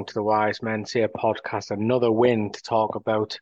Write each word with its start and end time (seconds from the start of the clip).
along 0.00 0.06
to 0.06 0.14
the 0.14 0.22
Wise 0.22 0.62
Men 0.62 0.86
Say 0.86 1.06
podcast. 1.08 1.70
Another 1.70 2.10
win 2.10 2.50
to 2.52 2.62
talk 2.62 2.94
about 2.94 3.38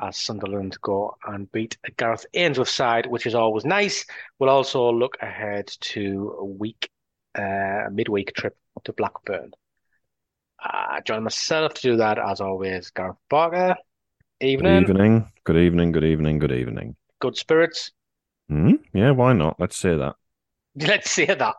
as 0.00 0.16
Sunderland 0.16 0.76
go 0.80 1.16
and 1.24 1.50
beat 1.52 1.78
Gareth 1.96 2.26
Ainsworth 2.34 2.70
side, 2.70 3.06
which 3.06 3.24
is 3.24 3.36
always 3.36 3.64
nice. 3.64 4.04
We'll 4.40 4.50
also 4.50 4.90
look 4.90 5.16
ahead 5.20 5.68
to 5.92 6.34
a 6.40 6.44
week, 6.44 6.90
a 7.36 7.84
uh, 7.86 7.90
midweek 7.92 8.34
trip 8.34 8.56
to 8.82 8.92
Blackburn. 8.92 9.52
Uh, 10.60 11.00
join 11.02 11.22
myself 11.22 11.74
to 11.74 11.82
do 11.82 11.96
that 11.98 12.18
as 12.18 12.40
always, 12.40 12.90
Gareth 12.90 13.16
Barker. 13.30 13.76
Evening. 14.40 14.82
Good 14.82 14.96
evening. 14.96 15.32
Good 15.44 15.56
evening. 15.56 15.92
Good 15.92 16.04
evening. 16.04 16.38
Good 16.40 16.52
evening. 16.52 16.96
Good 17.20 17.36
spirits. 17.36 17.92
Hmm? 18.48 18.72
Yeah, 18.92 19.12
why 19.12 19.34
not? 19.34 19.60
Let's 19.60 19.78
say 19.78 19.96
that. 19.96 20.16
Let's 20.74 21.12
say 21.12 21.26
that. 21.26 21.54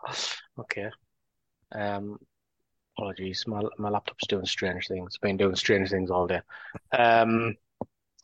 Okay. 0.60 0.90
Um, 1.72 2.20
apologies, 2.98 3.46
my 3.48 3.62
my 3.78 3.90
laptop's 3.90 4.28
doing 4.28 4.46
strange 4.46 4.88
things. 4.88 5.08
It's 5.08 5.18
been 5.18 5.38
doing 5.38 5.56
strange 5.56 5.90
things 5.90 6.12
all 6.12 6.28
day. 6.28 6.42
Um, 6.92 7.56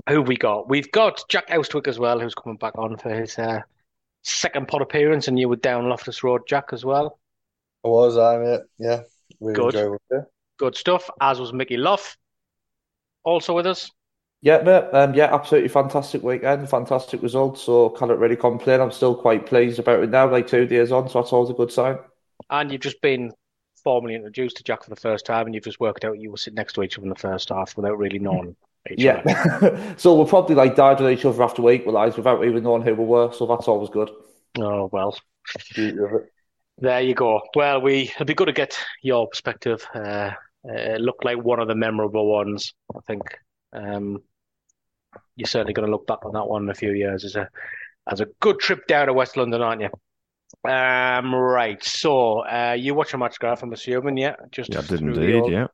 who 0.08 0.22
we 0.22 0.38
got? 0.38 0.70
We've 0.70 0.92
got 0.92 1.24
Jack 1.30 1.50
Austwicke 1.50 1.88
as 1.88 2.00
well, 2.00 2.20
who's 2.20 2.36
coming 2.36 2.58
back 2.58 2.78
on 2.78 2.98
for 2.98 3.10
his 3.10 3.38
uh, 3.38 3.62
second 4.24 4.68
pod 4.68 4.82
appearance, 4.82 5.28
and 5.28 5.40
you 5.40 5.50
were 5.50 5.56
down 5.56 5.90
Loftus 5.90 6.24
Road, 6.24 6.42
Jack, 6.48 6.70
as 6.72 6.86
well. 6.86 7.20
I 7.84 7.88
was, 7.88 8.18
I 8.18 8.38
mate. 8.38 8.62
Yeah, 8.78 9.02
really 9.40 9.56
Good. 9.56 9.76
enjoyable. 9.76 10.02
Yeah. 10.12 10.22
Good 10.58 10.76
stuff. 10.76 11.10
As 11.22 11.40
was 11.40 11.54
Micky 11.54 11.78
Lough, 11.78 11.98
also 13.24 13.56
with 13.56 13.68
us. 13.68 13.92
Yeah, 14.42 14.62
mate. 14.62 14.86
Um, 14.94 15.14
yeah, 15.14 15.34
absolutely 15.34 15.70
fantastic 15.70 16.24
weekend, 16.24 16.70
fantastic 16.70 17.22
results. 17.22 17.62
So 17.62 17.90
can't 17.90 18.12
really 18.12 18.38
complain. 18.38 18.80
I'm 18.80 18.92
still 18.92 19.16
quite 19.16 19.46
pleased 19.46 19.80
about 19.80 20.04
it 20.04 20.10
now, 20.10 20.30
like 20.32 20.48
two 20.48 20.66
days 20.66 20.92
on. 20.92 21.10
So 21.10 21.22
that's 21.22 21.34
always 21.34 21.50
a 21.50 21.54
good 21.54 21.72
sign. 21.72 21.98
And 22.50 22.72
you've 22.72 22.82
just 22.82 23.02
been 23.02 23.34
formally 23.84 24.16
introduced 24.16 24.58
to 24.58 24.64
Jack 24.64 24.84
for 24.84 24.90
the 24.90 24.96
first 24.96 25.26
time, 25.26 25.46
and 25.46 25.56
you've 25.56 25.64
just 25.64 25.80
worked 25.80 26.06
out 26.06 26.20
you 26.20 26.32
were 26.32 26.38
sitting 26.38 26.56
next 26.56 26.74
to 26.74 26.84
each 26.84 26.98
other 26.98 27.06
in 27.06 27.10
the 27.10 27.16
first 27.16 27.50
half 27.50 27.76
without 27.76 27.98
really 27.98 28.20
knowing 28.20 28.56
each 28.90 29.06
other. 29.06 29.24
Yeah. 29.26 29.96
so 29.98 30.16
we're 30.16 30.26
probably 30.26 30.56
like 30.56 30.76
died 30.76 31.00
with 31.00 31.12
each 31.12 31.26
other 31.26 31.44
after 31.44 31.70
equalise 31.70 32.16
without 32.18 32.44
even 32.46 32.64
knowing 32.64 32.82
who 32.82 32.96
we 32.96 33.06
were. 33.06 33.32
So 33.34 33.46
that's 33.46 33.68
always 33.68 33.90
good. 33.90 34.10
Oh 34.58 34.90
well. 34.92 35.18
Beauty 35.76 35.98
of 35.98 36.14
it. 36.14 36.34
There 36.78 37.02
you 37.02 37.14
go. 37.14 37.42
Well, 37.56 37.82
we 37.82 38.12
it'd 38.16 38.28
be 38.28 38.34
good 38.34 38.46
to 38.46 38.54
get 38.54 38.78
your 39.02 39.28
perspective. 39.28 39.86
Uh, 39.94 40.32
uh, 40.68 40.74
it 40.74 41.02
looked 41.02 41.26
like 41.26 41.38
one 41.38 41.60
of 41.60 41.68
the 41.68 41.76
memorable 41.76 42.30
ones. 42.30 42.74
I 42.96 43.00
think 43.08 43.22
um, 43.74 44.22
you're 45.36 45.48
certainly 45.48 45.74
going 45.74 45.86
to 45.86 45.92
look 45.92 46.08
back 46.08 46.26
on 46.26 46.34
that 46.34 46.48
one 46.48 46.64
in 46.64 46.70
a 46.70 46.76
few 46.76 46.92
years 46.92 47.26
as 47.26 47.36
a 47.36 47.50
as 48.10 48.22
a 48.22 48.28
good 48.40 48.60
trip 48.60 48.88
down 48.88 49.08
to 49.08 49.14
West 49.14 49.38
London, 49.38 49.62
aren't 49.62 49.82
you? 49.82 49.90
Um, 50.66 51.34
right. 51.34 51.82
So 51.84 52.40
uh, 52.46 52.76
you 52.78 52.94
watch 52.94 53.14
a 53.14 53.18
match, 53.18 53.40
Gareth? 53.40 53.64
I'm 53.64 53.74
assuming, 53.74 54.18
yeah. 54.18 54.36
Just 54.52 54.74
Yeah, 54.74 54.80
I 54.80 54.82
did 54.82 55.00
through 55.00 55.14
the 55.16 55.22
indeed. 55.22 55.36
old- 55.36 55.52
Yeah. 55.52 55.68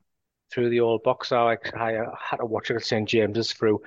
through 0.53 0.69
the 0.69 0.79
old 0.79 1.03
box. 1.03 1.31
I, 1.31 1.57
I 1.75 1.96
uh, 1.96 2.16
had 2.16 2.38
to 2.38 2.46
watch 2.46 2.69
it 2.69 2.75
at 2.75 2.85
St 2.85 3.07
James's 3.09 3.51
through 3.51 3.81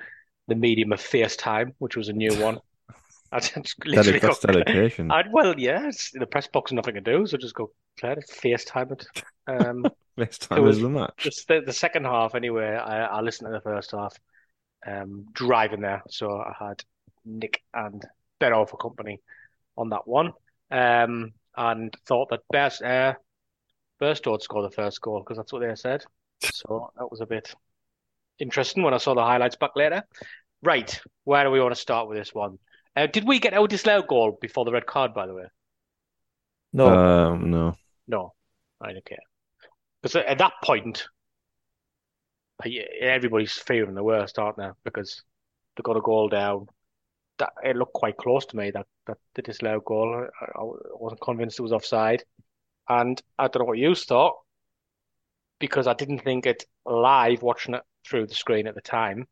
the 0.47 0.55
medium 0.55 0.91
of 0.91 0.99
FaceTime, 0.99 1.73
which 1.79 1.95
was 1.95 2.09
a 2.09 2.13
new 2.13 2.33
one. 2.41 2.59
I 3.31 3.39
just 3.39 3.75
literally 3.85 4.19
that's 4.19 4.39
dedication. 4.39 5.11
I'd, 5.11 5.31
well, 5.31 5.53
yeah, 5.57 5.89
the 6.13 6.25
press 6.25 6.47
box, 6.47 6.71
nothing 6.71 6.95
to 6.95 7.01
do, 7.01 7.25
so 7.27 7.37
just 7.37 7.53
go 7.55 7.71
it, 8.03 8.25
FaceTime 8.29 8.91
it. 8.93 9.05
Um, 9.47 9.85
Next 10.17 10.47
it 10.51 10.59
was 10.59 10.77
is 10.77 10.83
the 10.83 10.89
match. 10.89 11.13
just 11.17 11.47
the, 11.47 11.61
the 11.65 11.71
second 11.73 12.05
half, 12.05 12.35
anyway. 12.35 12.75
I, 12.75 13.05
I 13.05 13.21
listened 13.21 13.47
to 13.47 13.51
the 13.53 13.61
first 13.61 13.91
half, 13.91 14.13
um, 14.85 15.25
driving 15.33 15.81
there, 15.81 16.01
so 16.09 16.31
I 16.31 16.53
had 16.59 16.83
Nick 17.25 17.61
and 17.73 18.03
Ben 18.39 18.51
for 18.65 18.77
company 18.77 19.21
on 19.77 19.89
that 19.89 20.07
one, 20.07 20.33
um, 20.71 21.31
and 21.55 21.93
thought 22.05 22.29
that 22.29 22.41
best 22.51 22.81
uh, 22.81 23.13
Burstow 24.01 24.31
would 24.31 24.41
score 24.41 24.63
the 24.63 24.71
first 24.71 25.01
goal 25.01 25.19
because 25.19 25.37
that's 25.37 25.51
what 25.53 25.59
they 25.61 25.75
said. 25.75 26.03
So 26.51 26.91
that 26.97 27.11
was 27.11 27.21
a 27.21 27.25
bit 27.25 27.53
interesting 28.39 28.83
when 28.83 28.93
I 28.93 28.97
saw 28.97 29.13
the 29.13 29.23
highlights 29.23 29.55
back 29.57 29.71
later. 29.75 30.03
Right, 30.61 30.99
where 31.23 31.43
do 31.43 31.51
we 31.51 31.61
want 31.61 31.73
to 31.73 31.79
start 31.79 32.07
with 32.07 32.17
this 32.17 32.33
one? 32.33 32.59
Uh, 32.95 33.07
did 33.07 33.27
we 33.27 33.39
get 33.39 33.53
our 33.53 33.67
disallowed 33.67 34.07
goal 34.07 34.37
before 34.41 34.65
the 34.65 34.71
red 34.71 34.85
card, 34.85 35.13
by 35.13 35.25
the 35.27 35.33
way? 35.33 35.45
No, 36.73 36.87
Um, 36.87 37.51
no. 37.51 37.75
No, 38.07 38.33
I 38.81 38.93
don't 38.93 39.05
care. 39.05 39.19
Because 40.01 40.15
at 40.15 40.37
that 40.37 40.53
point, 40.63 41.07
everybody's 43.01 43.53
fearing 43.53 43.95
the 43.95 44.03
worst, 44.03 44.37
aren't 44.37 44.57
they? 44.57 44.69
Because 44.83 45.23
they 45.75 45.81
got 45.81 45.97
a 45.97 46.01
goal 46.01 46.29
down. 46.29 46.67
That 47.39 47.53
it 47.63 47.75
looked 47.75 47.93
quite 47.93 48.17
close 48.17 48.45
to 48.47 48.57
me 48.57 48.71
that 48.71 48.85
that 49.07 49.17
the 49.35 49.41
disallowed 49.41 49.85
goal. 49.85 50.27
I, 50.41 50.45
I 50.45 50.63
wasn't 50.93 51.21
convinced 51.21 51.59
it 51.59 51.63
was 51.63 51.71
offside, 51.71 52.23
and 52.87 53.21
I 53.37 53.47
don't 53.47 53.61
know 53.61 53.65
what 53.65 53.77
you 53.77 53.95
thought 53.95 54.35
because 55.59 55.87
I 55.87 55.93
didn't 55.93 56.19
think 56.19 56.45
it 56.45 56.63
live 56.85 57.41
watching 57.41 57.75
it 57.75 57.83
through 58.07 58.27
the 58.27 58.35
screen 58.35 58.67
at 58.67 58.75
the 58.75 58.81
time, 58.81 59.27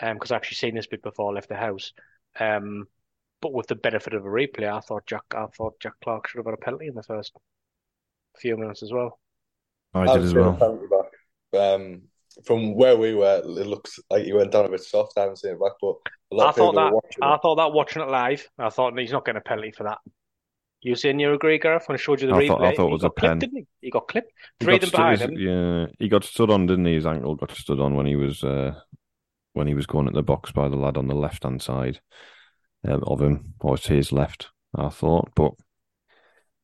um, 0.00 0.14
because 0.14 0.32
I 0.32 0.36
actually 0.36 0.56
seen 0.56 0.74
this 0.74 0.86
bit 0.86 1.02
before 1.02 1.30
I 1.30 1.34
left 1.34 1.48
the 1.48 1.56
house. 1.56 1.92
Um, 2.38 2.86
but 3.40 3.52
with 3.52 3.68
the 3.68 3.74
benefit 3.74 4.14
of 4.14 4.24
a 4.24 4.28
replay, 4.28 4.70
I 4.70 4.80
thought 4.80 5.06
Jack, 5.06 5.22
I 5.34 5.46
thought 5.56 5.80
Jack 5.80 5.94
Clarke 6.02 6.28
should 6.28 6.38
have 6.38 6.44
got 6.44 6.54
a 6.54 6.58
penalty 6.58 6.88
in 6.88 6.94
the 6.94 7.02
first 7.02 7.32
few 8.38 8.56
minutes 8.56 8.82
as 8.82 8.92
well. 8.92 9.18
I 9.94 10.02
I've 10.02 10.14
did 10.14 10.24
as 10.24 10.34
well. 10.34 11.10
Um, 11.52 12.02
from 12.44 12.74
where 12.74 12.96
we 12.96 13.14
were, 13.14 13.42
it 13.44 13.66
looks 13.66 13.98
like 14.10 14.24
he 14.24 14.32
went 14.32 14.52
down 14.52 14.66
a 14.66 14.70
bit 14.70 14.82
soft. 14.82 15.14
I 15.16 15.22
haven't 15.22 15.38
seen 15.38 15.52
it 15.52 15.60
back, 15.60 15.72
but 15.80 15.88
a 15.88 15.92
lot 15.92 16.00
I 16.32 16.52
thought 16.52 16.74
that 16.74 16.92
watching 16.92 17.22
I 17.22 17.34
it. 17.34 17.38
thought 17.42 17.56
that 17.56 17.72
watching 17.72 18.02
it 18.02 18.08
live, 18.08 18.48
I 18.58 18.70
thought 18.70 18.98
he's 18.98 19.12
not 19.12 19.24
getting 19.24 19.38
a 19.38 19.42
penalty 19.42 19.72
for 19.72 19.84
that. 19.84 19.98
You 20.82 20.94
saying 20.94 21.18
you 21.20 21.32
agree, 21.34 21.58
Gareth? 21.58 21.88
When 21.88 21.96
I 21.96 21.98
showed 21.98 22.22
you 22.22 22.28
the 22.28 22.34
I 22.34 22.38
replay, 22.42 22.48
thought- 22.48 22.62
I 22.62 22.74
thought 22.74 22.86
it 22.88 22.92
was 22.92 23.04
a 23.04 23.10
clipped, 23.10 23.20
pen. 23.32 23.38
didn't 23.40 23.56
he? 23.58 23.66
He 23.82 23.90
got 23.90 24.08
clipped. 24.08 24.32
He 24.60 24.64
Three 24.64 24.74
got 24.74 24.80
them 24.82 24.90
behind 24.90 25.18
stood, 25.18 25.30
him. 25.32 25.38
yeah, 25.38 25.86
he 25.98 26.08
got 26.08 26.24
stood 26.24 26.50
on, 26.50 26.66
didn't 26.66 26.86
he? 26.86 26.94
His 26.94 27.06
ankle 27.06 27.34
got 27.34 27.50
stood 27.52 27.80
on 27.80 27.94
when 27.96 28.06
he 28.06 28.16
was 28.16 28.42
uh, 28.44 28.80
when 29.52 29.66
he 29.66 29.74
was 29.74 29.86
going 29.86 30.06
at 30.06 30.14
the 30.14 30.22
box 30.22 30.52
by 30.52 30.68
the 30.68 30.76
lad 30.76 30.96
on 30.96 31.08
the 31.08 31.14
left 31.14 31.42
hand 31.42 31.60
side 31.60 32.00
um, 32.88 33.02
of 33.06 33.20
him, 33.20 33.54
or 33.60 33.76
to 33.76 33.92
his 33.92 34.12
left. 34.12 34.48
I 34.74 34.88
thought, 34.88 35.30
but 35.34 35.52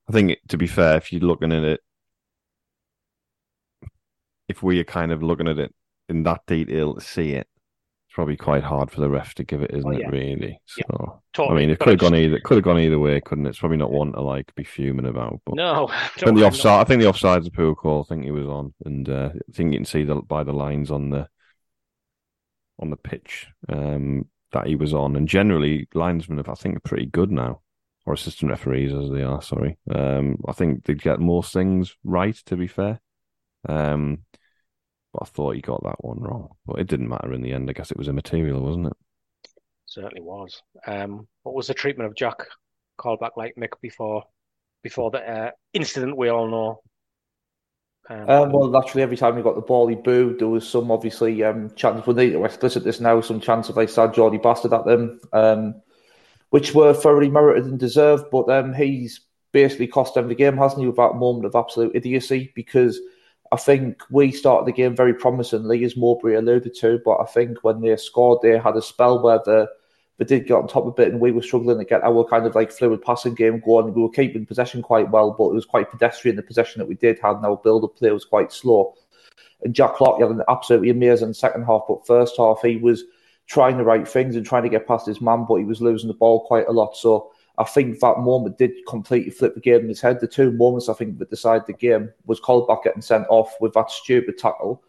I 0.08 0.12
think 0.12 0.38
to 0.48 0.56
be 0.56 0.68
fair, 0.68 0.96
if 0.96 1.12
you're 1.12 1.20
looking 1.20 1.52
at 1.52 1.64
it, 1.64 1.80
if 4.48 4.62
we 4.62 4.78
are 4.80 4.84
kind 4.84 5.12
of 5.12 5.22
looking 5.22 5.48
at 5.48 5.58
it 5.58 5.74
in 6.08 6.22
that 6.22 6.42
detail 6.46 6.94
to 6.94 7.00
see 7.00 7.32
it, 7.32 7.48
probably 8.16 8.36
quite 8.36 8.64
hard 8.64 8.90
for 8.90 9.00
the 9.02 9.10
ref 9.10 9.34
to 9.34 9.44
give 9.44 9.60
it, 9.60 9.70
isn't 9.74 9.86
Oh, 9.86 9.94
it? 9.94 10.00
yeah. 10.00 10.08
Really. 10.08 10.58
Yeah. 10.78 11.06
So 11.36 11.50
I 11.50 11.54
mean, 11.54 11.68
it 11.68 11.78
could 11.78 11.90
have 11.90 11.98
gone 11.98 12.14
either 12.16 12.40
could 12.40 12.56
have 12.56 12.64
gone 12.64 12.78
either 12.80 12.98
way, 12.98 13.20
couldn't 13.20 13.44
it? 13.44 13.50
It's 13.50 13.58
probably 13.58 13.76
not 13.76 13.92
one 13.92 14.12
to 14.12 14.22
like 14.22 14.54
be 14.54 14.64
fuming 14.64 15.04
about, 15.04 15.42
but. 15.44 15.54
No, 15.54 15.88
I 15.92 16.08
think 16.16 16.38
the 16.38 16.46
offside. 16.46 16.80
I 16.80 16.84
think 16.84 17.02
the 17.02 17.08
offside's 17.08 17.46
a 17.46 17.50
poor 17.50 17.74
call. 17.74 18.00
I 18.00 18.04
think 18.08 18.24
he 18.24 18.30
was 18.30 18.46
on, 18.46 18.72
and 18.86 19.06
uh, 19.06 19.30
I 19.34 19.52
think 19.52 19.72
you 19.72 19.78
can 19.78 19.84
see 19.84 20.04
the, 20.04 20.14
by 20.16 20.44
the 20.44 20.54
lines 20.54 20.90
on 20.90 21.10
the 21.10 21.28
on 22.78 22.88
the 22.88 22.96
pitch 22.96 23.48
um, 23.68 24.26
that 24.52 24.66
he 24.66 24.76
was 24.76 24.94
on. 24.94 25.14
And 25.14 25.28
generally, 25.28 25.86
linesmen 25.92 26.38
have, 26.38 26.48
I 26.48 26.54
think, 26.54 26.78
are 26.78 26.88
pretty 26.88 27.06
good 27.06 27.30
now, 27.30 27.60
or 28.06 28.14
assistant 28.14 28.50
referees 28.50 28.94
as 28.94 29.10
they 29.10 29.24
are. 29.24 29.42
Sorry, 29.42 29.76
um, 29.94 30.38
I 30.48 30.52
think 30.52 30.84
they 30.84 30.94
get 30.94 31.20
most 31.20 31.52
things 31.52 31.94
right. 32.02 32.36
To 32.46 32.56
be 32.56 32.66
fair, 32.66 32.98
um, 33.68 34.20
but 35.16 35.28
I 35.28 35.30
thought 35.32 35.54
he 35.54 35.62
got 35.62 35.82
that 35.84 36.04
one 36.04 36.18
wrong. 36.20 36.50
But 36.66 36.78
it 36.78 36.88
didn't 36.88 37.08
matter 37.08 37.32
in 37.32 37.40
the 37.40 37.52
end. 37.52 37.70
I 37.70 37.72
guess 37.72 37.90
it 37.90 37.96
was 37.96 38.08
immaterial, 38.08 38.60
wasn't 38.60 38.88
it? 38.88 38.92
Certainly 39.86 40.20
was. 40.20 40.62
Um, 40.86 41.26
what 41.42 41.54
was 41.54 41.68
the 41.68 41.74
treatment 41.74 42.08
of 42.08 42.16
Jack 42.16 42.36
Colback 42.98 43.30
like 43.36 43.54
Mick 43.56 43.80
before 43.80 44.24
before 44.82 45.10
the 45.10 45.18
uh, 45.18 45.50
incident 45.72 46.16
we 46.16 46.28
all 46.28 46.48
know? 46.48 46.82
Um, 48.10 48.28
Um, 48.28 48.52
well, 48.52 48.68
naturally, 48.68 49.02
every 49.02 49.16
time 49.16 49.36
he 49.36 49.42
got 49.42 49.54
the 49.54 49.62
ball, 49.62 49.88
he 49.88 49.94
booed. 49.94 50.38
There 50.38 50.48
was 50.48 50.68
some 50.68 50.90
obviously 50.90 51.42
um, 51.42 51.74
chance. 51.74 52.06
When 52.06 52.16
they 52.16 52.36
were 52.36 52.46
explicit 52.46 52.84
this 52.84 53.00
now, 53.00 53.20
some 53.22 53.40
chance 53.40 53.70
of 53.70 53.74
they 53.74 53.86
started 53.86 54.14
Geordie 54.14 54.38
bastard 54.38 54.74
at 54.74 54.84
them, 54.84 55.18
um, 55.32 55.80
which 56.50 56.74
were 56.74 56.92
thoroughly 56.92 57.30
merited 57.30 57.64
and 57.64 57.78
deserved. 57.78 58.26
But 58.30 58.50
um, 58.50 58.74
he's 58.74 59.22
basically 59.52 59.86
cost 59.86 60.14
them 60.14 60.28
the 60.28 60.34
game, 60.34 60.58
hasn't 60.58 60.82
he, 60.82 60.86
with 60.86 60.96
that 60.96 61.14
moment 61.14 61.46
of 61.46 61.56
absolute 61.56 61.96
idiocy? 61.96 62.52
Because 62.54 63.00
I 63.52 63.56
think 63.56 64.02
we 64.10 64.32
started 64.32 64.66
the 64.66 64.72
game 64.72 64.96
very 64.96 65.14
promisingly, 65.14 65.84
as 65.84 65.96
Mowbray 65.96 66.34
alluded 66.34 66.74
to, 66.76 67.00
but 67.04 67.20
I 67.20 67.26
think 67.26 67.58
when 67.62 67.80
they 67.80 67.96
scored, 67.96 68.40
they 68.42 68.58
had 68.58 68.76
a 68.76 68.82
spell 68.82 69.22
where 69.22 69.40
the 69.44 69.68
they 70.18 70.24
did 70.24 70.46
get 70.46 70.54
on 70.54 70.66
top 70.66 70.86
of 70.86 70.98
it, 70.98 71.12
and 71.12 71.20
we 71.20 71.30
were 71.30 71.42
struggling 71.42 71.78
to 71.78 71.84
get 71.84 72.02
our 72.02 72.24
kind 72.24 72.46
of 72.46 72.54
like 72.54 72.72
fluid 72.72 73.02
passing 73.02 73.34
game 73.34 73.60
going. 73.60 73.92
We 73.92 74.02
were 74.02 74.08
keeping 74.08 74.46
possession 74.46 74.80
quite 74.80 75.10
well, 75.10 75.32
but 75.36 75.48
it 75.48 75.54
was 75.54 75.66
quite 75.66 75.90
pedestrian 75.90 76.36
the 76.36 76.42
possession 76.42 76.78
that 76.78 76.88
we 76.88 76.94
did 76.94 77.18
have. 77.18 77.36
And 77.36 77.44
our 77.44 77.58
build 77.58 77.84
up 77.84 77.96
play 77.96 78.10
was 78.10 78.24
quite 78.24 78.50
slow. 78.50 78.94
And 79.62 79.74
Jack 79.74 79.96
Clarke 79.96 80.20
had 80.20 80.30
an 80.30 80.42
absolutely 80.48 80.90
amazing 80.90 81.34
second 81.34 81.64
half, 81.64 81.82
but 81.86 82.06
first 82.06 82.34
half 82.38 82.60
he 82.62 82.78
was 82.78 83.04
trying 83.46 83.76
the 83.76 83.84
right 83.84 84.08
things 84.08 84.36
and 84.36 84.44
trying 84.44 84.62
to 84.62 84.68
get 84.70 84.88
past 84.88 85.06
his 85.06 85.20
man, 85.20 85.44
but 85.46 85.56
he 85.56 85.64
was 85.64 85.82
losing 85.82 86.08
the 86.08 86.14
ball 86.14 86.46
quite 86.46 86.66
a 86.66 86.72
lot. 86.72 86.96
So 86.96 87.30
I 87.58 87.64
think 87.64 88.00
that 88.00 88.18
moment 88.18 88.58
did 88.58 88.72
completely 88.86 89.30
flip 89.30 89.54
the 89.54 89.60
game 89.60 89.80
in 89.80 89.88
his 89.88 90.00
head. 90.00 90.20
The 90.20 90.26
two 90.26 90.52
moments 90.52 90.88
I 90.88 90.94
think 90.94 91.18
that 91.18 91.30
decided 91.30 91.66
the 91.66 91.72
game 91.72 92.12
was 92.26 92.40
Colback 92.40 92.84
getting 92.84 93.02
sent 93.02 93.26
off 93.28 93.54
with 93.60 93.72
that 93.74 93.90
stupid 93.90 94.36
tackle, 94.36 94.82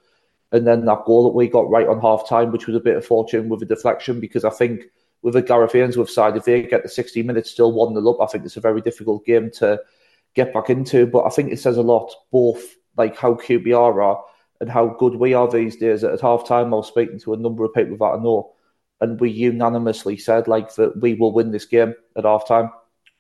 and 0.52 0.68
then 0.68 0.86
that 0.86 1.06
goal 1.06 1.24
that 1.24 1.36
we 1.36 1.48
got 1.48 1.70
right 1.70 1.88
on 1.88 2.02
half 2.02 2.28
time, 2.28 2.52
which 2.52 2.68
was 2.68 2.76
a 2.76 2.82
bit 2.82 2.98
of 2.98 3.06
fortune 3.06 3.48
with 3.48 3.62
a 3.62 3.66
deflection. 3.66 4.20
Because 4.20 4.44
I 4.44 4.50
think 4.50 4.84
with 5.22 5.34
the 5.34 5.42
Gareth 5.42 5.76
Ainsworth 5.76 6.10
side, 6.10 6.36
if 6.36 6.46
they 6.46 6.64
get 6.64 6.84
the 6.84 6.90
60 6.90 7.24
minutes 7.24 7.52
still 7.52 7.72
1 7.72 7.94
0 7.94 8.10
up, 8.12 8.22
I 8.22 8.30
think 8.32 8.46
it's 8.46 8.58
a 8.58 8.62
very 8.62 8.82
difficult 8.82 9.26
game 9.26 9.50
to 9.52 9.80
get 10.34 10.54
back 10.54 10.70
into. 10.70 11.06
But 11.08 11.26
I 11.26 11.30
think 11.30 11.52
it 11.52 11.60
says 11.60 11.78
a 11.78 11.82
lot, 11.82 12.14
both 12.32 12.76
like 12.98 13.18
how 13.18 13.36
QPR 13.36 14.04
are 14.04 14.24
and 14.60 14.70
how 14.70 14.88
good 14.88 15.16
we 15.16 15.34
are 15.34 15.50
these 15.50 15.78
days. 15.78 16.04
At 16.04 16.22
half 16.22 16.48
time, 16.48 16.74
I 16.74 16.78
was 16.78 16.88
speaking 16.88 17.20
to 17.22 17.34
a 17.34 17.38
number 17.38 17.64
of 17.64 17.74
people 17.74 17.98
that 17.98 18.20
I 18.20 18.24
know, 18.24 18.54
and 19.02 19.20
we 19.20 19.30
unanimously 19.30 20.18
said 20.18 20.48
like 20.48 20.74
that 20.76 21.00
we 21.00 21.14
will 21.14 21.32
win 21.32 21.52
this 21.52 21.66
game 21.66 21.94
at 22.16 22.26
half 22.26 22.48
time 22.48 22.72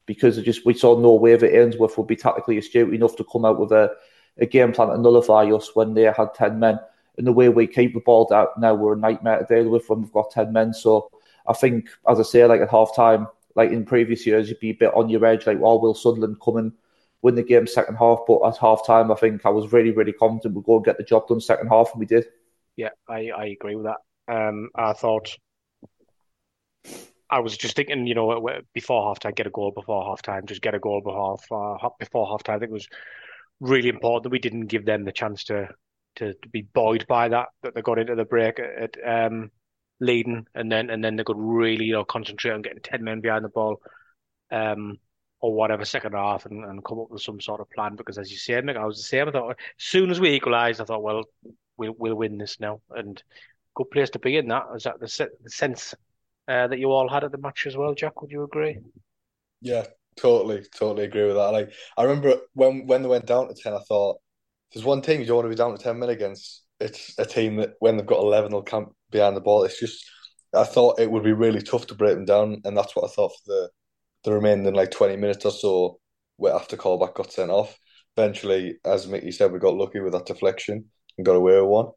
because 0.07 0.41
just 0.41 0.65
we 0.65 0.74
saw 0.74 1.00
no 1.00 1.13
way 1.13 1.35
that 1.35 1.56
Ainsworth 1.56 1.97
would 1.97 2.07
be 2.07 2.15
tactically 2.15 2.57
astute 2.57 2.94
enough 2.94 3.15
to 3.18 3.25
come 3.31 3.45
out 3.45 3.59
with 3.59 3.71
a, 3.71 3.91
a 4.39 4.47
game 4.47 4.71
plan 4.71 4.88
to 4.88 4.97
nullify 4.97 5.44
us 5.51 5.75
when 5.75 5.94
they 5.94 6.03
had 6.03 6.33
10 6.33 6.57
men. 6.59 6.79
And 7.18 7.27
the 7.27 7.33
way 7.33 7.50
we 7.50 7.68
keep 7.68 7.94
the 7.94 8.00
ball 8.00 8.31
out 8.33 8.59
now, 8.59 8.74
we're 8.74 8.94
a 8.94 8.97
nightmare 8.97 9.39
to 9.39 9.45
deal 9.45 9.69
with 9.69 9.88
when 9.89 10.01
we've 10.01 10.12
got 10.12 10.31
10 10.31 10.53
men. 10.53 10.74
So 10.74 11.12
I 11.45 11.53
think, 11.53 11.89
as 12.09 12.19
I 12.19 12.24
say, 12.24 12.45
like 12.45 12.62
at 12.62 12.69
half 12.69 12.95
time, 12.95 13.27
like 13.56 13.71
in 13.71 13.85
previous 13.85 14.25
years, 14.25 14.50
you'd 14.50 14.59
be 14.59 14.69
a 14.69 14.75
bit 14.75 14.94
on 14.94 15.09
your 15.09 15.25
edge, 15.25 15.45
like, 15.45 15.59
well, 15.59 15.79
will 15.79 15.94
Sunderland 15.94 16.39
come 16.39 16.57
and 16.57 16.71
win 17.21 17.35
the 17.35 17.44
game 17.44 17.68
second 17.68 17.95
half? 17.95 18.19
But 18.27 18.47
at 18.47 18.57
half 18.57 18.85
time, 18.85 19.12
I 19.12 19.15
think 19.15 19.45
I 19.45 19.50
was 19.50 19.74
really, 19.74 19.91
really 19.91 20.13
confident 20.13 20.56
we'd 20.56 20.65
go 20.65 20.77
and 20.77 20.85
get 20.85 20.97
the 20.97 21.03
job 21.03 21.27
done 21.27 21.41
second 21.41 21.68
half, 21.68 21.89
and 21.91 22.00
we 22.00 22.06
did. 22.06 22.27
Yeah, 22.75 22.89
I, 23.09 23.31
I 23.35 23.45
agree 23.47 23.75
with 23.75 23.85
that. 23.85 23.97
Um, 24.33 24.69
I 24.75 24.94
thought 24.94 25.35
I 27.30 27.39
was 27.39 27.57
just 27.57 27.75
thinking, 27.75 28.07
you 28.07 28.16
know, 28.16 28.39
before 28.74 29.13
halftime, 29.13 29.36
get 29.36 29.48
a 29.48 29.51
goal 29.51 29.72
before 29.72 30.04
halftime, 30.04 30.45
just 30.45 30.62
get 30.62 30.75
a 30.75 30.80
goal 30.80 31.01
before 31.01 31.38
uh, 31.84 31.89
before 32.00 32.28
half 32.28 32.44
time. 32.44 32.56
I 32.56 32.60
think 32.60 32.69
it 32.69 32.74
was 32.74 32.88
really 33.60 33.89
important 33.89 34.24
that 34.24 34.30
we 34.31 34.39
didn't 34.39 34.68
give 34.68 34.86
them 34.86 35.04
the 35.04 35.12
chance 35.12 35.44
to 35.45 35.68
to, 36.18 36.34
to 36.34 36.50
be 36.50 36.62
buoyed 36.62 37.06
by 37.07 37.30
that 37.30 37.48
that 37.63 37.75
they 37.75 37.81
got 37.81 38.00
into 38.00 38.16
the 38.16 38.25
break 38.25 38.60
at, 38.60 38.95
um, 39.06 39.51
leading, 40.00 40.45
and 40.56 40.72
then 40.72 40.89
and 40.89 41.04
then 41.04 41.16
they 41.16 41.24
could 41.24 41.38
really 41.38 41.86
you 41.86 41.94
know 41.94 42.06
concentrate 42.06 42.51
on 42.51 42.62
getting 42.62 42.81
ten 42.81 43.04
men 43.04 43.19
behind 43.19 43.44
the 43.44 43.50
ball, 43.50 43.81
um, 44.51 44.98
or 45.42 45.54
whatever 45.54 45.84
second 45.84 46.13
half, 46.13 46.45
and, 46.45 46.63
and 46.63 46.86
come 46.86 47.00
up 47.00 47.12
with 47.12 47.22
some 47.22 47.42
sort 47.42 47.60
of 47.60 47.69
plan. 47.72 47.95
Because 47.98 48.18
as 48.18 48.31
you 48.31 48.38
said, 48.38 48.63
Nick, 48.63 48.78
I 48.78 48.86
was 48.86 48.98
the 48.98 49.04
same. 49.04 49.28
I 49.28 49.31
thought 49.31 49.50
as 49.51 49.56
soon 49.78 50.12
as 50.12 50.19
we 50.22 50.31
equalised, 50.31 50.80
I 50.80 50.86
thought, 50.86 51.04
well, 51.04 51.25
we'll 51.75 51.95
we'll 51.98 52.16
win 52.16 52.38
this 52.38 52.57
now, 52.60 52.81
and 52.92 53.22
good 53.75 53.92
place 53.92 54.10
to 54.12 54.19
be 54.19 54.38
in 54.38 54.48
that. 54.48 54.63
Is 54.75 54.84
that 54.84 55.00
the, 55.01 55.30
the 55.44 55.50
sense 55.50 55.94
uh, 56.47 56.67
that 56.67 56.79
you 56.79 56.91
all 56.91 57.09
had 57.09 57.23
at 57.23 57.31
the 57.31 57.38
match 57.38 57.65
as 57.67 57.75
well, 57.75 57.94
Jack? 57.94 58.21
Would 58.21 58.31
you 58.31 58.44
agree? 58.44 58.79
Yeah, 59.61 59.85
totally, 60.15 60.63
totally 60.75 61.05
agree 61.05 61.25
with 61.25 61.35
that. 61.35 61.51
Like 61.51 61.71
I 61.97 62.03
remember 62.03 62.35
when 62.53 62.85
when 62.88 63.01
they 63.01 63.09
went 63.09 63.25
down 63.25 63.47
to 63.47 63.53
ten, 63.53 63.73
I 63.73 63.79
thought 63.88 64.17
there's 64.73 64.85
one 64.85 65.01
team 65.01 65.19
you 65.19 65.25
don't 65.27 65.38
want 65.38 65.45
to 65.45 65.49
be 65.49 65.55
down 65.55 65.75
to 65.75 65.83
ten 65.83 65.99
men 65.99 66.09
against. 66.09 66.63
It's 66.79 67.17
a 67.17 67.25
team 67.25 67.57
that 67.57 67.73
when 67.79 67.97
they've 67.97 68.05
got 68.05 68.19
eleven 68.19 68.51
they'll 68.51 68.61
camp 68.61 68.94
behind 69.11 69.35
the 69.35 69.41
ball. 69.41 69.63
It's 69.63 69.79
just 69.79 70.05
I 70.55 70.63
thought 70.63 70.99
it 70.99 71.11
would 71.11 71.23
be 71.23 71.33
really 71.33 71.61
tough 71.61 71.88
to 71.88 71.95
break 71.95 72.15
them 72.15 72.25
down, 72.25 72.61
and 72.63 72.77
that's 72.77 72.95
what 72.95 73.05
I 73.05 73.13
thought 73.13 73.31
for 73.31 73.41
the 73.47 73.69
the 74.23 74.33
remaining 74.33 74.73
like 74.73 74.91
twenty 74.91 75.15
minutes 75.15 75.45
or 75.45 75.51
so. 75.51 76.00
After 76.45 76.77
Colback 76.77 77.15
got 77.15 77.31
sent 77.31 77.50
off, 77.50 77.79
eventually, 78.15 78.77
as 78.85 79.07
Micky 79.07 79.31
said, 79.31 79.51
we 79.51 79.57
got 79.57 79.73
lucky 79.73 80.00
with 80.01 80.13
that 80.13 80.27
deflection 80.27 80.85
and 81.17 81.25
got 81.25 81.35
away 81.35 81.59
with 81.59 81.69
one. 81.69 81.88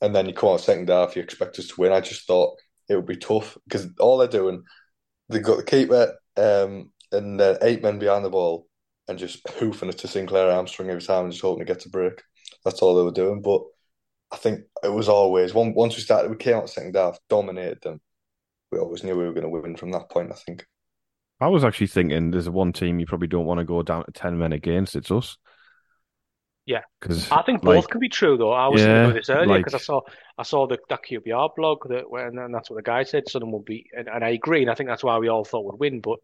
And 0.00 0.14
then 0.14 0.26
you 0.26 0.32
come 0.32 0.50
on 0.50 0.58
second 0.60 0.88
half, 0.88 1.16
you 1.16 1.22
expect 1.22 1.58
us 1.58 1.68
to 1.68 1.80
win. 1.80 1.92
I 1.92 2.00
just 2.00 2.26
thought 2.26 2.56
it 2.88 2.96
would 2.96 3.06
be 3.06 3.16
tough 3.16 3.56
because 3.64 3.88
all 3.98 4.18
they're 4.18 4.28
doing, 4.28 4.62
they've 5.28 5.42
got 5.42 5.56
the 5.56 5.64
keeper 5.64 6.16
um, 6.36 6.90
and 7.12 7.40
eight 7.62 7.82
men 7.82 7.98
behind 7.98 8.24
the 8.24 8.30
ball 8.30 8.66
and 9.08 9.18
just 9.18 9.46
hoofing 9.50 9.88
it 9.88 9.98
to 9.98 10.08
Sinclair 10.08 10.50
Armstrong 10.50 10.90
every 10.90 11.02
time 11.02 11.24
and 11.24 11.32
just 11.32 11.42
hoping 11.42 11.64
to 11.64 11.72
get 11.72 11.84
a 11.86 11.88
break. 11.90 12.22
That's 12.64 12.80
all 12.80 12.94
they 12.94 13.02
were 13.02 13.10
doing. 13.10 13.42
But 13.42 13.62
I 14.32 14.36
think 14.36 14.60
it 14.82 14.92
was 14.92 15.08
always 15.08 15.54
once 15.54 15.96
we 15.96 16.02
started, 16.02 16.30
we 16.30 16.36
came 16.36 16.56
out 16.56 16.70
second 16.70 16.96
half, 16.96 17.18
dominated 17.28 17.80
them. 17.82 18.00
We 18.72 18.78
always 18.78 19.04
knew 19.04 19.16
we 19.16 19.24
were 19.24 19.32
going 19.32 19.42
to 19.42 19.48
win 19.48 19.76
from 19.76 19.92
that 19.92 20.10
point. 20.10 20.32
I 20.32 20.34
think. 20.34 20.66
I 21.40 21.48
was 21.48 21.64
actually 21.64 21.88
thinking 21.88 22.30
there's 22.30 22.48
one 22.48 22.72
team 22.72 22.98
you 22.98 23.06
probably 23.06 23.28
don't 23.28 23.44
want 23.44 23.58
to 23.58 23.64
go 23.64 23.82
down 23.82 24.04
to 24.04 24.12
ten 24.12 24.38
men 24.38 24.52
against. 24.52 24.96
It's 24.96 25.10
us. 25.10 25.36
Yeah, 26.66 26.80
because 26.98 27.30
I 27.30 27.42
think 27.42 27.60
both 27.60 27.84
like, 27.84 27.88
can 27.88 28.00
be 28.00 28.08
true 28.08 28.38
though. 28.38 28.52
I 28.52 28.68
was 28.68 28.80
yeah, 28.80 28.86
thinking 28.86 29.04
about 29.04 29.14
this 29.14 29.30
earlier 29.30 29.58
because 29.58 29.72
like, 29.74 29.82
I 29.82 29.84
saw 29.84 30.00
I 30.38 30.42
saw 30.44 30.66
the 30.66 30.78
that 30.88 31.00
QPR 31.08 31.50
blog 31.54 31.86
that 31.90 32.04
and 32.10 32.54
that's 32.54 32.70
what 32.70 32.76
the 32.76 32.82
guy 32.82 33.02
said. 33.02 33.28
Someone 33.28 33.52
will 33.52 33.60
be, 33.60 33.90
and, 33.94 34.08
and 34.08 34.24
I 34.24 34.30
agree, 34.30 34.62
and 34.62 34.70
I 34.70 34.74
think 34.74 34.88
that's 34.88 35.04
why 35.04 35.18
we 35.18 35.28
all 35.28 35.44
thought 35.44 35.66
would 35.66 35.78
win. 35.78 36.00
But 36.00 36.20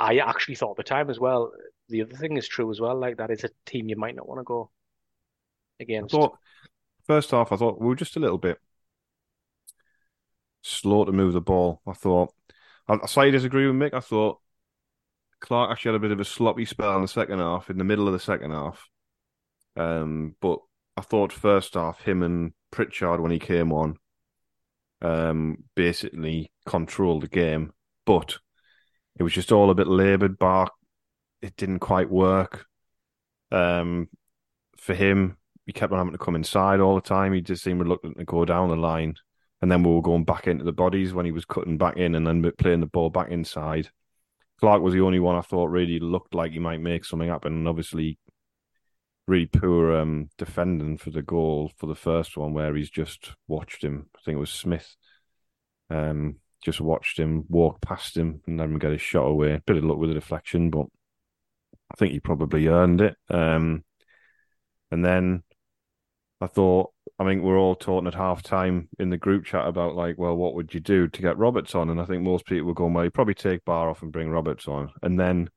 I 0.00 0.18
actually 0.18 0.54
thought 0.54 0.72
at 0.72 0.76
the 0.78 0.82
time 0.84 1.10
as 1.10 1.20
well. 1.20 1.52
The 1.90 2.02
other 2.02 2.16
thing 2.16 2.38
is 2.38 2.48
true 2.48 2.70
as 2.70 2.80
well. 2.80 2.98
Like 2.98 3.18
that 3.18 3.30
is 3.30 3.44
a 3.44 3.50
team 3.66 3.88
you 3.88 3.96
might 3.96 4.16
not 4.16 4.28
want 4.28 4.40
to 4.40 4.44
go 4.44 4.70
against. 5.78 6.14
I 6.14 6.18
thought 6.18 6.38
first 7.06 7.30
half, 7.30 7.52
I 7.52 7.56
thought 7.56 7.80
we 7.80 7.86
were 7.86 7.96
just 7.96 8.16
a 8.16 8.20
little 8.20 8.38
bit 8.38 8.58
slow 10.62 11.04
to 11.04 11.12
move 11.12 11.34
the 11.34 11.40
ball. 11.42 11.82
I 11.86 11.92
thought 11.92 12.32
I, 12.88 13.04
slightly 13.06 13.32
disagree 13.32 13.66
with 13.66 13.76
Mick. 13.76 13.94
I 13.94 14.00
thought 14.00 14.40
Clarke 15.40 15.70
actually 15.70 15.92
had 15.92 15.96
a 15.96 16.00
bit 16.00 16.12
of 16.12 16.20
a 16.20 16.24
sloppy 16.24 16.64
spell 16.64 16.96
in 16.96 17.02
the 17.02 17.08
second 17.08 17.40
half, 17.40 17.68
in 17.68 17.76
the 17.76 17.84
middle 17.84 18.06
of 18.06 18.14
the 18.14 18.20
second 18.20 18.52
half. 18.52 18.88
Um, 19.76 20.34
but 20.40 20.58
I 20.96 21.00
thought 21.02 21.32
first 21.32 21.74
half, 21.74 22.00
him 22.00 22.22
and 22.22 22.52
Pritchard 22.70 23.20
when 23.20 23.30
he 23.30 23.38
came 23.38 23.72
on, 23.72 23.96
um, 25.02 25.64
basically 25.74 26.50
controlled 26.66 27.22
the 27.22 27.28
game. 27.28 27.72
But 28.04 28.38
it 29.18 29.22
was 29.22 29.32
just 29.32 29.52
all 29.52 29.70
a 29.70 29.74
bit 29.74 29.86
laboured 29.86 30.38
back. 30.38 30.70
It 31.42 31.56
didn't 31.56 31.80
quite 31.80 32.10
work. 32.10 32.66
Um, 33.50 34.08
for 34.76 34.94
him, 34.94 35.36
he 35.66 35.72
kept 35.72 35.92
on 35.92 35.98
having 35.98 36.12
to 36.12 36.18
come 36.18 36.34
inside 36.34 36.80
all 36.80 36.94
the 36.94 37.00
time. 37.00 37.32
He 37.32 37.40
just 37.40 37.62
seemed 37.62 37.80
reluctant 37.80 38.18
to 38.18 38.24
go 38.24 38.44
down 38.44 38.70
the 38.70 38.76
line. 38.76 39.14
And 39.60 39.70
then 39.70 39.82
we 39.82 39.92
were 39.92 40.02
going 40.02 40.24
back 40.24 40.46
into 40.46 40.64
the 40.64 40.72
bodies 40.72 41.12
when 41.12 41.26
he 41.26 41.32
was 41.32 41.44
cutting 41.44 41.78
back 41.78 41.96
in 41.96 42.14
and 42.14 42.26
then 42.26 42.50
playing 42.58 42.80
the 42.80 42.86
ball 42.86 43.10
back 43.10 43.30
inside. 43.30 43.90
Clarke 44.60 44.82
was 44.82 44.94
the 44.94 45.00
only 45.00 45.18
one 45.18 45.36
I 45.36 45.40
thought 45.42 45.66
really 45.66 45.98
looked 45.98 46.34
like 46.34 46.52
he 46.52 46.58
might 46.58 46.80
make 46.80 47.04
something 47.04 47.28
happen. 47.28 47.52
And 47.52 47.68
obviously, 47.68 48.18
really 49.28 49.46
poor 49.46 49.94
um, 49.94 50.30
defending 50.38 50.96
for 50.96 51.10
the 51.10 51.22
goal 51.22 51.70
for 51.76 51.86
the 51.86 51.94
first 51.94 52.36
one, 52.36 52.54
where 52.54 52.74
he's 52.74 52.90
just 52.90 53.32
watched 53.46 53.84
him. 53.84 54.06
I 54.16 54.20
think 54.24 54.36
it 54.36 54.40
was 54.40 54.50
Smith. 54.50 54.96
Um, 55.90 56.36
just 56.64 56.80
watched 56.80 57.18
him 57.18 57.44
walk 57.48 57.80
past 57.80 58.16
him 58.16 58.40
and 58.46 58.60
him 58.60 58.78
get 58.78 58.92
his 58.92 59.02
shot 59.02 59.26
away. 59.26 59.60
Bit 59.66 59.76
of 59.76 59.84
luck 59.84 59.98
with 59.98 60.10
the 60.10 60.14
deflection, 60.14 60.70
but 60.70 60.86
I 61.92 61.94
think 61.96 62.12
he 62.12 62.20
probably 62.20 62.66
earned 62.66 63.00
it. 63.00 63.16
Um, 63.28 63.84
and 64.90 65.04
then 65.04 65.42
I 66.40 66.46
thought, 66.46 66.92
I 67.18 67.24
think 67.24 67.42
we're 67.42 67.58
all 67.58 67.74
talking 67.74 68.06
at 68.06 68.14
half 68.14 68.42
time 68.42 68.88
in 68.98 69.10
the 69.10 69.16
group 69.16 69.44
chat 69.44 69.66
about 69.66 69.94
like, 69.94 70.18
well, 70.18 70.36
what 70.36 70.54
would 70.54 70.72
you 70.72 70.80
do 70.80 71.08
to 71.08 71.22
get 71.22 71.38
Roberts 71.38 71.74
on? 71.74 71.90
And 71.90 72.00
I 72.00 72.04
think 72.04 72.22
most 72.22 72.46
people 72.46 72.66
were 72.66 72.74
going, 72.74 72.94
well, 72.94 73.04
you 73.04 73.10
probably 73.10 73.34
take 73.34 73.64
Ba 73.64 73.72
off 73.72 74.02
and 74.02 74.12
bring 74.12 74.30
Roberts 74.30 74.68
on. 74.68 74.90
And 75.02 75.18
then 75.18 75.50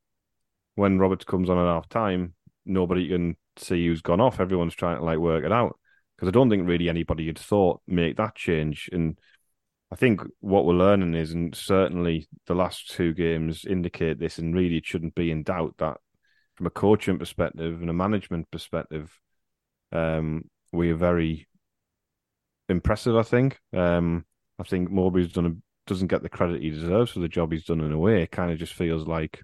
when 0.76 1.00
Roberts 1.00 1.26
comes 1.26 1.50
on 1.50 1.58
at 1.58 1.72
half 1.72 1.88
time, 1.88 2.34
nobody 2.66 3.08
can 3.08 3.38
see 3.58 3.86
who's 3.86 4.02
gone 4.02 4.22
off. 4.22 4.40
Everyone's 4.40 4.76
trying 4.76 4.98
to 4.98 5.04
like 5.04 5.18
work 5.18 5.44
it 5.44 5.52
out 5.52 5.78
because 6.16 6.28
I 6.28 6.32
don't 6.32 6.50
think 6.50 6.68
really 6.68 6.90
anybody 6.90 7.28
had 7.28 7.40
thought 7.40 7.82
make 7.88 8.18
that 8.18 8.36
change. 8.36 8.90
And 8.92 9.18
I 9.92 9.96
think 9.96 10.22
what 10.40 10.66
we're 10.66 10.74
learning 10.74 11.16
is, 11.16 11.32
and 11.32 11.54
certainly 11.56 12.28
the 12.48 12.56
last 12.56 12.92
two 12.92 13.14
games 13.14 13.66
indicate 13.66 14.20
this, 14.20 14.38
and 14.38 14.56
really 14.56 14.78
it 14.78 14.86
shouldn't 14.86 15.16
be 15.16 15.32
in 15.32 15.44
doubt 15.44 15.76
that 15.80 15.98
from 16.56 16.68
a 16.68 16.70
coaching 16.72 17.18
perspective 17.18 17.82
and 17.82 17.90
a 17.90 17.94
management 17.94 18.50
perspective, 18.52 19.20
um, 19.92 20.44
we 20.72 20.92
are 20.92 20.96
very 20.96 21.48
impressive. 22.70 23.16
I 23.16 23.24
think. 23.24 23.60
Um, 23.74 24.26
I 24.60 24.64
think 24.64 24.92
Mowbray's 24.92 25.34
done 25.34 25.46
a, 25.48 25.56
doesn't 25.88 26.08
get 26.08 26.22
the 26.22 26.30
credit 26.30 26.62
he 26.62 26.70
deserves 26.70 27.12
for 27.12 27.20
the 27.20 27.28
job 27.28 27.52
he's 27.52 27.66
done 27.66 27.82
in 27.82 27.92
a 27.92 27.98
way. 27.98 28.22
It 28.22 28.32
kind 28.32 28.52
of 28.52 28.60
just 28.60 28.74
feels 28.74 29.08
like 29.08 29.42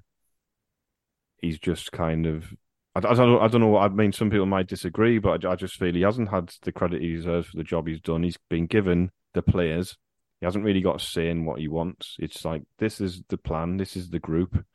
he's 1.42 1.58
just 1.58 1.92
kind 1.92 2.28
of 2.28 2.54
I, 2.98 3.12
I, 3.12 3.14
don't 3.14 3.32
know. 3.32 3.40
I 3.40 3.48
don't 3.48 3.62
know. 3.62 3.78
I 3.78 3.88
mean, 3.90 4.12
some 4.12 4.32
people 4.32 4.48
might 4.48 4.68
disagree, 4.68 5.20
but 5.20 5.46
I, 5.46 5.52
I, 5.52 5.56
just 5.56 5.76
feel 5.76 5.94
he 5.94 6.02
hasn't 6.02 6.30
had 6.30 6.52
the 6.64 6.72
credit 6.72 7.02
he 7.02 7.16
deserves 7.16 7.48
for 7.48 7.58
the 7.58 7.64
job 7.64 7.88
he's 7.88 8.02
done. 8.02 8.24
He's 8.24 8.40
been 8.50 8.66
given 8.66 9.12
the 9.34 9.44
players. 9.44 9.98
He 10.40 10.46
hasn't 10.46 10.66
really 10.66 10.82
got 10.82 11.02
a 11.02 11.04
say 11.04 11.30
in 11.30 11.46
what 11.46 11.60
he 11.60 11.68
wants. 11.68 12.16
It's 12.20 12.44
like 12.44 12.64
this 12.80 13.00
is 13.00 13.22
the 13.30 13.38
plan. 13.38 13.78
This 13.78 13.96
is 13.96 14.10
the 14.10 14.20
group. 14.20 14.66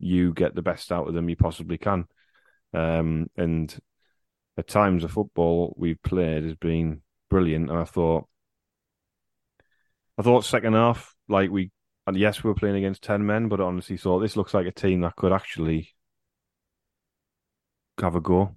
you 0.00 0.32
get 0.32 0.54
the 0.54 0.62
best 0.62 0.90
out 0.90 1.06
of 1.06 1.14
them 1.14 1.28
you 1.28 1.36
possibly 1.36 1.78
can. 1.78 2.06
Um, 2.74 3.28
and 3.36 3.76
at 4.58 4.66
times 4.66 5.02
the 5.02 5.08
football 5.08 5.74
we've 5.76 6.02
played 6.02 6.44
has 6.44 6.56
been 6.56 7.02
brilliant. 7.30 7.70
And 7.70 7.78
I 7.78 7.84
thought, 7.84 8.28
I 10.18 10.22
thought 10.22 10.44
second 10.44 10.72
half, 10.74 11.14
like 11.28 11.50
we, 11.50 11.70
and 12.08 12.16
yes, 12.16 12.42
we 12.42 12.48
were 12.48 12.56
playing 12.56 12.76
against 12.76 13.02
ten 13.02 13.24
men, 13.24 13.48
but 13.48 13.60
I 13.60 13.64
honestly 13.64 13.96
thought 13.96 14.18
this 14.18 14.36
looks 14.36 14.54
like 14.54 14.66
a 14.66 14.72
team 14.72 15.02
that 15.02 15.14
could 15.14 15.32
actually 15.32 15.94
have 18.00 18.14
a 18.14 18.20
go 18.20 18.56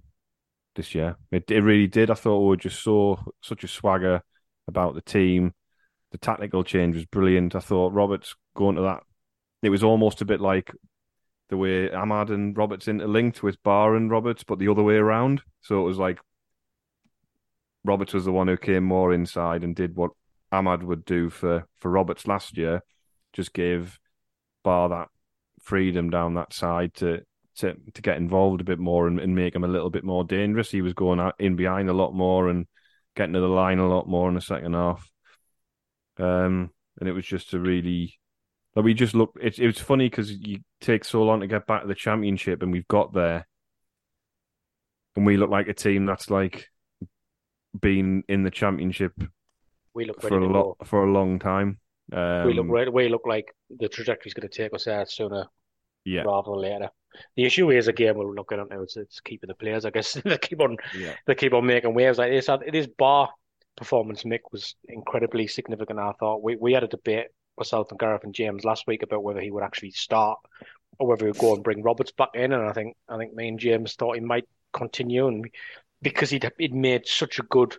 this 0.74 0.94
year. 0.94 1.16
It 1.30 1.50
it 1.50 1.60
really 1.60 1.86
did. 1.86 2.10
I 2.10 2.14
thought 2.14 2.40
we 2.40 2.48
were 2.48 2.56
just 2.56 2.82
so 2.82 3.18
such 3.42 3.64
a 3.64 3.68
swagger 3.68 4.22
about 4.68 4.94
the 4.94 5.02
team. 5.02 5.54
The 6.12 6.18
tactical 6.18 6.64
change 6.64 6.94
was 6.94 7.06
brilliant. 7.06 7.54
I 7.54 7.60
thought 7.60 7.92
Roberts 7.92 8.34
going 8.54 8.76
to 8.76 8.82
that. 8.82 9.02
It 9.62 9.70
was 9.70 9.82
almost 9.82 10.22
a 10.22 10.24
bit 10.24 10.40
like 10.40 10.72
the 11.48 11.56
way 11.56 11.88
Amad 11.88 12.30
and 12.30 12.56
Roberts 12.56 12.88
interlinked 12.88 13.42
with 13.42 13.62
Ba 13.62 13.94
and 13.94 14.10
Roberts, 14.10 14.44
but 14.44 14.58
the 14.58 14.68
other 14.68 14.82
way 14.82 14.96
around. 14.96 15.42
So 15.60 15.80
it 15.80 15.84
was 15.84 15.98
like 15.98 16.18
Roberts 17.84 18.14
was 18.14 18.24
the 18.24 18.32
one 18.32 18.48
who 18.48 18.56
came 18.56 18.84
more 18.84 19.12
inside 19.12 19.62
and 19.62 19.74
did 19.74 19.96
what 19.96 20.10
Amad 20.52 20.82
would 20.82 21.04
do 21.04 21.30
for, 21.30 21.66
for 21.76 21.90
Roberts 21.90 22.26
last 22.26 22.56
year, 22.56 22.82
just 23.32 23.52
gave 23.52 23.98
Ba 24.64 24.88
that 24.90 25.08
freedom 25.60 26.10
down 26.10 26.34
that 26.34 26.52
side 26.52 26.94
to 26.94 27.22
to, 27.56 27.74
to 27.94 28.02
get 28.02 28.16
involved 28.16 28.60
a 28.60 28.64
bit 28.64 28.78
more 28.78 29.06
and, 29.06 29.18
and 29.20 29.34
make 29.34 29.54
him 29.54 29.64
a 29.64 29.68
little 29.68 29.90
bit 29.90 30.04
more 30.04 30.24
dangerous. 30.24 30.70
He 30.70 30.82
was 30.82 30.94
going 30.94 31.20
out 31.20 31.34
in 31.38 31.56
behind 31.56 31.88
a 31.88 31.94
lot 31.94 32.14
more 32.14 32.48
and 32.48 32.66
getting 33.14 33.34
to 33.34 33.40
the 33.40 33.48
line 33.48 33.78
a 33.78 33.88
lot 33.88 34.08
more 34.08 34.28
in 34.28 34.34
the 34.34 34.40
second 34.40 34.74
half. 34.74 35.10
Um, 36.18 36.70
and 36.98 37.08
it 37.08 37.12
was 37.12 37.26
just 37.26 37.52
a 37.54 37.58
really 37.58 38.18
like 38.76 38.84
we 38.84 38.94
just 38.94 39.14
look. 39.14 39.36
It, 39.40 39.58
it 39.58 39.66
was 39.66 39.78
funny 39.78 40.08
because 40.08 40.30
you 40.30 40.58
take 40.80 41.04
so 41.04 41.22
long 41.22 41.40
to 41.40 41.46
get 41.46 41.66
back 41.66 41.82
to 41.82 41.88
the 41.88 41.94
championship, 41.94 42.62
and 42.62 42.70
we've 42.70 42.88
got 42.88 43.14
there, 43.14 43.46
and 45.16 45.24
we 45.24 45.38
look 45.38 45.50
like 45.50 45.68
a 45.68 45.74
team 45.74 46.04
that's 46.04 46.30
like 46.30 46.68
been 47.78 48.22
in 48.28 48.42
the 48.42 48.50
championship 48.50 49.12
We 49.94 50.04
look 50.04 50.20
for 50.20 50.38
a 50.38 50.46
lot 50.46 50.78
go. 50.78 50.84
for 50.84 51.04
a 51.04 51.10
long 51.10 51.38
time. 51.38 51.80
Um, 52.12 52.46
We 52.46 52.54
look 52.54 52.66
right. 52.68 52.92
We 52.92 53.08
look 53.08 53.26
like 53.26 53.54
the 53.70 53.88
trajectory's 53.88 54.34
going 54.34 54.48
to 54.48 54.54
take 54.54 54.74
us 54.74 54.84
there 54.84 55.06
sooner 55.06 55.46
yeah, 56.04 56.22
rather 56.22 56.50
than 56.50 56.60
later. 56.60 56.90
The 57.36 57.44
issue 57.44 57.70
is 57.70 57.88
again 57.88 58.16
we're 58.16 58.34
looking 58.34 58.60
at 58.60 58.68
now. 58.70 58.82
It's, 58.82 58.96
it's 58.96 59.20
keeping 59.20 59.48
the 59.48 59.54
players. 59.54 59.84
I 59.84 59.90
guess 59.90 60.14
they 60.24 60.38
keep 60.38 60.60
on 60.60 60.76
yeah, 60.96 61.14
they 61.26 61.34
keep 61.34 61.54
on 61.54 61.66
making 61.66 61.94
waves 61.94 62.18
like 62.18 62.30
this. 62.30 62.48
It 62.48 62.74
is 62.74 62.86
bar 62.86 63.30
performance. 63.76 64.22
Mick 64.24 64.40
was 64.52 64.74
incredibly 64.88 65.46
significant. 65.46 65.98
I 65.98 66.12
thought 66.18 66.42
we 66.42 66.56
we 66.56 66.72
had 66.72 66.84
a 66.84 66.88
debate 66.88 67.28
myself 67.58 67.90
and 67.90 67.98
Gareth 67.98 68.24
and 68.24 68.34
James 68.34 68.64
last 68.64 68.86
week 68.86 69.02
about 69.02 69.22
whether 69.22 69.40
he 69.40 69.50
would 69.50 69.62
actually 69.62 69.92
start 69.92 70.38
or 70.98 71.08
whether 71.08 71.24
he 71.24 71.30
would 71.30 71.40
go 71.40 71.54
and 71.54 71.64
bring 71.64 71.82
Roberts 71.82 72.12
back 72.12 72.30
in. 72.34 72.52
And 72.52 72.68
I 72.68 72.72
think 72.72 72.96
I 73.08 73.16
think 73.16 73.34
me 73.34 73.48
and 73.48 73.58
James 73.58 73.94
thought 73.94 74.16
he 74.16 74.20
might 74.20 74.48
continue, 74.72 75.28
and 75.28 75.48
because 76.02 76.30
he'd 76.30 76.50
he'd 76.58 76.74
made 76.74 77.06
such 77.06 77.38
a 77.38 77.44
good. 77.44 77.76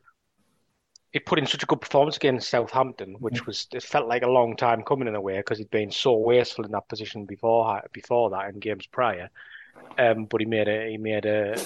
He 1.13 1.19
put 1.19 1.39
in 1.39 1.47
such 1.47 1.63
a 1.63 1.65
good 1.65 1.81
performance 1.81 2.17
against 2.17 2.49
Southampton, 2.49 3.15
which 3.19 3.45
was 3.45 3.67
it 3.73 3.83
felt 3.83 4.07
like 4.07 4.23
a 4.23 4.29
long 4.29 4.55
time 4.55 4.83
coming 4.83 5.07
in 5.07 5.15
a 5.15 5.21
way 5.21 5.37
because 5.37 5.57
he'd 5.57 5.71
been 5.71 5.91
so 5.91 6.17
wasteful 6.17 6.65
in 6.65 6.71
that 6.71 6.89
position 6.89 7.25
before 7.25 7.81
before 7.93 8.29
that 8.31 8.49
in 8.49 8.59
games 8.59 8.85
prior. 8.87 9.29
Um, 9.97 10.25
but 10.25 10.41
he 10.41 10.45
made 10.45 10.67
a 10.67 10.89
he 10.89 10.97
made 10.97 11.25
a, 11.25 11.57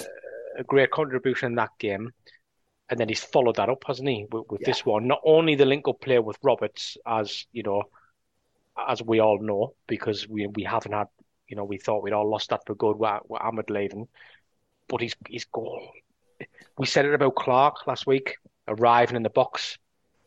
a 0.56 0.64
great 0.64 0.90
contribution 0.90 1.52
in 1.52 1.54
that 1.56 1.70
game, 1.78 2.12
and 2.88 3.00
then 3.00 3.08
he's 3.08 3.24
followed 3.24 3.56
that 3.56 3.68
up, 3.68 3.82
hasn't 3.86 4.08
he, 4.08 4.26
with, 4.30 4.44
with 4.48 4.60
this 4.62 4.86
one? 4.86 5.06
Not 5.08 5.20
only 5.24 5.54
the 5.54 5.66
link 5.66 5.88
up 5.88 6.00
play 6.00 6.18
with 6.18 6.38
Roberts, 6.42 6.96
as 7.04 7.46
you 7.52 7.62
know, 7.62 7.84
as 8.88 9.02
we 9.02 9.18
all 9.18 9.40
know, 9.40 9.74
because 9.86 10.28
we 10.28 10.46
we 10.46 10.62
haven't 10.62 10.92
had, 10.92 11.08
you 11.48 11.56
know, 11.56 11.64
we 11.64 11.78
thought 11.78 12.02
we'd 12.02 12.12
all 12.12 12.30
lost 12.30 12.50
that 12.50 12.64
for 12.64 12.74
good 12.74 12.96
with, 12.96 13.10
Amad 13.30 13.70
leaving, 13.70 14.08
but 14.88 15.00
he's 15.00 15.16
he's 15.28 15.46
goal. 15.46 15.90
We 16.78 16.86
said 16.86 17.06
it 17.06 17.14
about 17.14 17.34
Clarke 17.34 17.86
last 17.86 18.06
week, 18.06 18.36
arriving 18.68 19.16
in 19.16 19.22
the 19.22 19.30
box 19.30 19.78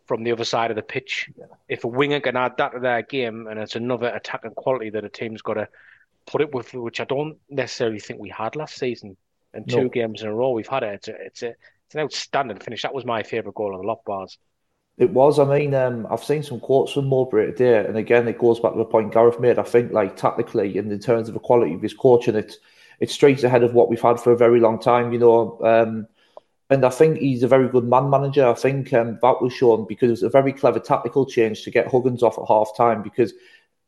from 0.05 0.23
the 0.23 0.31
other 0.31 0.45
side 0.45 0.71
of 0.71 0.75
the 0.75 0.83
pitch. 0.83 1.29
If 1.67 1.83
a 1.83 1.87
winger 1.87 2.19
can 2.19 2.37
add 2.37 2.57
that 2.57 2.73
to 2.73 2.79
their 2.79 3.01
game, 3.01 3.47
and 3.47 3.59
it's 3.59 3.75
another 3.75 4.07
attacking 4.07 4.51
quality 4.51 4.91
that 4.91 5.03
a 5.03 5.09
team's 5.09 5.41
got 5.41 5.55
to 5.55 5.67
put 6.27 6.41
it 6.41 6.53
with, 6.53 6.73
which 6.73 6.99
I 6.99 7.05
don't 7.05 7.37
necessarily 7.49 7.99
think 7.99 8.19
we 8.19 8.29
had 8.29 8.55
last 8.55 8.75
season. 8.77 9.17
And 9.53 9.67
two 9.69 9.83
No. 9.83 9.89
games 9.89 10.21
in 10.21 10.27
a 10.27 10.33
row 10.35 10.51
we've 10.51 10.67
had 10.67 10.83
it. 10.83 10.95
It's 10.95 11.07
a, 11.07 11.13
it's 11.13 11.43
a, 11.43 11.47
it's 11.47 11.95
an 11.95 12.01
outstanding 12.01 12.59
finish. 12.59 12.81
That 12.81 12.93
was 12.93 13.05
my 13.05 13.23
favourite 13.23 13.55
goal 13.55 13.73
on 13.73 13.81
the 13.81 13.87
lot 13.87 14.03
bars. 14.05 14.37
It 14.97 15.09
was. 15.11 15.39
I 15.39 15.45
mean, 15.45 15.73
um, 15.73 16.07
I've 16.09 16.23
seen 16.23 16.41
some 16.43 16.59
quotes 16.59 16.93
from 16.93 17.07
Mowbray 17.07 17.47
today, 17.47 17.85
and 17.85 17.97
again, 17.97 18.27
it 18.27 18.37
goes 18.37 18.59
back 18.61 18.71
to 18.73 18.77
the 18.77 18.85
point 18.85 19.13
Gareth 19.13 19.39
made. 19.39 19.59
I 19.59 19.63
think, 19.63 19.91
like 19.91 20.15
tactically 20.15 20.77
and 20.77 20.91
in 20.91 20.99
terms 20.99 21.27
of 21.27 21.33
the 21.33 21.39
quality 21.39 21.73
of 21.73 21.81
his 21.81 21.93
coaching, 21.93 22.35
it's 22.35 22.57
it's 22.99 23.13
straight 23.13 23.43
ahead 23.43 23.63
of 23.63 23.73
what 23.73 23.89
we've 23.89 24.01
had 24.01 24.19
for 24.21 24.31
a 24.31 24.37
very 24.37 24.59
long 24.61 24.79
time. 24.79 25.11
You 25.11 25.19
know, 25.19 25.59
um, 25.63 26.07
and 26.69 26.83
I 26.83 26.89
think 26.89 27.17
he's 27.17 27.43
a 27.43 27.47
very 27.47 27.69
good 27.69 27.85
man 27.85 28.09
manager. 28.09 28.47
I 28.47 28.53
think 28.53 28.91
um, 28.93 29.19
that 29.21 29.41
was 29.41 29.53
shown 29.53 29.85
because 29.87 30.07
it 30.09 30.11
was 30.11 30.23
a 30.23 30.29
very 30.29 30.51
clever 30.51 30.79
tactical 30.79 31.25
change 31.25 31.63
to 31.63 31.71
get 31.71 31.91
Huggins 31.91 32.23
off 32.23 32.39
at 32.39 32.47
half 32.47 32.75
time 32.75 33.03
because 33.03 33.33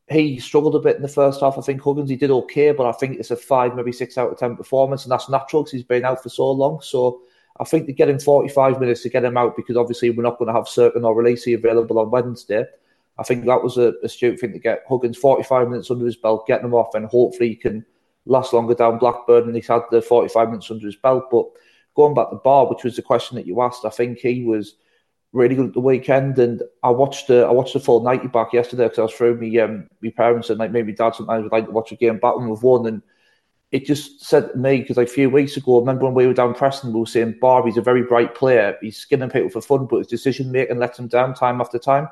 he 0.10 0.39
struggled 0.39 0.75
a 0.75 0.79
bit 0.79 0.96
in 0.96 1.01
the 1.01 1.07
first 1.07 1.41
half. 1.41 1.57
I 1.57 1.62
think 1.62 1.81
Huggins 1.81 2.10
he 2.10 2.15
did 2.15 2.31
okay, 2.31 2.72
but 2.72 2.86
I 2.86 2.91
think 2.93 3.17
it's 3.17 3.31
a 3.31 3.36
five, 3.36 3.75
maybe 3.75 3.91
six 3.91 4.17
out 4.17 4.31
of 4.31 4.38
ten 4.38 4.55
performance, 4.55 5.03
and 5.03 5.12
that's 5.12 5.29
natural 5.29 5.63
because 5.63 5.74
he's 5.74 5.84
been 5.84 6.05
out 6.05 6.22
for 6.22 6.29
so 6.29 6.51
long. 6.51 6.79
So 6.81 7.22
I 7.60 7.63
think 7.63 7.88
to 7.88 7.93
get 7.93 8.10
him 8.10 8.19
45 8.19 8.79
minutes 8.79 9.01
to 9.03 9.10
get 9.10 9.25
him 9.25 9.38
out 9.38 9.55
because 9.55 9.77
obviously 9.77 10.12
we're 10.12 10.24
not 10.24 10.38
going 10.38 10.48
to 10.48 10.53
have 10.53 10.65
Cirkin 10.65 11.03
or 11.03 11.15
Releasey 11.15 11.55
available 11.55 12.00
on 12.00 12.12
Wednesday. 12.12 12.65
I 13.19 13.24
think 13.24 13.46
that 13.46 13.63
was 13.63 13.77
a 13.77 13.93
astute 14.03 14.39
thing 14.39 14.53
to 14.53 14.60
get 14.60 14.84
Huggins 14.88 15.17
45 15.17 15.69
minutes 15.69 15.89
under 15.89 16.05
his 16.05 16.15
belt, 16.15 16.46
getting 16.46 16.65
him 16.65 16.75
off, 16.75 16.93
and 16.93 17.07
hopefully 17.07 17.50
he 17.50 17.55
can 17.55 17.84
last 18.27 18.53
longer 18.53 18.75
down 18.75 19.00
Blackburn. 19.00 19.46
And 19.46 19.55
he's 19.55 19.67
had 19.67 19.81
the 19.89 20.01
45 20.01 20.50
minutes 20.50 20.69
under 20.69 20.86
his 20.86 20.96
belt. 20.96 21.25
But 21.31 21.48
going 21.98 22.13
back 22.13 22.30
to 22.30 22.38
Ba, 22.38 22.63
which 22.63 22.86
was 22.86 22.96
the 22.96 23.01
question 23.01 23.36
that 23.36 23.48
you 23.48 23.62
asked, 23.62 23.84
I 23.84 23.89
think 23.89 24.20
he 24.20 24.44
was 24.44 24.75
really 25.34 25.56
good 25.56 25.68
at 25.68 25.74
the 25.74 25.82
weekend. 25.82 26.39
And 26.39 26.62
I 26.84 26.92
watched 26.92 27.27
the 27.27 27.46
I 27.46 27.51
watched 27.51 27.74
the 27.74 27.82
full 27.82 28.01
90 28.01 28.30
back 28.30 28.54
yesterday 28.54 28.84
because 28.84 29.00
I 29.00 29.04
was 29.04 29.13
through 29.13 29.36
me 29.36 29.60
um 29.60 29.89
my 30.01 30.12
parents 30.12 30.50
and 30.50 30.60
like 30.60 30.72
maybe 30.72 30.94
dad 30.94 31.16
sometimes 31.16 31.44
would 31.44 31.51
like 31.51 31.66
to 31.66 31.72
watch 31.72 31.92
a 31.92 31.96
game 31.96 32.20
back 32.20 32.38
when 32.38 32.48
we've 32.48 32.63
won 32.63 32.88
and 32.88 33.01
it 33.72 33.86
just 33.86 34.24
said 34.24 34.51
to 34.51 34.58
me 34.58 34.77
because 34.80 34.96
like 34.96 35.08
a 35.08 35.12
few 35.12 35.30
weeks 35.30 35.58
ago, 35.58 35.75
I 35.75 35.80
remember 35.82 36.06
when 36.06 36.13
we 36.13 36.25
were 36.25 36.34
down 36.34 36.54
Preston, 36.54 36.94
we 36.94 37.01
were 37.01 37.06
saying 37.06 37.39
Barbie's 37.42 37.75
a 37.75 37.82
very 37.82 38.04
bright 38.04 38.34
player. 38.34 38.77
He's 38.80 38.96
skinning 38.96 39.30
people 39.30 39.50
for 39.50 39.60
fun, 39.60 39.88
but 39.88 39.98
his 39.98 40.08
decision 40.08 40.54
making 40.54 40.80
lets 40.80 40.98
him 40.98 41.10
down 41.10 41.34
time 41.34 41.60
after 41.60 41.77
time. 41.77 42.08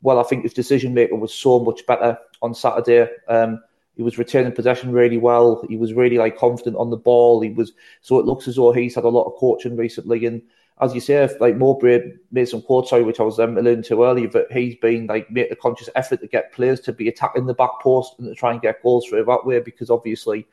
Well, 0.00 0.18
I 0.18 0.22
think 0.22 0.44
his 0.44 0.54
decision 0.54 0.94
making 0.94 1.20
was 1.20 1.34
so 1.34 1.60
much 1.60 1.84
better 1.86 2.16
on 2.40 2.54
Saturday. 2.54 3.10
Um, 3.28 3.62
he 3.96 4.02
was 4.02 4.18
returning 4.18 4.52
possession 4.52 4.92
really 4.92 5.16
well. 5.16 5.64
He 5.68 5.76
was 5.76 5.94
really 5.94 6.18
like 6.18 6.36
confident 6.36 6.76
on 6.76 6.90
the 6.90 6.96
ball. 6.96 7.40
He 7.40 7.50
was 7.50 7.72
so 8.02 8.18
it 8.18 8.26
looks 8.26 8.46
as 8.46 8.56
though 8.56 8.72
he's 8.72 8.94
had 8.94 9.04
a 9.04 9.08
lot 9.08 9.24
of 9.24 9.38
coaching 9.38 9.76
recently. 9.76 10.26
And 10.26 10.42
as 10.82 10.94
you 10.94 11.00
say, 11.00 11.24
if, 11.24 11.40
like 11.40 11.56
Mowbray 11.56 12.12
made 12.30 12.48
some 12.48 12.60
quotes, 12.60 12.90
sorry, 12.90 13.02
which 13.02 13.20
I 13.20 13.22
was 13.22 13.40
um, 13.40 13.56
alluding 13.56 13.84
to 13.84 14.04
earlier, 14.04 14.28
that 14.28 14.52
he's 14.52 14.76
been 14.76 15.06
like 15.06 15.30
made 15.30 15.50
a 15.50 15.56
conscious 15.56 15.88
effort 15.94 16.20
to 16.20 16.26
get 16.26 16.52
players 16.52 16.80
to 16.80 16.92
be 16.92 17.08
attacking 17.08 17.46
the 17.46 17.54
back 17.54 17.80
post 17.80 18.14
and 18.18 18.28
to 18.28 18.34
try 18.34 18.52
and 18.52 18.60
get 18.60 18.82
goals 18.82 19.06
through 19.06 19.24
that 19.24 19.46
way 19.46 19.60
because 19.60 19.88
obviously 19.88 20.46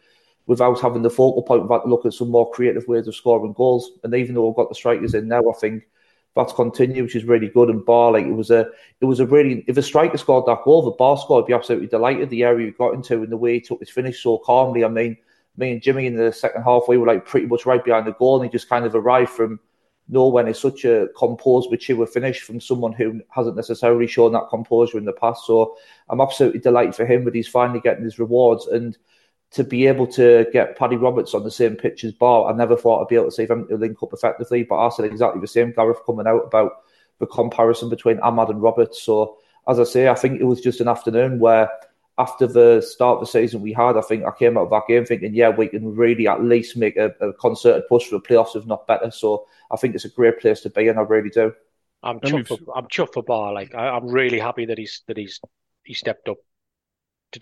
without 0.46 0.80
having 0.80 1.02
the 1.02 1.10
focal 1.10 1.42
point, 1.42 1.62
we've 1.62 1.72
had 1.72 1.84
to 1.84 1.90
look 1.90 2.06
at 2.06 2.14
some 2.14 2.30
more 2.30 2.50
creative 2.52 2.88
ways 2.88 3.08
of 3.08 3.16
scoring 3.16 3.54
goals. 3.54 3.92
And 4.04 4.14
even 4.14 4.36
though 4.36 4.48
we've 4.48 4.56
got 4.56 4.70
the 4.70 4.76
strikers 4.76 5.14
in 5.14 5.28
now, 5.28 5.42
I 5.50 5.54
think 5.60 5.84
that's 6.36 6.54
continued, 6.54 7.04
which 7.04 7.16
is 7.16 7.26
really 7.26 7.48
good. 7.48 7.70
And 7.70 7.86
Ba, 7.86 8.10
like 8.10 8.26
it 8.26 8.32
was 8.32 8.50
a, 8.50 8.68
it 9.02 9.06
was 9.06 9.20
a 9.20 9.26
really. 9.26 9.64
If 9.68 9.78
a 9.78 9.84
striker 9.84 10.18
scored 10.18 10.46
that 10.48 10.64
goal, 10.64 10.82
the 10.82 10.92
Ba 10.92 11.16
scored, 11.20 11.44
I'd 11.44 11.48
be 11.48 11.54
absolutely 11.54 11.88
delighted. 11.88 12.30
The 12.30 12.44
area 12.44 12.68
he 12.68 12.72
got 12.72 12.94
into 12.94 13.22
and 13.22 13.32
the 13.32 13.38
way 13.38 13.56
he 13.56 13.62
took 13.62 13.80
his 13.80 13.90
finish 13.90 14.22
so 14.22 14.40
calmly. 14.40 14.84
I 14.84 14.88
mean, 14.88 15.18
me 15.58 15.72
and 15.72 15.82
Jimmy 15.82 16.08
in 16.08 16.16
the 16.16 16.32
second 16.32 16.64
half, 16.64 16.84
we 16.88 16.98
were 16.98 17.08
like 17.08 17.26
pretty 17.26 17.48
much 17.48 17.66
right 17.66 17.84
behind 17.84 18.08
the 18.08 18.14
goal, 18.14 18.42
and 18.42 18.46
he 18.46 18.52
just 18.52 18.70
kind 18.70 18.86
of 18.86 18.96
arrived 18.96 19.30
from 19.32 19.60
nowhere. 20.10 20.48
It's 20.48 20.60
such 20.60 20.86
a 20.86 21.08
composed, 21.18 21.72
mature 21.72 22.06
finish 22.08 22.42
from 22.42 22.60
someone 22.60 22.94
who 22.94 23.22
hasn't 23.30 23.56
necessarily 23.56 24.08
shown 24.08 24.34
that 24.34 24.50
composure 24.50 24.98
in 24.98 25.06
the 25.06 25.14
past. 25.14 25.46
So 25.46 25.78
I'm 26.10 26.22
absolutely 26.22 26.60
delighted 26.60 26.96
for 26.96 27.06
him 27.06 27.24
but 27.24 27.36
he's 27.36 27.48
finally 27.48 27.80
getting 27.80 28.04
his 28.04 28.20
rewards 28.20 28.68
and 28.68 28.98
to 29.54 29.64
be 29.64 29.88
able 29.88 30.08
to 30.08 30.48
get 30.52 30.78
Paddy 30.78 30.96
Roberts 30.96 31.34
on 31.34 31.44
the 31.44 31.52
same 31.52 31.76
pitch 31.76 32.04
as 32.04 32.12
Ba, 32.14 32.46
I 32.50 32.54
never 32.54 32.76
thought 32.76 33.02
I'd 33.02 33.08
be 33.08 33.16
able 33.16 33.26
to 33.26 33.32
see 33.32 33.46
them 33.46 33.68
to 33.68 33.78
link 33.78 34.02
up 34.02 34.14
effectively. 34.14 34.64
But 34.64 34.78
I 34.78 34.90
said 34.90 35.06
exactly 35.06 35.42
the 35.42 35.48
same. 35.48 35.74
Gareth 35.74 36.00
coming 36.06 36.28
out 36.28 36.46
about 36.46 36.72
the 37.20 37.28
comparison 37.28 37.90
between 37.90 38.18
Amad 38.18 38.50
and 38.50 38.62
Roberts. 38.62 39.02
So 39.02 39.38
as 39.68 39.80
I 39.80 39.84
say, 39.84 40.10
I 40.10 40.16
think 40.16 40.40
it 40.40 40.46
was 40.46 40.62
just 40.62 40.82
an 40.82 40.88
afternoon 40.88 41.40
where 41.40 41.70
after 42.18 42.46
the 42.46 42.82
start 42.82 43.16
of 43.16 43.20
the 43.22 43.28
season 43.28 43.62
we 43.62 43.74
had, 43.74 43.98
I 43.98 44.02
think 44.02 44.24
I 44.24 44.32
came 44.32 44.58
out 44.58 44.66
of 44.66 44.70
that 44.72 44.88
game 44.88 45.06
thinking, 45.06 45.34
yeah, 45.34 45.50
we 45.50 45.68
can 45.68 45.96
really 45.96 46.28
at 46.28 46.44
least 46.44 46.78
make 46.78 46.98
a, 46.98 47.12
a 47.20 47.34
concerted 47.34 47.88
push 47.88 48.08
for 48.08 48.18
the 48.18 48.22
playoffs, 48.22 48.56
if 48.56 48.66
not 48.66 48.88
better. 48.88 49.10
So 49.10 49.48
I 49.72 49.78
think 49.78 49.96
it's 49.96 50.06
a 50.06 50.10
great 50.10 50.40
place 50.40 50.62
to 50.62 50.70
be, 50.70 50.88
and 50.88 51.00
I 51.00 51.04
really 51.04 51.30
do. 51.30 51.54
I'm 52.04 52.20
chuffed. 52.20 52.48
For, 52.48 52.58
I'm 52.76 52.88
chuffed 52.88 53.14
for 53.14 53.24
Ba. 53.24 53.52
Like 53.54 53.74
I, 53.74 53.90
I'm 53.90 54.08
really 54.08 54.40
happy 54.40 54.66
that 54.66 54.78
he's 54.78 55.02
that 55.08 55.18
he's 55.18 55.40
he 55.84 55.94
stepped 55.94 56.28
up. 56.28 56.38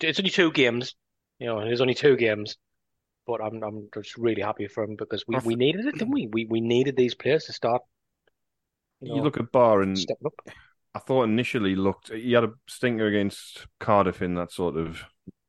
It's 0.00 0.18
only 0.18 0.30
two 0.30 0.52
games, 0.52 0.94
you 1.38 1.46
know. 1.46 1.60
There's 1.60 1.80
only 1.80 1.94
two 1.94 2.16
games, 2.16 2.56
but 3.26 3.42
I'm 3.42 3.62
I'm 3.62 3.88
just 3.94 4.16
really 4.16 4.42
happy 4.42 4.68
for 4.68 4.84
him 4.84 4.96
because 4.96 5.24
we, 5.26 5.36
we 5.44 5.54
needed 5.56 5.86
it, 5.86 5.94
didn't 5.94 6.12
we? 6.12 6.26
We 6.26 6.44
we 6.46 6.60
needed 6.60 6.96
these 6.96 7.14
players 7.14 7.44
to 7.44 7.52
start. 7.52 7.82
You 9.00 9.20
look 9.22 9.36
at 9.36 9.50
Ba 9.50 9.80
and 9.80 9.98
stepping 9.98 10.26
up. 10.26 10.54
I 10.94 10.98
thought 10.98 11.24
initially 11.24 11.74
looked 11.74 12.12
he 12.12 12.32
had 12.32 12.44
a 12.44 12.52
stinker 12.68 13.06
against 13.06 13.66
Cardiff 13.80 14.22
in 14.22 14.34
that 14.34 14.52
sort 14.52 14.76
of 14.76 15.02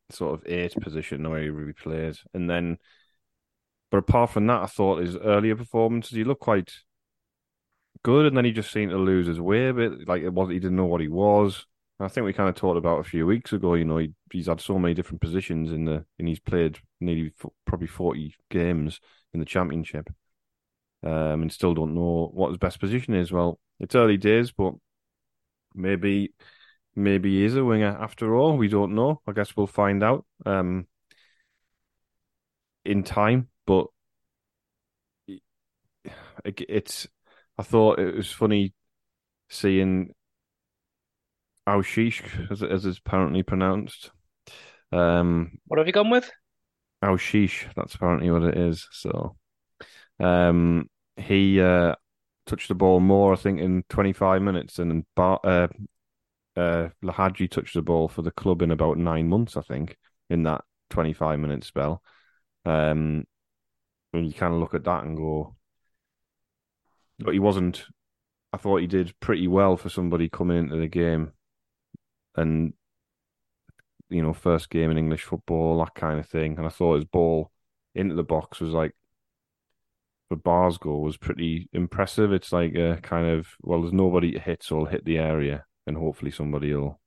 sort 0.09 0.33
of 0.33 0.47
eight 0.47 0.73
position 0.79 1.29
where 1.29 1.41
he 1.41 1.49
really 1.49 1.73
plays. 1.73 2.23
And 2.33 2.49
then, 2.49 2.77
but 3.91 3.97
apart 3.97 4.31
from 4.31 4.47
that, 4.47 4.63
I 4.63 4.65
thought 4.67 5.01
his 5.01 5.17
earlier 5.17 5.55
performances, 5.55 6.11
he 6.11 6.23
looked 6.23 6.41
quite 6.41 6.71
good, 8.03 8.25
and 8.25 8.37
then 8.37 8.45
he 8.45 8.51
just 8.51 8.71
seemed 8.71 8.91
to 8.91 8.97
lose 8.97 9.27
his 9.27 9.41
way 9.41 9.67
a 9.67 9.73
bit. 9.73 10.07
Like 10.07 10.23
it 10.23 10.33
was, 10.33 10.49
he 10.49 10.59
didn't 10.59 10.77
know 10.77 10.85
what 10.85 11.01
he 11.01 11.07
was. 11.07 11.65
I 12.03 12.07
think 12.07 12.25
we 12.25 12.33
kind 12.33 12.49
of 12.49 12.55
talked 12.55 12.77
about 12.77 12.99
a 12.99 13.03
few 13.03 13.25
weeks 13.25 13.53
ago. 13.53 13.75
You 13.75 13.85
know, 13.85 13.97
he, 13.97 14.13
he's 14.31 14.47
had 14.47 14.61
so 14.61 14.77
many 14.77 14.93
different 14.93 15.21
positions 15.21 15.71
in 15.71 15.85
the, 15.85 16.05
and 16.19 16.27
he's 16.27 16.39
played 16.39 16.79
nearly 16.99 17.33
probably 17.65 17.87
forty 17.87 18.35
games 18.49 18.99
in 19.33 19.39
the 19.39 19.45
championship, 19.45 20.09
um, 21.03 21.41
and 21.41 21.51
still 21.51 21.73
don't 21.73 21.95
know 21.95 22.29
what 22.33 22.49
his 22.49 22.57
best 22.57 22.79
position 22.79 23.13
is. 23.13 23.31
Well, 23.31 23.59
it's 23.79 23.95
early 23.95 24.17
days, 24.17 24.51
but 24.51 24.73
maybe 25.73 26.33
maybe 26.95 27.37
he 27.37 27.45
is 27.45 27.55
a 27.55 27.63
winger 27.63 27.97
after 27.99 28.35
all. 28.35 28.57
We 28.57 28.67
don't 28.67 28.95
know. 28.95 29.21
I 29.27 29.31
guess 29.31 29.55
we'll 29.55 29.67
find 29.67 30.03
out 30.03 30.25
um, 30.45 30.87
in 32.85 33.03
time. 33.03 33.49
But 33.65 33.87
it's. 36.45 37.07
I 37.57 37.63
thought 37.63 37.99
it 37.99 38.15
was 38.15 38.31
funny 38.31 38.73
seeing 39.49 40.13
Aouchiche, 41.67 42.51
as, 42.51 42.61
as 42.63 42.85
it's 42.85 42.99
apparently 42.99 43.43
pronounced. 43.43 44.11
Um, 44.91 45.59
what 45.65 45.77
have 45.77 45.87
you 45.87 45.93
gone 45.93 46.09
with? 46.09 46.29
Aouchiche. 47.03 47.73
That's 47.75 47.95
apparently 47.95 48.29
what 48.31 48.43
it 48.43 48.57
is. 48.57 48.87
So, 48.91 49.35
um, 50.19 50.89
he 51.17 51.61
uh, 51.61 51.95
touched 52.45 52.67
the 52.67 52.75
ball 52.75 52.99
more, 52.99 53.33
I 53.33 53.37
think, 53.37 53.59
in 53.59 53.83
25 53.89 54.41
minutes, 54.41 54.79
and 54.79 55.05
Ba- 55.15 55.39
uh, 55.43 55.67
uh, 56.55 56.89
Lhadji 57.03 57.49
touched 57.49 57.73
the 57.73 57.81
ball 57.81 58.07
for 58.07 58.21
the 58.21 58.31
club 58.31 58.61
in 58.61 58.71
about 58.71 58.97
nine 58.97 59.27
months, 59.27 59.57
I 59.57 59.61
think, 59.61 59.97
in 60.29 60.43
that 60.43 60.63
25 60.89 61.39
minute 61.39 61.63
spell. 61.63 62.01
Um, 62.65 63.25
and 64.13 64.27
you 64.27 64.33
kind 64.33 64.53
of 64.53 64.59
look 64.59 64.73
at 64.73 64.83
that 64.83 65.03
and 65.03 65.17
go, 65.17 65.55
but 67.19 67.33
he 67.33 67.39
wasn't. 67.39 67.85
I 68.51 68.57
thought 68.57 68.81
he 68.81 68.87
did 68.87 69.19
pretty 69.19 69.47
well 69.47 69.77
for 69.77 69.89
somebody 69.89 70.29
coming 70.29 70.57
into 70.57 70.75
the 70.75 70.87
game, 70.87 71.31
and 72.35 72.73
you 74.09 74.21
know, 74.21 74.33
first 74.33 74.69
game 74.69 74.91
in 74.91 74.97
English 74.97 75.23
football, 75.23 75.79
that 75.79 75.95
kind 75.95 76.19
of 76.19 76.27
thing. 76.27 76.57
And 76.57 76.67
I 76.67 76.69
thought 76.69 76.95
his 76.95 77.05
ball 77.05 77.51
into 77.95 78.15
the 78.15 78.23
box 78.23 78.59
was 78.59 78.71
like 78.71 78.95
for 80.29 80.35
Ba's 80.35 80.77
goal 80.77 81.01
was 81.01 81.17
pretty 81.17 81.69
impressive. 81.73 82.31
It's 82.31 82.51
like 82.51 82.75
a 82.75 82.99
kind 83.01 83.27
of 83.27 83.47
well, 83.61 83.81
there's 83.81 83.93
nobody 83.93 84.31
to 84.31 84.39
hit, 84.39 84.63
so 84.63 84.79
I'll 84.79 84.85
hit 84.85 85.05
the 85.05 85.17
area, 85.17 85.65
and 85.87 85.97
hopefully 85.97 86.31
somebody 86.31 86.73
will 86.73 86.99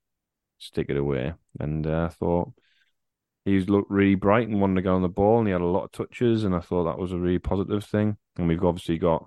stick 0.58 0.86
it 0.88 0.96
away. 0.96 1.34
And 1.60 1.86
uh, 1.86 2.08
I 2.10 2.14
thought 2.14 2.52
he 3.44 3.58
looked 3.60 3.90
really 3.90 4.14
bright 4.16 4.48
and 4.48 4.60
wanted 4.60 4.76
to 4.76 4.82
go 4.82 4.94
on 4.94 5.02
the 5.02 5.08
ball, 5.08 5.38
and 5.38 5.48
he 5.48 5.52
had 5.52 5.60
a 5.60 5.64
lot 5.64 5.84
of 5.84 5.92
touches, 5.92 6.44
and 6.44 6.54
I 6.54 6.60
thought 6.60 6.84
that 6.84 6.98
was 6.98 7.12
a 7.12 7.18
really 7.18 7.38
positive 7.38 7.84
thing. 7.84 8.16
And 8.36 8.48
we've 8.48 8.64
obviously 8.64 8.98
got 8.98 9.26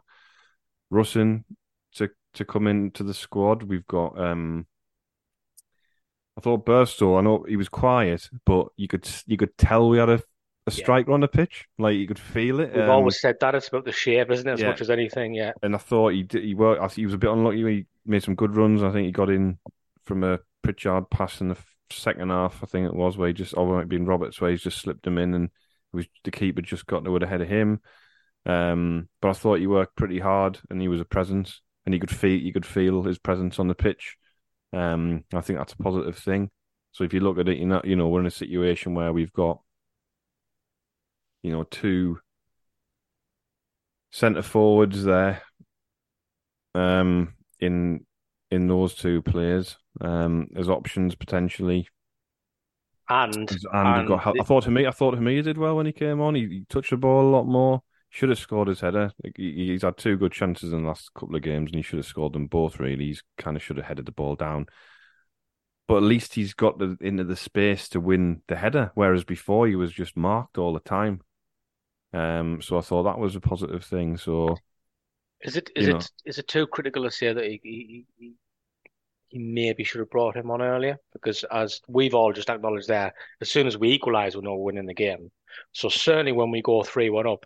Rusyn 0.91 1.43
to 1.95 2.09
to 2.35 2.45
come 2.45 2.67
into 2.67 3.03
the 3.03 3.13
squad. 3.13 3.63
We've 3.63 3.87
got 3.87 4.19
um 4.19 4.67
I 6.37 6.41
thought 6.41 6.65
Burstow, 6.65 7.17
I 7.17 7.21
know 7.21 7.45
he 7.47 7.57
was 7.57 7.69
quiet, 7.69 8.29
but 8.45 8.67
you 8.77 8.87
could 8.87 9.07
you 9.25 9.37
could 9.37 9.57
tell 9.57 9.89
we 9.89 9.97
had 9.97 10.09
a, 10.09 10.21
a 10.67 10.71
striker 10.71 11.11
yeah. 11.11 11.15
on 11.15 11.19
the 11.19 11.27
pitch. 11.27 11.67
Like 11.77 11.97
you 11.97 12.07
could 12.07 12.19
feel 12.19 12.59
it. 12.61 12.73
We've 12.73 12.83
um, 12.83 12.89
always 12.89 13.19
said 13.19 13.35
that 13.41 13.55
it's 13.55 13.67
about 13.67 13.85
the 13.85 13.91
shape, 13.91 14.31
isn't 14.31 14.47
it? 14.47 14.53
As 14.53 14.61
yeah. 14.61 14.67
much 14.67 14.81
as 14.81 14.89
anything, 14.89 15.33
yeah. 15.33 15.51
And 15.61 15.75
I 15.75 15.79
thought 15.79 16.13
he 16.13 16.23
did, 16.23 16.43
he 16.43 16.55
worked. 16.55 16.95
He 16.95 17.05
was 17.05 17.13
a 17.13 17.17
bit 17.17 17.29
unlucky. 17.29 17.63
He 17.63 17.85
made 18.05 18.23
some 18.23 18.35
good 18.35 18.55
runs. 18.55 18.83
I 18.83 18.91
think 18.91 19.05
he 19.05 19.11
got 19.11 19.29
in 19.29 19.57
from 20.05 20.23
a 20.23 20.39
Pritchard 20.63 21.09
pass 21.09 21.41
in 21.41 21.49
the 21.49 21.57
second 21.91 22.29
half. 22.29 22.63
I 22.63 22.67
think 22.67 22.85
it 22.85 22.95
was 22.95 23.17
where 23.17 23.27
he 23.27 23.33
just, 23.33 23.55
or 23.57 23.67
it 23.67 23.77
might 23.77 23.89
be 23.89 23.95
in 23.97 24.05
Roberts 24.05 24.39
where 24.39 24.51
he's 24.51 24.63
just 24.63 24.79
slipped 24.79 25.05
him 25.05 25.17
in, 25.17 25.33
and 25.33 25.45
it 25.45 25.95
was 25.95 26.07
the 26.23 26.31
keeper 26.31 26.61
just 26.61 26.87
got 26.87 27.03
to 27.05 27.15
it 27.15 27.23
ahead 27.23 27.41
of 27.41 27.49
him. 27.49 27.81
Um, 28.45 29.09
but 29.21 29.29
I 29.29 29.33
thought 29.33 29.59
he 29.59 29.67
worked 29.67 29.95
pretty 29.95 30.19
hard, 30.19 30.59
and 30.69 30.81
he 30.81 30.87
was 30.87 31.01
a 31.01 31.05
presence, 31.05 31.61
and 31.85 31.93
he 31.93 31.99
could 31.99 32.11
feel 32.11 32.39
you 32.39 32.53
could 32.53 32.65
feel 32.65 33.03
his 33.03 33.19
presence 33.19 33.59
on 33.59 33.67
the 33.67 33.75
pitch. 33.75 34.15
Um, 34.73 35.23
I 35.33 35.41
think 35.41 35.59
that's 35.59 35.73
a 35.73 35.77
positive 35.77 36.17
thing. 36.17 36.49
So 36.91 37.03
if 37.03 37.13
you 37.13 37.19
look 37.19 37.37
at 37.37 37.47
it, 37.47 37.57
you 37.57 37.65
know, 37.65 37.81
you 37.83 37.95
know, 37.95 38.07
we're 38.07 38.19
in 38.21 38.25
a 38.25 38.31
situation 38.31 38.93
where 38.93 39.13
we've 39.13 39.33
got, 39.33 39.61
you 41.43 41.51
know, 41.51 41.63
two 41.63 42.19
centre 44.11 44.41
forwards 44.41 45.03
there, 45.03 45.41
um, 46.75 47.33
in 47.59 48.05
in 48.51 48.67
those 48.67 48.95
two 48.95 49.21
players, 49.21 49.77
um, 50.01 50.47
as 50.55 50.69
options 50.69 51.15
potentially. 51.15 51.87
And, 53.07 53.49
and, 53.49 53.59
and 53.73 54.07
got, 54.07 54.27
I 54.39 54.43
thought 54.43 54.67
me, 54.67 54.85
I 54.85 54.91
thought 54.91 55.17
he 55.17 55.41
did 55.41 55.57
well 55.57 55.75
when 55.75 55.87
he 55.87 55.91
came 55.91 56.21
on. 56.21 56.35
He, 56.35 56.41
he 56.41 56.65
touched 56.69 56.91
the 56.91 56.97
ball 56.97 57.27
a 57.27 57.31
lot 57.31 57.45
more. 57.45 57.81
Should 58.11 58.29
have 58.29 58.39
scored 58.39 58.67
his 58.67 58.81
header. 58.81 59.11
He's 59.35 59.83
had 59.83 59.97
two 59.97 60.17
good 60.17 60.31
chances 60.31 60.73
in 60.73 60.81
the 60.81 60.87
last 60.87 61.13
couple 61.13 61.35
of 61.35 61.43
games, 61.43 61.69
and 61.69 61.75
he 61.75 61.81
should 61.83 61.99
have 61.99 62.05
scored 62.05 62.33
them 62.33 62.47
both. 62.47 62.79
Really, 62.79 63.05
he's 63.05 63.23
kind 63.37 63.55
of 63.55 63.61
should 63.61 63.77
have 63.77 63.85
headed 63.85 64.07
the 64.07 64.11
ball 64.11 64.35
down. 64.35 64.65
But 65.87 65.97
at 65.97 66.03
least 66.03 66.33
he's 66.33 66.53
got 66.53 66.79
the, 66.79 66.97
into 67.01 67.23
the 67.23 67.35
space 67.35 67.87
to 67.89 67.99
win 67.99 68.41
the 68.47 68.55
header, 68.55 68.91
whereas 68.95 69.23
before 69.23 69.67
he 69.67 69.75
was 69.75 69.91
just 69.91 70.17
marked 70.17 70.57
all 70.57 70.73
the 70.73 70.79
time. 70.79 71.21
Um, 72.13 72.61
so 72.61 72.77
I 72.77 72.81
thought 72.81 73.03
that 73.03 73.19
was 73.19 73.35
a 73.35 73.39
positive 73.39 73.83
thing. 73.83 74.17
So, 74.17 74.57
is 75.41 75.55
it 75.55 75.69
is 75.75 75.87
it 75.87 75.93
know. 75.93 76.01
is 76.25 76.39
it 76.39 76.47
too 76.47 76.65
critical 76.67 77.03
to 77.03 77.11
say 77.11 77.31
that 77.31 77.43
he, 77.43 77.59
he, 77.63 78.05
he 78.17 78.33
he 79.29 79.37
maybe 79.37 79.83
should 79.83 79.99
have 79.99 80.09
brought 80.09 80.35
him 80.35 80.49
on 80.49 80.61
earlier 80.61 80.97
because 81.13 81.43
as 81.51 81.81
we've 81.87 82.15
all 82.15 82.33
just 82.33 82.49
acknowledged 82.49 82.87
there, 82.87 83.13
as 83.41 83.49
soon 83.49 83.67
as 83.67 83.77
we 83.77 83.91
equalise, 83.91 84.35
we 84.35 84.41
know 84.41 84.55
we're 84.55 84.65
winning 84.65 84.87
the 84.87 84.93
game. 84.93 85.31
So 85.71 85.89
certainly 85.89 86.31
when 86.31 86.51
we 86.51 86.61
go 86.61 86.83
three 86.83 87.09
one 87.09 87.27
up, 87.27 87.45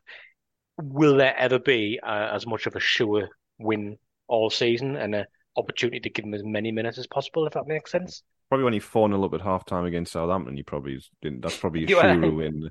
will 0.82 1.18
there 1.18 1.36
ever 1.38 1.60
be 1.60 2.00
uh, 2.02 2.30
as 2.32 2.46
much 2.48 2.66
of 2.66 2.76
a 2.76 2.80
sure 2.80 3.30
win 3.60 3.98
all 4.28 4.50
season 4.50 4.96
and 4.96 5.16
an 5.16 5.26
opportunity 5.58 6.00
to 6.00 6.10
give 6.10 6.26
him 6.26 6.34
as 6.34 6.44
many 6.44 6.72
minutes 6.72 6.98
as 6.98 7.08
possible, 7.08 7.46
if 7.46 7.54
that 7.54 7.68
makes 7.68 7.92
sense? 7.92 8.24
Probably 8.50 8.66
when 8.66 8.74
he 8.74 8.80
4 8.80 9.10
0 9.10 9.24
up 9.24 9.34
at 9.34 9.42
half 9.42 9.66
time 9.66 9.86
against 9.86 10.12
Southampton, 10.12 10.58
you 10.58 10.64
probably 10.64 11.00
didn't. 11.22 11.42
That's 11.42 11.58
probably 11.58 11.86
a 11.86 11.88
sure 11.88 12.32
win. 12.32 12.70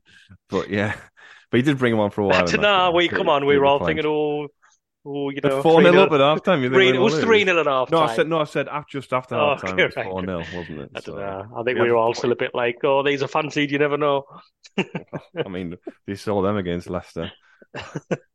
But 0.48 0.70
yeah, 0.70 0.94
but 1.50 1.58
he 1.58 1.62
did 1.62 1.78
bring 1.78 1.92
him 1.92 2.00
on 2.00 2.10
for 2.10 2.22
a 2.22 2.26
while. 2.26 2.46
No, 2.46 2.92
we 2.94 3.08
come 3.08 3.28
on, 3.28 3.46
we 3.46 3.58
were 3.58 3.66
all 3.66 3.84
thinking, 3.84 4.06
oh, 4.06 4.48
Oh, 5.04 5.30
you 5.30 5.40
know, 5.42 5.62
four 5.62 5.82
0 5.82 5.98
up 6.00 6.12
at 6.12 6.20
half 6.20 6.42
time. 6.44 6.62
It 6.62 6.70
was 6.98 7.18
three 7.18 7.44
0 7.44 7.58
at 7.58 7.66
half 7.66 7.90
time. 7.90 7.98
No, 7.98 8.04
I 8.04 8.14
said 8.14 8.28
no. 8.28 8.40
I 8.40 8.44
said 8.44 8.68
after 8.68 9.00
just 9.00 9.12
after 9.12 9.34
oh, 9.34 9.50
half 9.50 9.62
time. 9.62 9.78
It 9.78 9.84
was 9.84 9.94
four 9.94 10.24
0 10.24 10.38
wasn't 10.38 10.80
it? 10.80 10.90
I 10.94 11.00
don't 11.00 11.04
so, 11.04 11.16
know. 11.16 11.48
I 11.56 11.62
think 11.64 11.78
we 11.80 11.90
were 11.90 11.96
all 11.96 12.14
still 12.14 12.30
a 12.30 12.36
bit 12.36 12.54
like, 12.54 12.78
oh, 12.84 13.02
these 13.02 13.22
are 13.22 13.28
fancied. 13.28 13.72
You 13.72 13.78
never 13.78 13.98
know. 13.98 14.24
I 14.78 15.48
mean, 15.48 15.76
they 16.06 16.14
saw 16.14 16.40
them 16.40 16.56
against 16.56 16.88
Leicester. 16.88 17.32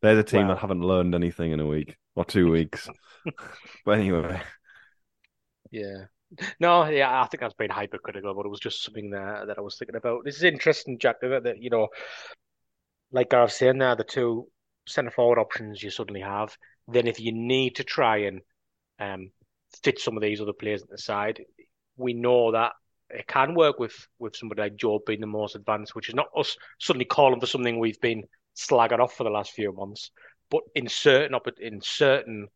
They're 0.01 0.15
the 0.15 0.23
team 0.23 0.47
wow. 0.47 0.55
that 0.55 0.59
haven't 0.59 0.81
learned 0.81 1.15
anything 1.15 1.51
in 1.51 1.59
a 1.61 1.65
week 1.65 1.95
or 2.15 2.25
two 2.25 2.51
weeks. 2.51 2.89
but 3.85 3.99
anyway, 3.99 4.41
yeah. 5.71 6.05
No, 6.59 6.85
yeah, 6.85 7.21
I 7.21 7.27
think 7.27 7.39
that's 7.39 7.53
been 7.53 7.69
hypercritical, 7.69 8.33
but 8.33 8.45
it 8.45 8.49
was 8.49 8.59
just 8.59 8.83
something 8.83 9.11
that 9.11 9.47
that 9.47 9.57
I 9.57 9.61
was 9.61 9.77
thinking 9.77 9.95
about. 9.95 10.25
This 10.25 10.35
is 10.35 10.43
interesting, 10.43 10.99
Jack. 10.99 11.21
That, 11.21 11.43
that 11.43 11.61
you 11.61 11.69
know, 11.69 11.87
like 13.11 13.29
Gareth 13.29 13.53
saying 13.53 13.77
there, 13.77 13.95
the 13.95 14.03
two 14.03 14.49
centre 14.87 15.11
forward 15.11 15.39
options 15.39 15.83
you 15.83 15.89
suddenly 15.89 16.21
have. 16.21 16.55
Then 16.87 17.07
if 17.07 17.19
you 17.19 17.31
need 17.31 17.75
to 17.75 17.83
try 17.83 18.17
and 18.17 18.41
um, 18.99 19.31
fit 19.83 19.99
some 19.99 20.17
of 20.17 20.23
these 20.23 20.41
other 20.41 20.53
players 20.53 20.81
at 20.81 20.89
the 20.89 20.97
side, 20.97 21.43
we 21.97 22.13
know 22.13 22.51
that 22.51 22.71
it 23.09 23.27
can 23.27 23.55
work 23.55 23.79
with 23.79 23.95
with 24.19 24.35
somebody 24.35 24.61
like 24.61 24.75
Joe 24.75 24.99
being 25.05 25.21
the 25.21 25.27
most 25.27 25.55
advanced, 25.55 25.95
which 25.95 26.09
is 26.09 26.15
not 26.15 26.27
us 26.35 26.55
suddenly 26.79 27.05
calling 27.05 27.39
for 27.39 27.45
something 27.45 27.79
we've 27.79 28.01
been 28.01 28.23
slagging 28.55 28.99
off 28.99 29.15
for 29.15 29.23
the 29.23 29.29
last 29.29 29.51
few 29.51 29.71
months. 29.71 30.11
But 30.49 30.63
in 30.75 30.87
certain 30.87 31.37
in 31.59 31.81
certain 31.81 32.47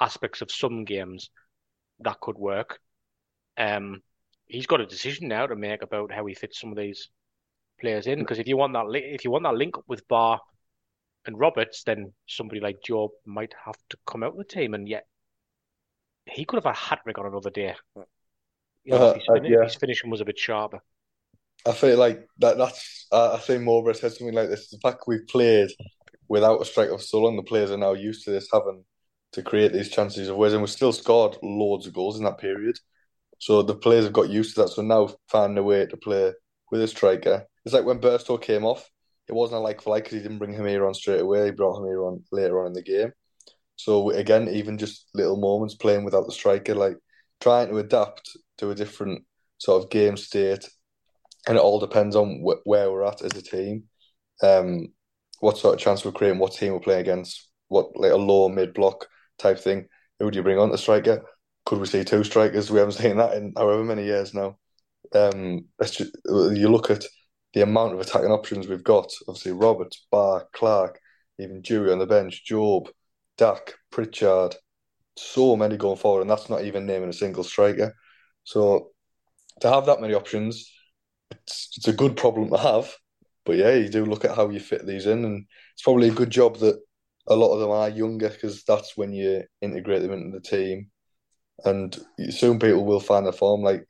aspects 0.00 0.42
of 0.42 0.50
some 0.50 0.84
games, 0.84 1.30
that 2.00 2.20
could 2.20 2.36
work. 2.36 2.78
Um, 3.56 4.02
he's 4.46 4.66
got 4.66 4.80
a 4.80 4.86
decision 4.86 5.28
now 5.28 5.46
to 5.46 5.56
make 5.56 5.82
about 5.82 6.12
how 6.12 6.26
he 6.26 6.34
fits 6.34 6.60
some 6.60 6.70
of 6.70 6.76
these 6.76 7.08
players 7.80 8.06
in. 8.06 8.18
Because 8.18 8.38
if 8.38 8.46
you 8.46 8.56
want 8.56 8.74
that, 8.74 8.86
if 8.94 9.24
you 9.24 9.30
want 9.30 9.44
that 9.44 9.54
link 9.54 9.78
up 9.78 9.84
with 9.88 10.06
Ba 10.08 10.38
and 11.26 11.38
Roberts, 11.38 11.82
then 11.84 12.12
somebody 12.26 12.60
like 12.60 12.78
Joe 12.84 13.12
might 13.24 13.54
have 13.64 13.76
to 13.90 13.96
come 14.06 14.22
out 14.22 14.32
of 14.32 14.38
the 14.38 14.44
team, 14.44 14.74
and 14.74 14.88
yet 14.88 15.06
he 16.26 16.44
could 16.44 16.56
have 16.56 16.66
a 16.66 16.76
hat 16.76 17.00
trick 17.04 17.18
on 17.18 17.26
another 17.26 17.50
day. 17.50 17.74
You 18.84 18.92
know, 18.92 18.96
uh, 18.96 19.14
his, 19.14 19.22
uh, 19.28 19.34
yeah. 19.42 19.64
his, 19.64 19.74
finishing 19.74 20.10
was 20.10 20.20
a 20.20 20.24
bit 20.24 20.38
sharper. 20.38 20.80
I 21.66 21.72
feel 21.72 21.98
like 21.98 22.26
that. 22.38 22.58
That's. 22.58 23.06
Uh, 23.10 23.34
I 23.34 23.38
think 23.38 23.62
Mowbray 23.62 23.94
said 23.94 24.12
something 24.12 24.34
like 24.34 24.48
this: 24.48 24.70
the 24.70 24.78
fact 24.78 25.04
we've 25.06 25.26
played 25.26 25.70
without 26.28 26.60
a 26.60 26.64
strike 26.64 26.90
of 26.90 27.02
soul, 27.02 27.28
and 27.28 27.38
the 27.38 27.42
players 27.42 27.70
are 27.70 27.76
now 27.76 27.92
used 27.92 28.24
to 28.24 28.30
this, 28.30 28.48
having 28.52 28.84
to 29.32 29.42
create 29.42 29.72
these 29.72 29.90
chances 29.90 30.28
of 30.28 30.36
ways, 30.36 30.52
and 30.52 30.62
we 30.62 30.68
still 30.68 30.92
scored 30.92 31.36
loads 31.42 31.86
of 31.86 31.94
goals 31.94 32.18
in 32.18 32.24
that 32.24 32.38
period. 32.38 32.78
So 33.38 33.62
the 33.62 33.74
players 33.74 34.04
have 34.04 34.12
got 34.12 34.30
used 34.30 34.54
to 34.54 34.62
that. 34.62 34.68
So 34.68 34.82
now 34.82 35.10
find 35.28 35.58
a 35.58 35.62
way 35.62 35.86
to 35.86 35.96
play 35.96 36.32
with 36.70 36.82
a 36.82 36.88
striker. 36.88 37.46
It's 37.64 37.74
like 37.74 37.84
when 37.84 38.00
Burstow 38.00 38.40
came 38.40 38.64
off 38.64 38.88
it 39.28 39.32
wasn't 39.32 39.58
a 39.58 39.60
like 39.60 39.82
for 39.82 39.90
like 39.90 40.04
because 40.04 40.16
he 40.16 40.22
didn't 40.22 40.38
bring 40.38 40.54
Hemir 40.54 40.86
on 40.86 40.94
straight 40.94 41.20
away. 41.20 41.46
He 41.46 41.50
brought 41.50 41.78
Hemir 41.78 42.06
on 42.06 42.22
later 42.32 42.60
on 42.60 42.68
in 42.68 42.72
the 42.72 42.82
game. 42.82 43.12
So 43.76 44.10
again, 44.10 44.48
even 44.48 44.78
just 44.78 45.08
little 45.14 45.36
moments 45.36 45.74
playing 45.74 46.04
without 46.04 46.26
the 46.26 46.32
striker, 46.32 46.74
like 46.74 46.96
trying 47.40 47.68
to 47.68 47.78
adapt 47.78 48.36
to 48.58 48.70
a 48.70 48.74
different 48.74 49.24
sort 49.58 49.82
of 49.82 49.90
game 49.90 50.16
state 50.16 50.68
and 51.46 51.56
it 51.56 51.62
all 51.62 51.78
depends 51.78 52.16
on 52.16 52.42
wh- 52.42 52.66
where 52.66 52.90
we're 52.90 53.04
at 53.04 53.22
as 53.22 53.32
a 53.36 53.42
team, 53.42 53.84
um, 54.42 54.88
what 55.40 55.58
sort 55.58 55.74
of 55.74 55.80
chance 55.80 56.04
we're 56.04 56.12
creating, 56.12 56.38
what 56.38 56.52
team 56.52 56.72
we're 56.72 56.80
playing 56.80 57.00
against, 57.00 57.48
what 57.68 57.96
like 57.96 58.12
a 58.12 58.16
low 58.16 58.48
mid 58.48 58.74
block 58.74 59.06
type 59.38 59.58
thing. 59.58 59.86
Who 60.18 60.30
do 60.30 60.36
you 60.36 60.42
bring 60.42 60.58
on 60.58 60.70
the 60.70 60.78
striker? 60.78 61.22
Could 61.66 61.78
we 61.78 61.86
see 61.86 62.04
two 62.04 62.24
strikers? 62.24 62.70
We 62.70 62.78
haven't 62.78 62.94
seen 62.94 63.18
that 63.18 63.34
in 63.34 63.52
however 63.56 63.84
many 63.84 64.04
years 64.04 64.34
now. 64.34 64.56
Um, 65.14 65.66
just, 65.80 66.00
you 66.26 66.68
look 66.68 66.90
at 66.90 67.04
the 67.56 67.62
amount 67.62 67.94
of 67.94 68.00
attacking 68.00 68.30
options 68.30 68.68
we've 68.68 68.84
got. 68.84 69.10
Obviously, 69.26 69.52
Roberts, 69.52 70.06
Ba, 70.12 70.44
Clarke, 70.52 71.00
even 71.38 71.62
Dewey 71.62 71.90
on 71.90 71.98
the 71.98 72.06
bench, 72.06 72.44
Jobe, 72.46 72.88
Dack, 73.38 73.72
Pritchard, 73.90 74.54
so 75.16 75.56
many 75.56 75.78
going 75.78 75.96
forward, 75.96 76.20
and 76.20 76.28
that's 76.28 76.50
not 76.50 76.64
even 76.64 76.84
naming 76.84 77.08
a 77.08 77.14
single 77.14 77.42
striker. 77.42 77.94
So 78.44 78.90
to 79.62 79.70
have 79.70 79.86
that 79.86 80.02
many 80.02 80.12
options, 80.12 80.70
it's 81.30 81.72
it's 81.78 81.88
a 81.88 81.94
good 81.94 82.14
problem 82.14 82.50
to 82.50 82.58
have. 82.58 82.94
But 83.46 83.56
yeah, 83.56 83.72
you 83.72 83.88
do 83.88 84.04
look 84.04 84.26
at 84.26 84.36
how 84.36 84.50
you 84.50 84.60
fit 84.60 84.86
these 84.86 85.06
in, 85.06 85.24
and 85.24 85.46
it's 85.72 85.82
probably 85.82 86.08
a 86.08 86.12
good 86.12 86.28
job 86.28 86.58
that 86.58 86.78
a 87.26 87.34
lot 87.34 87.54
of 87.54 87.60
them 87.60 87.70
are 87.70 87.88
younger 87.88 88.28
because 88.28 88.64
that's 88.64 88.98
when 88.98 89.14
you 89.14 89.44
integrate 89.62 90.02
them 90.02 90.12
into 90.12 90.38
the 90.38 90.42
team, 90.42 90.90
and 91.64 91.98
soon 92.28 92.58
people 92.58 92.84
will 92.84 93.00
find 93.00 93.24
their 93.24 93.32
form. 93.32 93.62
Like 93.62 93.86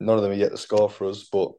none 0.00 0.16
of 0.16 0.22
them 0.22 0.32
are 0.32 0.34
yet 0.34 0.52
to 0.52 0.56
score 0.56 0.88
for 0.88 1.10
us, 1.10 1.28
but 1.30 1.52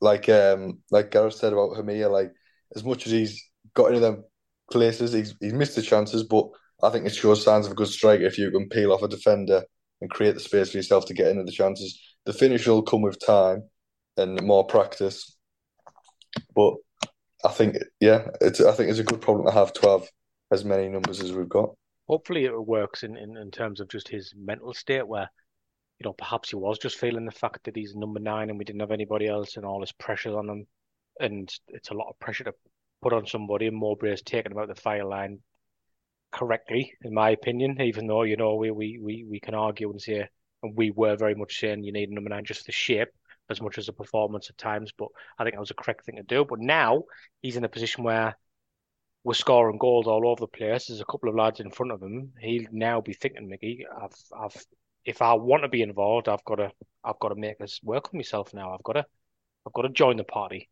like 0.00 0.28
um 0.28 0.78
like 0.90 1.10
Gareth 1.10 1.34
said 1.34 1.52
about 1.52 1.76
Hemir, 1.76 2.10
like 2.10 2.32
as 2.74 2.84
much 2.84 3.06
as 3.06 3.12
he's 3.12 3.44
got 3.74 3.88
into 3.88 4.00
them 4.00 4.24
places, 4.70 5.12
he's 5.12 5.34
he's 5.40 5.52
missed 5.52 5.76
the 5.76 5.82
chances, 5.82 6.22
but 6.22 6.48
I 6.82 6.90
think 6.90 7.06
it 7.06 7.14
shows 7.14 7.42
signs 7.42 7.66
of 7.66 7.72
a 7.72 7.76
good 7.76 7.88
striker 7.88 8.24
if 8.24 8.38
you 8.38 8.50
can 8.50 8.68
peel 8.68 8.92
off 8.92 9.02
a 9.02 9.08
defender 9.08 9.64
and 10.00 10.10
create 10.10 10.34
the 10.34 10.40
space 10.40 10.70
for 10.70 10.76
yourself 10.76 11.06
to 11.06 11.14
get 11.14 11.28
into 11.28 11.42
the 11.42 11.50
chances. 11.50 11.98
The 12.24 12.32
finish 12.32 12.66
will 12.66 12.82
come 12.82 13.02
with 13.02 13.24
time 13.24 13.64
and 14.16 14.40
more 14.42 14.64
practice, 14.64 15.36
but 16.54 16.74
I 17.44 17.48
think 17.48 17.76
yeah, 18.00 18.28
it's 18.40 18.60
I 18.60 18.72
think 18.72 18.90
it's 18.90 18.98
a 18.98 19.04
good 19.04 19.20
problem 19.20 19.46
to 19.46 19.52
have 19.52 19.72
to 19.74 19.90
have 19.90 20.08
as 20.50 20.64
many 20.64 20.88
numbers 20.88 21.20
as 21.20 21.32
we've 21.32 21.48
got. 21.48 21.70
Hopefully, 22.08 22.46
it 22.46 22.66
works 22.66 23.02
in, 23.02 23.16
in, 23.16 23.36
in 23.36 23.50
terms 23.50 23.80
of 23.80 23.88
just 23.88 24.08
his 24.08 24.32
mental 24.36 24.72
state, 24.72 25.06
where 25.06 25.30
you 25.98 26.04
know 26.04 26.12
perhaps 26.12 26.50
he 26.50 26.56
was 26.56 26.78
just 26.78 26.98
feeling 26.98 27.24
the 27.24 27.30
fact 27.32 27.64
that 27.64 27.76
he's 27.76 27.94
number 27.94 28.20
nine 28.20 28.50
and 28.50 28.58
we 28.58 28.64
didn't 28.64 28.80
have 28.80 28.90
anybody 28.90 29.26
else, 29.26 29.56
and 29.56 29.64
all 29.66 29.80
this 29.80 29.92
pressure 29.92 30.36
on 30.38 30.48
him, 30.48 30.66
and 31.20 31.52
it's 31.68 31.90
a 31.90 31.94
lot 31.94 32.08
of 32.08 32.18
pressure 32.18 32.44
to 32.44 32.54
put 33.02 33.12
on 33.12 33.26
somebody. 33.26 33.66
And 33.66 33.76
Mowbray 33.76 34.10
has 34.10 34.22
taken 34.22 34.52
him 34.52 34.58
out 34.58 34.68
the 34.68 34.74
fire 34.74 35.04
line 35.04 35.40
correctly, 36.32 36.92
in 37.02 37.14
my 37.14 37.30
opinion. 37.30 37.80
Even 37.80 38.06
though 38.06 38.22
you 38.22 38.36
know 38.36 38.54
we 38.54 38.70
we 38.70 38.98
we, 39.02 39.26
we 39.28 39.40
can 39.40 39.54
argue 39.54 39.90
and 39.90 40.00
say, 40.00 40.28
and 40.62 40.76
we 40.76 40.90
were 40.90 41.16
very 41.16 41.34
much 41.34 41.58
saying 41.58 41.84
you 41.84 41.92
need 41.92 42.10
number 42.10 42.30
nine 42.30 42.44
just 42.44 42.60
for 42.60 42.66
the 42.66 42.72
shape 42.72 43.08
as 43.50 43.60
much 43.62 43.78
as 43.78 43.86
the 43.86 43.92
performance 43.92 44.50
at 44.50 44.58
times. 44.58 44.92
But 44.96 45.08
I 45.38 45.44
think 45.44 45.54
that 45.54 45.60
was 45.60 45.70
a 45.70 45.74
correct 45.74 46.04
thing 46.04 46.16
to 46.16 46.22
do. 46.22 46.44
But 46.44 46.60
now 46.60 47.04
he's 47.42 47.56
in 47.56 47.64
a 47.64 47.68
position 47.68 48.04
where 48.04 48.36
we're 49.24 49.34
scoring 49.34 49.78
goals 49.78 50.06
all 50.06 50.28
over 50.28 50.40
the 50.40 50.46
place. 50.46 50.86
There's 50.86 51.00
a 51.00 51.04
couple 51.04 51.28
of 51.28 51.34
lads 51.34 51.60
in 51.60 51.70
front 51.70 51.92
of 51.92 52.02
him. 52.02 52.32
He'll 52.40 52.66
now 52.72 53.00
be 53.00 53.14
thinking, 53.14 53.48
Micky, 53.48 53.84
I've 54.00 54.14
I've 54.38 54.64
if 55.04 55.22
I 55.22 55.34
want 55.34 55.62
to 55.62 55.68
be 55.68 55.82
involved, 55.82 56.28
I've 56.28 56.44
got 56.44 56.56
to 56.56 56.72
I've 57.04 57.18
got 57.20 57.28
to 57.30 57.34
make 57.36 57.58
this 57.58 57.80
work 57.82 58.10
for 58.10 58.16
myself 58.16 58.54
now. 58.54 58.74
I've 58.74 58.82
got 58.82 58.94
to 58.94 59.06
I've 59.66 59.72
got 59.72 59.82
to 59.82 59.90
join 59.90 60.16
the 60.16 60.24
party. 60.24 60.68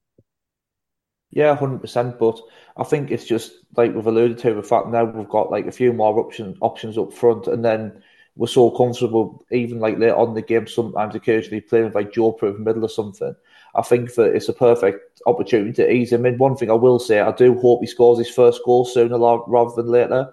Yeah, 1.30 1.54
hundred 1.56 1.80
percent. 1.80 2.18
But 2.18 2.40
I 2.76 2.84
think 2.84 3.10
it's 3.10 3.26
just 3.26 3.52
like 3.76 3.94
we've 3.94 4.06
alluded 4.06 4.38
to 4.38 4.54
the 4.54 4.62
fact 4.62 4.88
now 4.88 5.04
we've 5.04 5.28
got 5.28 5.50
like 5.50 5.66
a 5.66 5.72
few 5.72 5.92
more 5.92 6.18
option 6.18 6.56
options 6.60 6.96
up 6.98 7.12
front, 7.12 7.46
and 7.46 7.64
then 7.64 8.02
we're 8.36 8.46
so 8.46 8.70
comfortable, 8.70 9.44
even 9.50 9.80
like 9.80 9.98
later 9.98 10.16
on 10.16 10.34
the 10.34 10.42
game, 10.42 10.66
sometimes 10.66 11.14
occasionally 11.14 11.60
playing 11.60 11.86
with 11.86 11.94
like 11.94 12.12
Joe 12.12 12.36
in 12.42 12.52
the 12.52 12.58
middle 12.58 12.84
or 12.84 12.88
something. 12.88 13.34
I 13.74 13.82
think 13.82 14.14
that 14.14 14.34
it's 14.34 14.48
a 14.48 14.52
perfect 14.54 15.20
opportunity 15.26 15.72
to 15.74 15.90
ease 15.90 16.12
him 16.12 16.26
in. 16.26 16.38
One 16.38 16.56
thing 16.56 16.70
I 16.70 16.74
will 16.74 16.98
say, 16.98 17.20
I 17.20 17.32
do 17.32 17.58
hope 17.58 17.80
he 17.80 17.86
scores 17.86 18.18
his 18.18 18.30
first 18.30 18.62
goal 18.64 18.84
sooner 18.84 19.18
rather 19.18 19.74
than 19.74 19.90
later, 19.90 20.32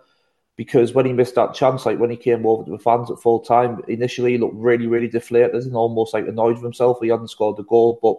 because 0.56 0.94
when 0.94 1.06
he 1.06 1.14
missed 1.14 1.36
that 1.36 1.54
chance, 1.54 1.86
like 1.86 2.00
when 2.00 2.12
he 2.12 2.16
came 2.16 2.46
over 2.46 2.64
to 2.64 2.72
the 2.72 2.78
fans 2.78 3.10
at 3.10 3.20
full 3.20 3.40
time, 3.40 3.82
initially 3.88 4.34
he 4.34 4.38
looked 4.38 4.56
really, 4.56 4.88
really 4.88 5.08
deflated 5.08 5.56
and 5.56 5.76
almost 5.76 6.14
like 6.14 6.28
annoyed 6.28 6.56
with 6.56 6.64
himself. 6.64 7.00
He 7.02 7.10
hadn't 7.10 7.30
scored 7.30 7.58
the 7.58 7.64
goal, 7.64 8.00
but 8.02 8.18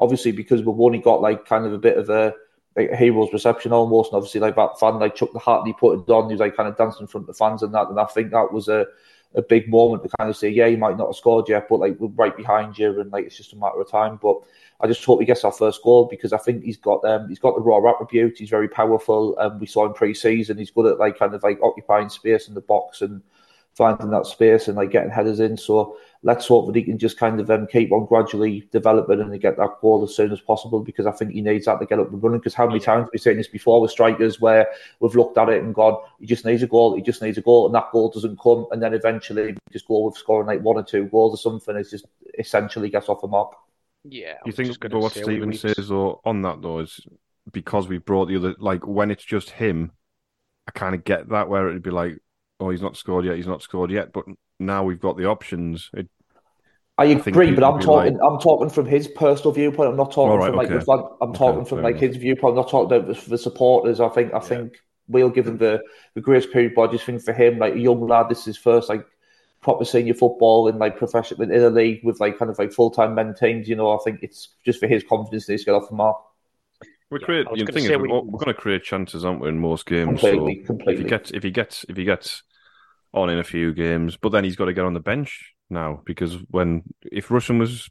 obviously 0.00 0.32
because 0.32 0.62
we've 0.62 0.80
only 0.80 0.98
got 1.00 1.20
like 1.20 1.46
kind 1.46 1.66
of 1.66 1.72
a 1.72 1.78
bit 1.78 1.98
of 1.98 2.10
a, 2.10 2.32
like 2.76 2.90
a 2.90 2.96
hero's 2.96 3.32
reception 3.32 3.72
almost, 3.72 4.12
and 4.12 4.16
obviously 4.16 4.40
like 4.40 4.56
that 4.56 4.78
fan 4.78 4.98
like 4.98 5.16
took 5.16 5.32
the 5.32 5.38
hat 5.40 5.58
and 5.58 5.66
he 5.66 5.72
put 5.72 5.98
it 5.98 6.10
on. 6.10 6.28
He 6.28 6.34
was 6.34 6.40
like 6.40 6.56
kind 6.56 6.68
of 6.68 6.76
dancing 6.76 7.02
in 7.02 7.06
front 7.08 7.24
of 7.24 7.28
the 7.28 7.38
fans 7.38 7.62
and 7.62 7.74
that, 7.74 7.88
and 7.88 7.98
I 7.98 8.04
think 8.04 8.30
that 8.30 8.52
was 8.52 8.68
a 8.68 8.86
a 9.34 9.42
big 9.42 9.68
moment 9.68 10.02
to 10.02 10.08
kind 10.16 10.30
of 10.30 10.36
say, 10.36 10.48
yeah, 10.48 10.66
you 10.66 10.76
might 10.76 10.96
not 10.96 11.08
have 11.08 11.16
scored 11.16 11.48
yet, 11.48 11.68
but 11.68 11.80
like 11.80 11.98
we're 11.98 12.08
right 12.08 12.36
behind 12.36 12.78
you, 12.78 13.00
and 13.00 13.10
like 13.12 13.26
it's 13.26 13.36
just 13.36 13.52
a 13.52 13.56
matter 13.56 13.80
of 13.80 13.90
time. 13.90 14.18
But 14.22 14.38
I 14.80 14.86
just 14.86 15.04
hope 15.04 15.20
he 15.20 15.26
gets 15.26 15.44
our 15.44 15.52
first 15.52 15.82
goal 15.82 16.06
because 16.06 16.32
I 16.32 16.38
think 16.38 16.64
he's 16.64 16.76
got 16.76 17.04
um 17.04 17.28
he's 17.28 17.38
got 17.38 17.54
the 17.56 17.62
raw 17.62 17.78
attribute. 17.90 18.38
He's 18.38 18.50
very 18.50 18.68
powerful, 18.68 19.36
and 19.38 19.52
um, 19.52 19.58
we 19.58 19.66
saw 19.66 19.86
him 19.86 19.94
pre-season. 19.94 20.58
He's 20.58 20.70
good 20.70 20.86
at 20.86 20.98
like 20.98 21.18
kind 21.18 21.34
of 21.34 21.42
like 21.42 21.60
occupying 21.62 22.08
space 22.08 22.48
in 22.48 22.54
the 22.54 22.60
box 22.60 23.02
and 23.02 23.22
finding 23.74 24.10
that 24.10 24.26
space 24.26 24.68
and 24.68 24.76
like 24.76 24.90
getting 24.90 25.10
headers 25.10 25.40
in. 25.40 25.56
So 25.56 25.96
let's 26.22 26.46
hope 26.46 26.66
that 26.66 26.76
he 26.76 26.82
can 26.82 26.98
just 26.98 27.18
kind 27.18 27.40
of 27.40 27.50
um, 27.50 27.66
keep 27.66 27.92
on 27.92 28.06
gradually 28.06 28.68
developing 28.72 29.20
and 29.20 29.40
get 29.40 29.56
that 29.56 29.80
goal 29.80 30.02
as 30.04 30.14
soon 30.14 30.32
as 30.32 30.40
possible 30.40 30.80
because 30.80 31.06
I 31.06 31.12
think 31.12 31.32
he 31.32 31.40
needs 31.40 31.66
that 31.66 31.80
to 31.80 31.86
get 31.86 31.98
up 31.98 32.12
and 32.12 32.22
running. 32.22 32.38
Because 32.38 32.54
how 32.54 32.66
many 32.66 32.80
times 32.80 33.02
have 33.02 33.10
we 33.12 33.18
seen 33.18 33.36
this 33.36 33.48
before 33.48 33.80
with 33.80 33.90
strikers 33.90 34.40
where 34.40 34.68
we've 35.00 35.14
looked 35.14 35.38
at 35.38 35.48
it 35.48 35.62
and 35.62 35.74
gone, 35.74 36.00
he 36.20 36.26
just 36.26 36.44
needs 36.44 36.62
a 36.62 36.66
goal, 36.66 36.96
he 36.96 37.02
just 37.02 37.20
needs 37.20 37.38
a 37.38 37.42
goal, 37.42 37.66
and 37.66 37.74
that 37.74 37.90
goal 37.92 38.10
doesn't 38.10 38.40
come, 38.40 38.66
and 38.70 38.82
then 38.82 38.94
eventually 38.94 39.46
we 39.46 39.56
just 39.72 39.88
go 39.88 40.06
with 40.06 40.16
scoring 40.16 40.46
like 40.46 40.62
one 40.62 40.76
or 40.76 40.84
two 40.84 41.04
goals 41.06 41.34
or 41.34 41.38
something. 41.38 41.76
It's 41.76 41.90
just 41.90 42.06
essentially 42.38 42.90
gets 42.90 43.08
off 43.08 43.20
the 43.20 43.28
mark. 43.28 43.52
Yeah, 44.04 44.34
you 44.44 44.52
think 44.52 44.78
but 44.80 44.92
what 44.92 45.12
Stephen 45.12 45.52
says 45.54 45.88
though 45.88 46.20
on 46.24 46.42
that 46.42 46.60
though 46.60 46.80
is 46.80 47.00
because 47.52 47.88
we 47.88 47.98
brought 47.98 48.26
the 48.26 48.36
other 48.36 48.54
like 48.58 48.86
when 48.86 49.10
it's 49.10 49.24
just 49.24 49.50
him, 49.50 49.92
I 50.68 50.72
kind 50.72 50.94
of 50.94 51.04
get 51.04 51.28
that 51.30 51.48
where 51.48 51.68
it'd 51.68 51.82
be 51.82 51.90
like, 51.90 52.18
oh, 52.60 52.70
he's 52.70 52.82
not 52.82 52.96
scored 52.96 53.24
yet, 53.24 53.36
he's 53.36 53.46
not 53.46 53.62
scored 53.62 53.90
yet, 53.90 54.12
but 54.12 54.24
now 54.58 54.84
we've 54.84 55.00
got 55.00 55.16
the 55.16 55.26
options. 55.26 55.90
It 55.94 56.08
I 56.96 57.06
agree, 57.06 57.50
I 57.50 57.54
but 57.54 57.64
I'm 57.64 57.80
talking. 57.80 58.14
Like... 58.14 58.22
I'm 58.22 58.38
talking 58.38 58.70
from 58.70 58.86
his 58.86 59.08
personal 59.08 59.52
viewpoint. 59.52 59.90
I'm 59.90 59.96
not 59.96 60.12
talking 60.12 60.38
right, 60.38 60.48
from 60.48 60.56
like. 60.56 60.70
Okay. 60.70 60.84
The, 60.84 61.16
I'm 61.20 61.34
talking 61.34 61.64
from 61.64 61.82
like 61.82 61.96
enough. 61.96 62.02
his 62.02 62.16
viewpoint. 62.16 62.52
I'm 62.52 62.56
not 62.56 62.70
talking 62.70 62.96
about 62.96 63.14
the, 63.14 63.30
the 63.30 63.38
supporters. 63.38 64.00
I 64.00 64.08
think. 64.08 64.32
I 64.32 64.36
yeah. 64.36 64.42
think 64.42 64.76
we'll 65.08 65.30
give 65.30 65.48
him 65.48 65.58
the 65.58 65.82
the 66.14 66.20
grace 66.20 66.46
period. 66.46 66.72
But 66.76 66.88
I 66.88 66.92
just 66.92 67.04
think 67.04 67.22
for 67.22 67.32
him, 67.32 67.58
like 67.58 67.74
a 67.74 67.78
young 67.80 68.06
lad, 68.06 68.28
this 68.28 68.40
is 68.40 68.44
his 68.44 68.56
first 68.56 68.88
like 68.88 69.04
proper 69.60 69.84
senior 69.84 70.14
football 70.14 70.68
in 70.68 70.78
like 70.78 70.96
professional 70.96 71.42
in 71.42 71.62
a 71.62 71.70
league 71.70 72.04
with 72.04 72.20
like 72.20 72.38
kind 72.38 72.50
of 72.50 72.58
like 72.60 72.72
full 72.72 72.90
time 72.92 73.16
men 73.16 73.34
teams. 73.34 73.68
You 73.68 73.74
know, 73.74 73.90
I 73.90 73.98
think 74.04 74.20
it's 74.22 74.50
just 74.64 74.78
for 74.78 74.86
his 74.86 75.02
confidence 75.02 75.46
that 75.46 75.54
he's 75.54 75.64
got 75.64 75.82
off 75.82 75.88
the 75.88 75.96
mark. 75.96 76.18
We 77.10 77.20
create. 77.20 77.46
Yeah, 77.54 77.64
the 77.64 77.72
thing 77.72 77.84
is, 77.84 77.90
we... 77.90 77.96
we're, 77.96 78.22
we're 78.22 78.38
going 78.38 78.46
to 78.46 78.54
create 78.54 78.82
chances, 78.82 79.24
aren't 79.24 79.40
we, 79.40 79.48
in 79.48 79.58
most 79.58 79.86
games? 79.86 80.20
Completely, 80.20 80.62
so 80.62 80.66
completely. 80.68 80.94
If 80.94 80.98
he 81.00 81.04
gets, 81.04 81.30
if 81.30 81.42
he 81.42 81.50
gets, 81.50 81.84
if 81.88 81.96
he 81.96 82.04
gets 82.04 82.42
on 83.12 83.30
in 83.30 83.38
a 83.38 83.44
few 83.44 83.72
games, 83.72 84.16
but 84.16 84.30
then 84.30 84.44
he's 84.44 84.56
got 84.56 84.64
to 84.64 84.72
get 84.72 84.84
on 84.84 84.94
the 84.94 85.00
bench 85.00 85.52
now 85.70 86.02
because 86.04 86.36
when 86.50 86.82
if 87.02 87.28
Rusyn 87.28 87.58
was 87.58 87.88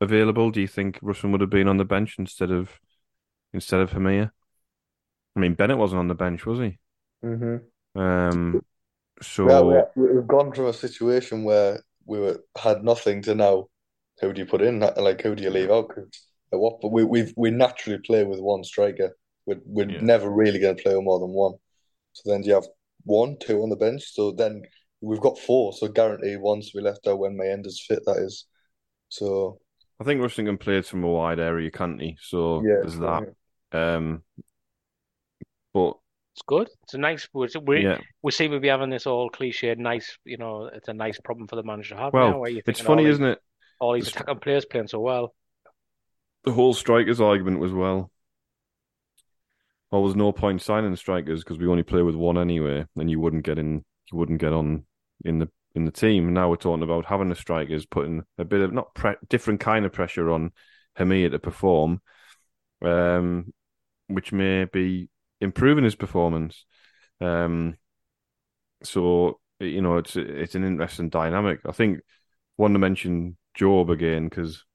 available, 0.00 0.50
do 0.50 0.60
you 0.60 0.68
think 0.68 1.00
Rusyn 1.00 1.32
would 1.32 1.40
have 1.40 1.50
been 1.50 1.68
on 1.68 1.78
the 1.78 1.84
bench 1.84 2.16
instead 2.18 2.50
of 2.50 2.70
instead 3.54 3.80
of 3.80 3.90
Hemir? 3.90 4.30
I 5.34 5.40
mean, 5.40 5.54
Bennett 5.54 5.78
wasn't 5.78 6.00
on 6.00 6.08
the 6.08 6.14
bench, 6.14 6.44
was 6.46 6.58
he? 6.58 6.78
Mm-hmm. 7.24 8.00
Um, 8.00 8.62
so 9.22 9.72
yeah, 9.72 9.82
we've 9.94 10.26
gone 10.26 10.52
from 10.52 10.66
a 10.66 10.72
situation 10.72 11.44
where 11.44 11.82
we 12.04 12.18
were 12.18 12.42
had 12.58 12.84
nothing 12.84 13.22
to 13.22 13.34
now. 13.34 13.68
Who 14.20 14.32
do 14.32 14.40
you 14.40 14.46
put 14.46 14.62
in? 14.62 14.80
Like, 14.80 15.20
who 15.20 15.34
do 15.34 15.42
you 15.42 15.50
leave 15.50 15.70
out? 15.70 15.94
At 16.52 16.58
what? 16.58 16.80
But 16.80 16.92
we 16.92 17.04
we 17.04 17.32
we 17.36 17.50
naturally 17.50 17.98
play 17.98 18.24
with 18.24 18.40
one 18.40 18.64
striker. 18.64 19.16
We're 19.46 19.60
we're 19.64 19.90
yeah. 19.90 20.00
never 20.00 20.30
really 20.30 20.58
going 20.58 20.76
to 20.76 20.82
play 20.82 20.94
with 20.94 21.04
more 21.04 21.18
than 21.18 21.30
one. 21.30 21.54
So 22.12 22.30
then 22.30 22.42
you 22.42 22.54
have 22.54 22.66
one, 23.04 23.36
two 23.40 23.62
on 23.62 23.70
the 23.70 23.76
bench? 23.76 24.14
So 24.14 24.32
then 24.32 24.62
we've 25.00 25.20
got 25.20 25.38
four, 25.38 25.72
so 25.72 25.88
guarantee 25.88 26.36
once 26.36 26.72
we 26.74 26.80
left 26.80 27.06
out 27.06 27.18
when 27.18 27.36
Mayenda's 27.36 27.84
fit, 27.86 28.00
that 28.06 28.18
is. 28.18 28.46
So 29.08 29.58
I 30.00 30.04
think 30.04 30.20
Rustingham 30.20 30.58
plays 30.58 30.88
from 30.88 31.04
a 31.04 31.08
wide 31.08 31.40
area, 31.40 31.70
can't 31.70 32.00
he? 32.00 32.16
So 32.20 32.62
yeah, 32.64 32.80
there's 32.80 32.98
that. 32.98 33.22
Yeah. 33.72 33.96
Um, 33.96 34.22
but 35.72 35.94
it's 36.34 36.42
good. 36.46 36.68
It's 36.82 36.94
a 36.94 36.98
nice. 36.98 37.28
We 37.32 37.82
yeah. 37.82 37.98
we 38.22 38.32
seem 38.32 38.50
to 38.50 38.60
be 38.60 38.68
having 38.68 38.90
this 38.90 39.06
all 39.06 39.30
cliched, 39.30 39.78
nice. 39.78 40.18
You 40.24 40.36
know, 40.36 40.66
it's 40.72 40.88
a 40.88 40.92
nice 40.92 41.18
problem 41.20 41.48
for 41.48 41.56
the 41.56 41.62
manager 41.62 41.94
to 41.94 42.00
have. 42.00 42.12
Well, 42.12 42.30
now, 42.30 42.44
it's 42.44 42.80
funny, 42.80 43.06
isn't 43.06 43.24
it? 43.24 43.38
All 43.80 43.94
these 43.94 44.08
attacking 44.08 44.40
players 44.40 44.64
playing 44.64 44.88
so 44.88 45.00
well. 45.00 45.34
The 46.46 46.52
whole 46.52 46.72
strikers 46.72 47.20
argument 47.20 47.58
was 47.58 47.74
well. 47.74 48.10
Well, 49.90 50.02
there's 50.04 50.16
no 50.16 50.32
point 50.32 50.62
signing 50.62 50.96
strikers 50.96 51.44
because 51.44 51.58
we 51.58 51.66
only 51.66 51.82
play 51.82 52.02
with 52.02 52.16
one 52.16 52.38
anyway, 52.38 52.86
and 52.96 53.10
you 53.10 53.20
wouldn't 53.20 53.44
get 53.44 53.58
in. 53.58 53.84
You 54.10 54.18
wouldn't 54.18 54.40
get 54.40 54.52
on 54.52 54.84
in 55.24 55.38
the 55.38 55.48
in 55.74 55.84
the 55.84 55.92
team. 55.92 56.32
Now 56.32 56.50
we're 56.50 56.56
talking 56.56 56.82
about 56.82 57.06
having 57.06 57.28
the 57.28 57.34
strikers 57.34 57.86
putting 57.86 58.24
a 58.38 58.44
bit 58.44 58.62
of 58.62 58.72
not 58.72 58.94
pre- 58.94 59.16
different 59.28 59.60
kind 59.60 59.84
of 59.84 59.92
pressure 59.92 60.30
on 60.30 60.52
Hemir 60.98 61.30
to 61.30 61.38
perform, 61.38 62.00
um, 62.82 63.52
which 64.08 64.32
may 64.32 64.66
be 64.66 65.08
improving 65.40 65.84
his 65.84 65.96
performance. 65.96 66.64
Um, 67.20 67.76
so 68.82 69.40
you 69.60 69.80
know 69.82 69.96
it's 69.98 70.16
it's 70.16 70.54
an 70.54 70.64
interesting 70.64 71.08
dynamic. 71.08 71.60
I 71.66 71.72
think 71.72 72.00
want 72.58 72.74
to 72.74 72.78
mention 72.78 73.38
Jobe 73.58 73.90
again 73.90 74.28
because 74.28 74.65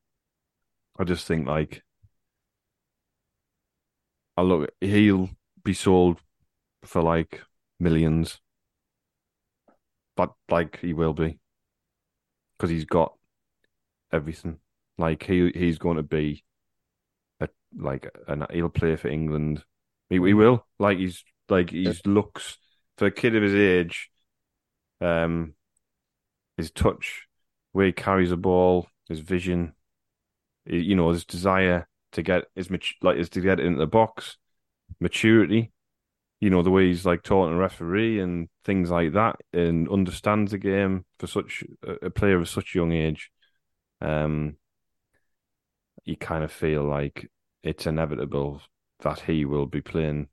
I 0.97 1.03
just 1.03 1.25
think 1.25 1.47
like 1.47 1.83
I 4.37 4.41
look 4.41 4.71
he'll 4.81 5.29
be 5.63 5.73
sold 5.73 6.19
for 6.83 7.01
like 7.01 7.41
millions. 7.79 8.39
But 10.15 10.33
like 10.49 10.79
he 10.79 10.93
will 10.93 11.13
be. 11.13 11.39
Because 12.57 12.69
he's 12.69 12.85
got 12.85 13.13
everything. 14.11 14.59
Like 14.97 15.23
he 15.23 15.51
he's 15.53 15.77
going 15.77 15.97
to 15.97 16.03
be 16.03 16.43
a 17.39 17.49
like 17.75 18.09
an 18.27 18.45
he'll 18.51 18.69
play 18.69 18.95
for 18.95 19.07
England. 19.07 19.63
He, 20.09 20.15
he 20.15 20.33
will. 20.33 20.65
Like 20.79 20.97
he's 20.97 21.23
like 21.49 21.69
he's 21.71 22.05
looks 22.05 22.57
for 22.97 23.07
a 23.07 23.11
kid 23.11 23.35
of 23.35 23.43
his 23.43 23.55
age, 23.55 24.09
um 24.99 25.53
his 26.57 26.71
touch, 26.71 27.27
where 27.71 27.87
he 27.87 27.91
carries 27.91 28.31
a 28.31 28.37
ball, 28.37 28.87
his 29.07 29.19
vision, 29.19 29.73
you 30.65 30.95
know, 30.95 31.09
his 31.09 31.25
desire 31.25 31.87
to 32.13 32.21
get 32.21 32.43
his 32.55 32.69
like 33.01 33.17
is 33.17 33.29
to 33.29 33.41
get 33.41 33.59
into 33.59 33.79
the 33.79 33.87
box, 33.87 34.37
maturity, 34.99 35.71
you 36.39 36.49
know, 36.49 36.61
the 36.61 36.71
way 36.71 36.87
he's 36.87 37.05
like 37.05 37.23
taught 37.23 37.49
to 37.49 37.55
referee 37.55 38.19
and 38.19 38.49
things 38.65 38.89
like 38.89 39.13
that, 39.13 39.37
and 39.53 39.89
understands 39.89 40.51
the 40.51 40.57
game 40.57 41.05
for 41.19 41.27
such 41.27 41.63
a 42.01 42.09
player 42.09 42.39
of 42.39 42.49
such 42.49 42.75
a 42.75 42.77
young 42.77 42.91
age. 42.91 43.31
Um, 44.01 44.55
you 46.03 46.17
kind 46.17 46.43
of 46.43 46.51
feel 46.51 46.83
like 46.83 47.29
it's 47.63 47.85
inevitable 47.85 48.61
that 49.01 49.21
he 49.21 49.45
will 49.45 49.67
be 49.67 49.81
playing 49.81 50.27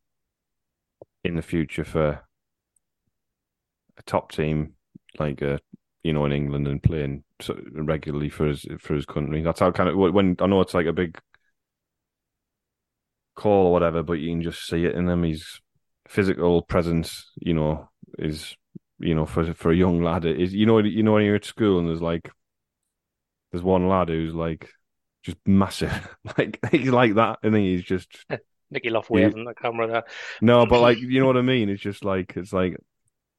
in 1.24 1.36
the 1.36 1.42
future 1.42 1.84
for 1.84 2.22
a 3.98 4.02
top 4.06 4.32
team 4.32 4.74
like 5.18 5.42
a 5.42 5.58
you 6.02 6.12
know, 6.12 6.24
in 6.24 6.32
England 6.32 6.66
and 6.66 6.82
playing 6.82 7.24
regularly 7.72 8.28
for 8.28 8.46
his 8.46 8.66
for 8.78 8.94
his 8.94 9.06
country. 9.06 9.42
That's 9.42 9.60
how 9.60 9.70
kind 9.70 9.88
of 9.88 9.96
when 9.96 10.36
I 10.40 10.46
know 10.46 10.60
it's 10.60 10.74
like 10.74 10.86
a 10.86 10.92
big 10.92 11.18
call 13.34 13.66
or 13.66 13.72
whatever, 13.72 14.02
but 14.02 14.14
you 14.14 14.30
can 14.30 14.42
just 14.42 14.66
see 14.66 14.84
it 14.84 14.94
in 14.94 15.08
him. 15.08 15.22
His 15.22 15.60
physical 16.06 16.62
presence, 16.62 17.30
you 17.36 17.54
know, 17.54 17.88
is 18.18 18.56
you 18.98 19.14
know 19.14 19.26
for 19.26 19.52
for 19.54 19.70
a 19.70 19.76
young 19.76 20.02
lad 20.02 20.24
is 20.24 20.52
you 20.52 20.66
know 20.66 20.78
you 20.78 21.02
know 21.02 21.12
when 21.12 21.24
you're 21.24 21.36
at 21.36 21.44
school 21.44 21.78
and 21.78 21.88
there's 21.88 22.02
like 22.02 22.30
there's 23.52 23.62
one 23.62 23.88
lad 23.88 24.08
who's 24.08 24.34
like 24.34 24.68
just 25.22 25.38
massive, 25.46 26.16
like 26.38 26.58
he's 26.70 26.90
like 26.90 27.14
that, 27.14 27.38
and 27.42 27.54
then 27.54 27.62
he's 27.62 27.84
just 27.84 28.08
Micky 28.70 28.90
Lough 28.90 29.04
waving 29.08 29.44
the 29.44 29.54
camera 29.54 29.86
there. 29.86 30.04
No, 30.40 30.66
but 30.66 30.80
like 30.80 30.98
you 30.98 31.20
know 31.20 31.26
what 31.26 31.36
I 31.36 31.42
mean. 31.42 31.68
It's 31.68 31.82
just 31.82 32.04
like 32.04 32.34
it's 32.36 32.52
like 32.52 32.76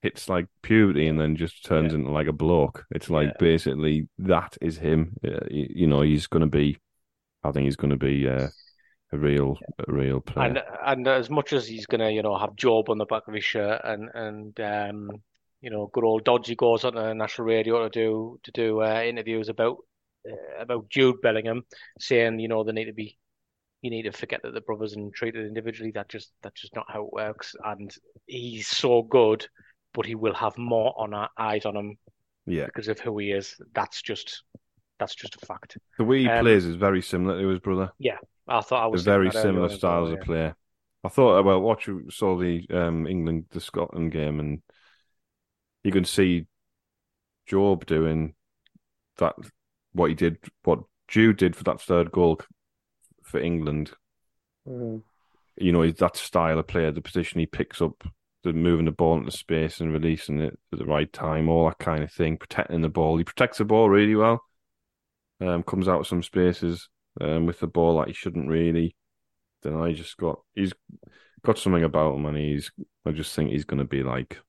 hits 0.02 0.30
like 0.30 0.48
puberty 0.62 1.08
and 1.08 1.20
then 1.20 1.36
just 1.36 1.66
turns 1.66 1.92
yeah. 1.92 2.00
into 2.00 2.12
like 2.12 2.28
a 2.28 2.34
bloke. 2.34 2.86
It's 2.92 3.10
like 3.10 3.28
yeah. 3.28 3.34
basically 3.40 4.08
that 4.20 4.58
is 4.62 4.78
him. 4.78 5.16
Uh, 5.26 5.46
you, 5.50 5.68
you, 5.70 5.88
know, 5.88 6.02
he's 6.02 6.28
going 6.28 6.42
to 6.42 6.48
be. 6.48 6.78
I 7.44 7.52
think 7.52 7.66
he's 7.66 7.76
going 7.76 7.92
to 7.92 7.98
be 7.98 8.28
uh, 8.28 8.48
a 9.12 9.18
real, 9.18 9.58
yeah. 9.62 9.86
a 9.88 9.92
real 9.92 10.20
player. 10.22 10.48
And 10.48 10.64
and 10.86 11.08
as 11.08 11.30
much 11.30 11.54
as 11.54 11.68
he's 11.68 11.86
going 11.86 12.02
to, 12.02 12.12
you 12.12 12.22
know, 12.22 12.38
have 12.38 12.56
Jobe 12.56 12.90
on 12.90 12.98
the 12.98 13.06
back 13.06 13.28
of 13.28 13.34
his 13.34 13.44
shirt 13.44 13.82
and 13.84 14.10
and 14.14 14.60
um, 14.60 15.10
you 15.62 15.70
know, 15.70 15.90
good 15.94 16.04
old 16.04 16.24
Dodgy 16.24 16.56
goes 16.56 16.86
on 16.86 16.96
the 16.96 17.14
national 17.14 17.48
radio 17.48 17.84
to 17.84 17.90
do 17.90 18.40
to 18.44 18.52
do 18.52 18.82
uh, 18.82 19.02
interviews 19.02 19.50
about 19.50 19.78
uh, 20.30 20.62
about 20.62 20.90
Jude 20.90 21.22
Bellingham, 21.22 21.64
saying 22.00 22.40
you 22.40 22.48
know 22.48 22.64
they 22.64 22.72
need 22.72 22.86
to 22.86 22.94
be 22.94 23.18
you 23.82 23.90
need 23.90 24.04
to 24.04 24.12
forget 24.12 24.42
that 24.44 24.54
the 24.54 24.62
brothers 24.62 24.94
and 24.94 25.14
treated 25.14 25.46
individually. 25.46 25.92
That 25.92 26.10
just 26.10 26.32
that's 26.42 26.62
just 26.62 26.76
not 26.76 26.86
how 26.90 27.06
it 27.06 27.14
works. 27.14 27.56
And 27.66 27.94
he's 28.26 28.68
so 28.68 29.02
good 29.02 29.46
but 29.94 30.06
he 30.06 30.16
will 30.16 30.34
have 30.34 30.58
more 30.58 30.94
on 30.98 31.14
our 31.14 31.30
eyes 31.38 31.66
on 31.66 31.76
him. 31.76 31.98
Yeah, 32.46 32.66
because 32.66 32.88
of 32.88 33.00
who 33.00 33.18
he 33.20 33.32
is. 33.32 33.56
That's 33.74 34.02
just 34.02 34.44
that's 35.00 35.16
just 35.16 35.36
a 35.42 35.46
fact. 35.46 35.78
The 35.98 36.04
way 36.04 36.20
he 36.20 36.30
um, 36.30 36.44
plays 36.44 36.66
is 36.66 36.76
very 36.76 37.02
similar 37.02 37.40
to 37.40 37.48
his 37.48 37.60
brother. 37.60 37.92
Yeah, 38.00 38.18
I 38.48 38.62
thought 38.62 38.84
I 38.84 38.88
was 38.88 39.04
very 39.04 39.32
similar 39.32 39.70
styles 39.70 40.12
of 40.12 40.22
play. 40.22 40.54
I 41.04 41.08
thought 41.08 41.46
well, 41.46 41.62
watch 41.62 41.88
you 41.88 42.10
saw 42.10 42.38
the 42.38 42.66
um, 42.72 43.08
England 43.08 43.46
the 43.52 43.62
Scotland 43.62 44.12
game, 44.12 44.40
and 44.40 44.62
you 45.84 45.92
can 45.92 46.06
see 46.06 46.46
Jobe 47.50 47.86
doing 47.86 48.34
that. 49.18 49.36
What 49.94 50.10
he 50.10 50.16
did, 50.16 50.38
what 50.64 50.82
Jude 51.08 51.38
did 51.38 51.56
for 51.56 51.64
that 51.64 51.82
third 51.82 52.12
goal 52.12 52.40
for 53.24 53.40
England. 53.40 53.92
Mm. 54.68 55.02
You 55.58 55.72
know 55.72 55.90
that 55.90 56.16
style 56.16 56.60
of 56.60 56.68
player, 56.68 56.92
the 56.92 57.02
position 57.02 57.40
he 57.40 57.46
picks 57.46 57.82
up 57.82 58.04
the 58.44 58.54
moving 58.54 58.86
the 58.86 58.92
ball 58.92 59.18
into 59.18 59.32
space 59.32 59.82
and 59.82 59.92
releasing 59.92 60.40
it 60.40 60.58
at 60.72 60.80
the 60.80 60.86
right 60.86 61.12
time, 61.12 61.50
all 61.50 61.66
that 61.68 61.80
kind 61.80 62.04
of 62.04 62.12
thing, 62.12 62.38
protecting 62.38 62.82
the 62.82 62.90
ball. 62.90 63.18
He 63.18 63.24
protects 63.24 63.58
the 63.58 63.66
ball 63.66 63.90
really 63.90 64.16
well. 64.16 64.42
Um, 65.42 65.64
comes 65.64 65.88
out 65.88 66.02
of 66.02 66.08
some 66.08 66.24
spaces 66.24 66.90
um, 67.22 67.46
with 67.46 67.60
the 67.60 67.68
ball 67.68 68.00
that 68.00 68.08
he 68.08 68.14
shouldn't 68.14 68.50
really. 68.50 68.96
Then 69.64 69.76
I 69.76 69.94
just 69.94 70.18
got 70.18 70.40
he's 70.56 70.74
got 71.44 71.58
something 71.58 71.84
about 71.84 72.16
him, 72.16 72.26
and 72.26 72.38
he's 72.38 72.72
I 73.06 73.12
just 73.12 73.36
think 73.36 73.52
he's 73.52 73.66
going 73.66 73.80
to 73.80 73.86
be 73.86 74.04
like, 74.04 74.40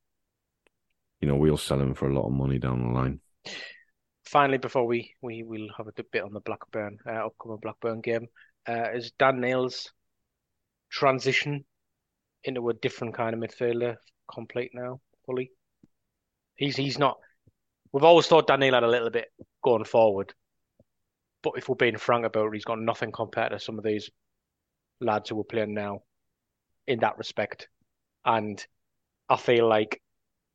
you 1.21 1.29
know, 1.29 1.37
we'll 1.37 1.57
sell 1.57 1.81
him 1.81 1.95
for 1.95 2.09
a 2.09 2.15
lot 2.15 2.27
of 2.27 2.33
money 2.33 2.59
down 2.59 2.83
the 2.83 2.89
line. 2.89 3.21
Finally, 4.25 4.59
before 4.59 4.87
we 4.87 5.15
we 5.21 5.43
will 5.43 5.69
have 5.77 5.89
a 5.89 6.05
bit 6.13 6.23
on 6.23 6.33
the 6.33 6.41
Blackburn 6.41 6.99
uh, 7.07 7.27
upcoming 7.27 7.59
Blackburn 7.61 8.01
game, 8.01 8.27
uh, 8.69 8.91
is 8.95 9.13
Dan 9.19 9.41
Neil 9.41 9.69
transition 10.91 11.65
into 12.45 12.69
a 12.69 12.75
different 12.75 13.15
kind 13.15 13.35
of 13.35 13.41
midfielder, 13.41 13.97
complete 14.33 14.71
now, 14.75 15.01
fully. 15.27 15.51
He's 16.57 16.77
he's 16.77 16.99
not. 16.99 17.19
We've 17.93 18.05
always 18.05 18.27
thought 18.27 18.47
Daniel 18.47 18.75
had 18.75 18.85
a 18.85 18.89
little 18.89 19.11
bit 19.11 19.29
going 19.63 19.85
forward, 19.85 20.33
but 21.43 21.55
if 21.57 21.69
we're 21.69 21.75
being 21.75 21.99
frank 21.99 22.25
about 22.25 22.47
it, 22.47 22.55
he's 22.55 22.65
got 22.65 22.79
nothing 22.79 23.13
compared 23.13 23.53
to 23.53 23.59
some 23.59 23.79
of 23.79 23.85
these 23.85 24.11
lads 25.01 25.31
who 25.31 25.41
are 25.41 25.45
playing 25.45 25.75
now, 25.75 26.03
in 26.87 27.01
that 27.01 27.19
respect. 27.19 27.69
And 28.25 28.65
I 29.29 29.37
feel 29.37 29.69
like, 29.69 30.01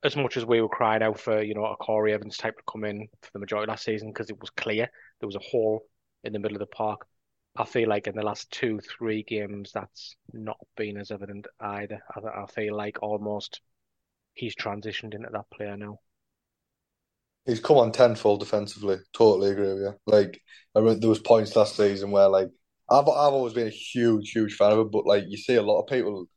as 0.04 0.16
much 0.16 0.38
as 0.38 0.46
we 0.46 0.62
were 0.62 0.70
crying 0.70 1.02
out 1.02 1.20
for 1.20 1.42
you 1.42 1.56
know 1.56 1.66
a 1.66 1.76
Corey 1.78 2.14
Evans 2.14 2.38
type 2.38 2.56
to 2.58 2.64
come 2.72 2.84
in 2.84 3.08
for 3.22 3.30
the 3.34 3.40
majority 3.40 3.70
last 3.70 3.84
season 3.84 4.10
because 4.10 4.30
it 4.30 4.40
was 4.40 4.52
clear 4.52 4.88
there 5.20 5.28
was 5.28 5.36
a 5.36 5.40
hole 5.40 5.82
in 6.24 6.34
the 6.34 6.40
middle 6.40 6.56
of 6.56 6.60
the 6.60 6.68
park, 6.68 7.06
I 7.58 7.66
feel 7.66 7.90
like 7.90 8.08
in 8.08 8.16
the 8.16 8.24
last 8.24 8.50
two, 8.52 8.80
three 8.80 9.24
games, 9.24 9.74
that's 9.74 10.16
not 10.32 10.58
been 10.78 10.98
as 10.98 11.12
evident 11.12 11.48
either. 11.60 12.02
I, 12.16 12.44
I 12.44 12.46
feel 12.48 12.76
like 12.78 13.04
almost 13.04 13.62
he's 14.34 14.56
transitioned 14.56 15.16
into 15.16 15.30
that 15.32 15.50
player 15.52 15.78
now. 15.78 16.00
He's 17.46 17.60
come 17.60 17.78
on 17.78 17.92
tenfold 17.92 18.40
defensively. 18.40 18.98
Totally 19.14 19.52
agree 19.52 19.68
with 19.74 19.80
you. 19.84 19.94
Like 20.08 20.42
I 20.76 20.82
there 20.96 21.10
was 21.10 21.20
points 21.20 21.56
last 21.56 21.76
season 21.76 22.12
where 22.12 22.28
like 22.28 22.50
I've 22.90 23.08
I've 23.08 23.34
always 23.34 23.54
been 23.54 23.68
a 23.68 23.70
huge, 23.70 24.32
huge 24.32 24.56
fan 24.56 24.72
of 24.72 24.80
him, 24.80 24.90
but 24.92 25.06
like 25.06 25.26
you 25.28 25.38
see 25.38 25.56
a 25.56 25.62
lot 25.62 25.82
of 25.82 25.88
people 25.88 26.28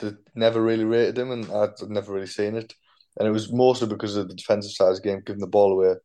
that 0.00 0.16
never 0.36 0.62
really 0.62 0.84
rated 0.84 1.18
him, 1.18 1.30
and 1.32 1.50
I'd 1.52 1.70
never 1.88 2.12
really 2.12 2.26
seen 2.28 2.56
it. 2.56 2.74
And 3.18 3.28
it 3.28 3.32
was 3.32 3.52
mostly 3.52 3.88
because 3.88 4.16
of 4.16 4.28
the 4.28 4.34
defensive 4.36 4.72
side 4.72 4.90
of 4.90 4.96
the 4.96 5.02
game, 5.02 5.22
giving 5.26 5.40
the 5.40 5.46
ball 5.48 5.72
away. 5.72 5.96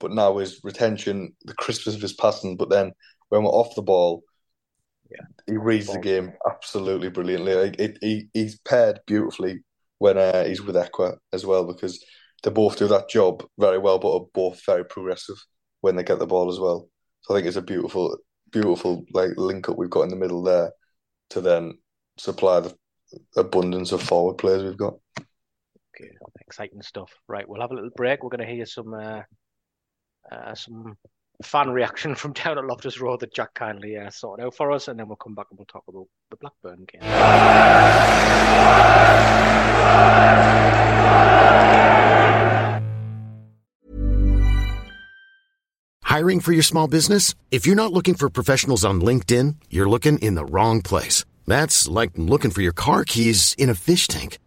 But 0.00 0.12
now 0.12 0.38
his 0.38 0.60
retention, 0.64 1.36
the 1.44 1.54
crispness 1.54 1.96
of 1.96 2.02
his 2.02 2.14
passing, 2.14 2.56
but 2.56 2.70
then 2.70 2.92
when 3.28 3.42
we're 3.42 3.50
off 3.50 3.74
the 3.74 3.82
ball, 3.82 4.22
yeah, 5.10 5.24
he 5.46 5.56
reads 5.56 5.86
the 5.86 5.98
game 5.98 6.32
absolutely 6.48 7.08
brilliantly. 7.08 7.54
Like 7.54 7.78
it, 7.78 7.98
he 8.00 8.28
he's 8.32 8.58
paired 8.60 9.00
beautifully 9.06 9.62
when 9.98 10.18
uh, 10.18 10.44
he's 10.44 10.62
with 10.62 10.76
Ekwah 10.76 11.16
as 11.32 11.46
well 11.46 11.64
because 11.64 12.04
they 12.42 12.50
both 12.50 12.78
do 12.78 12.88
that 12.88 13.08
job 13.08 13.44
very 13.58 13.78
well, 13.78 13.98
but 13.98 14.14
are 14.14 14.26
both 14.34 14.64
very 14.64 14.84
progressive 14.84 15.36
when 15.80 15.96
they 15.96 16.02
get 16.02 16.18
the 16.18 16.26
ball 16.26 16.50
as 16.50 16.58
well. 16.58 16.88
So 17.22 17.34
I 17.34 17.38
think 17.38 17.48
it's 17.48 17.56
a 17.56 17.62
beautiful, 17.62 18.16
beautiful 18.50 19.04
like 19.12 19.30
link 19.36 19.68
up 19.68 19.76
we've 19.76 19.90
got 19.90 20.02
in 20.02 20.10
the 20.10 20.16
middle 20.16 20.42
there 20.42 20.72
to 21.30 21.40
then 21.40 21.78
supply 22.18 22.60
the 22.60 22.74
abundance 23.36 23.92
of 23.92 24.02
forward 24.02 24.34
players 24.38 24.62
we've 24.62 24.76
got. 24.76 24.94
Okay, 25.18 26.10
exciting 26.40 26.82
stuff. 26.82 27.10
Right, 27.26 27.48
we'll 27.48 27.60
have 27.60 27.70
a 27.70 27.74
little 27.74 27.90
break. 27.96 28.22
We're 28.22 28.30
going 28.30 28.46
to 28.46 28.54
hear 28.54 28.66
some 28.66 28.92
uh, 28.94 29.22
uh, 30.30 30.54
some 30.54 30.96
fan 31.42 31.70
reaction 31.70 32.14
from 32.14 32.32
down 32.44 32.58
at 32.58 32.64
Loftus 32.64 33.00
Road 33.00 33.20
that 33.20 33.34
Jack 33.34 33.54
kindly 33.54 33.96
uh, 33.96 34.10
sorted 34.10 34.46
out 34.46 34.54
for 34.54 34.72
us, 34.72 34.88
and 34.88 34.98
then 34.98 35.08
we'll 35.08 35.16
come 35.16 35.34
back 35.34 35.46
and 35.50 35.58
we'll 35.58 35.66
talk 35.66 35.84
about 35.88 36.06
the 36.30 36.36
Blackburn 36.36 36.86
game. 36.90 37.02
Hiring 46.02 46.40
for 46.40 46.52
your 46.52 46.62
small 46.62 46.88
business? 46.88 47.34
If 47.50 47.66
you're 47.66 47.76
not 47.76 47.92
looking 47.92 48.14
for 48.14 48.30
professionals 48.30 48.84
on 48.84 49.02
LinkedIn, 49.02 49.56
you're 49.68 49.88
looking 49.88 50.18
in 50.20 50.34
the 50.34 50.46
wrong 50.46 50.80
place. 50.80 51.24
That's 51.46 51.86
like 51.88 52.12
looking 52.16 52.50
for 52.50 52.62
your 52.62 52.72
car 52.72 53.04
keys 53.04 53.54
in 53.58 53.68
a 53.68 53.74
fish 53.74 54.06
tank. 54.06 54.38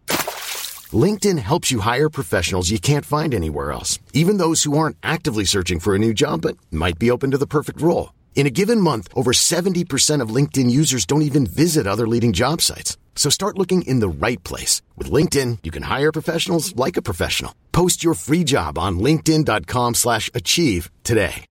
LinkedIn 0.93 1.37
helps 1.39 1.71
you 1.71 1.81
hire 1.81 2.09
professionals 2.09 2.71
you 2.71 2.79
can't 2.79 3.05
find 3.05 3.33
anywhere 3.33 3.71
else, 3.71 3.99
even 4.13 4.37
those 4.37 4.63
who 4.63 4.77
aren't 4.77 4.97
actively 5.03 5.43
searching 5.43 5.79
for 5.79 5.93
a 5.93 5.99
new 5.99 6.13
job 6.13 6.41
but 6.41 6.57
might 6.71 6.97
be 6.97 7.11
open 7.11 7.31
to 7.31 7.37
the 7.37 7.45
perfect 7.45 7.81
role. 7.81 8.13
In 8.35 8.47
a 8.47 8.49
given 8.49 8.81
month, 8.81 9.09
over 9.13 9.31
70% 9.31 10.21
of 10.21 10.33
LinkedIn 10.33 10.71
users 10.71 11.05
don't 11.05 11.21
even 11.23 11.45
visit 11.45 11.85
other 11.85 12.07
leading 12.07 12.33
job 12.33 12.61
sites. 12.61 12.97
So 13.15 13.29
start 13.29 13.57
looking 13.57 13.81
in 13.81 13.99
the 13.99 14.07
right 14.07 14.41
place. 14.43 14.81
With 14.95 15.11
LinkedIn, 15.11 15.59
you 15.63 15.71
can 15.71 15.83
hire 15.83 16.11
professionals 16.11 16.75
like 16.75 16.95
a 16.95 17.01
professional. 17.01 17.53
Post 17.73 18.01
your 18.01 18.13
free 18.13 18.45
job 18.45 18.77
on 18.77 18.99
linkedin.com 18.99 19.95
slash 19.95 20.31
achieve 20.33 20.89
today. 21.03 21.45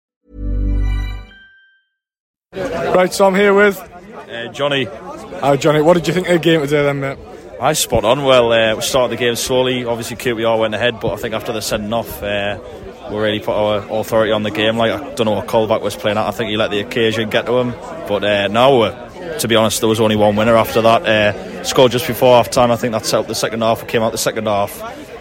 Right, 2.55 3.13
so 3.13 3.27
I'm 3.27 3.35
here 3.35 3.53
with 3.53 3.79
uh, 4.31 4.49
Johnny. 4.49 4.89
Oh, 5.43 5.57
Johnny, 5.57 5.83
what 5.83 5.95
did 5.95 6.09
you 6.09 6.15
think 6.15 6.27
of 6.27 6.33
the 6.33 6.39
game 6.39 6.63
today, 6.63 6.83
then, 6.83 7.01
mate? 7.01 7.19
I 7.61 7.73
spot 7.73 8.05
on. 8.05 8.25
Well, 8.25 8.53
uh, 8.53 8.77
we 8.77 8.83
started 8.83 9.17
the 9.17 9.21
game 9.21 9.35
slowly. 9.35 9.85
Obviously, 9.85 10.17
QPR 10.17 10.59
went 10.59 10.75
ahead, 10.75 11.01
but 11.01 11.13
I 11.13 11.17
think 11.17 11.35
after 11.35 11.53
the 11.53 11.61
sending 11.61 11.93
off, 11.93 12.23
uh, 12.23 12.59
we 13.11 13.17
really 13.17 13.41
put 13.41 13.55
our 13.55 13.79
authority 14.01 14.33
on 14.33 14.45
the 14.45 14.51
game. 14.51 14.77
Like 14.77 14.93
I 14.93 15.15
don't 15.15 15.27
know 15.27 15.33
what 15.33 15.47
Colback 15.47 15.81
was 15.83 15.97
playing 15.97 16.19
at. 16.19 16.27
I 16.27 16.31
think 16.31 16.51
he 16.51 16.57
let 16.57 16.71
the 16.71 16.81
occasion 16.81 17.31
get 17.31 17.47
to 17.47 17.59
him. 17.59 17.71
But 18.07 18.23
uh, 18.23 18.49
no, 18.49 19.09
to 19.41 19.49
be 19.49 19.57
honest, 19.57 19.81
there 19.81 19.89
was 19.89 20.01
only 20.01 20.17
one 20.17 20.37
winner 20.37 20.57
after 20.57 20.83
that. 20.83 21.07
Uh, 21.07 21.65
scored 21.65 21.91
just 21.93 22.07
before 22.07 22.37
half 22.37 22.51
time. 22.51 22.71
I 22.71 22.77
think 22.77 22.93
that 22.93 23.05
set 23.05 23.21
up 23.21 23.27
the 23.27 23.35
second 23.35 23.63
half. 23.63 23.83
We 23.83 23.89
came 23.89 24.03
out 24.03 24.13
the 24.13 24.19
second 24.19 24.47
half 24.47 24.81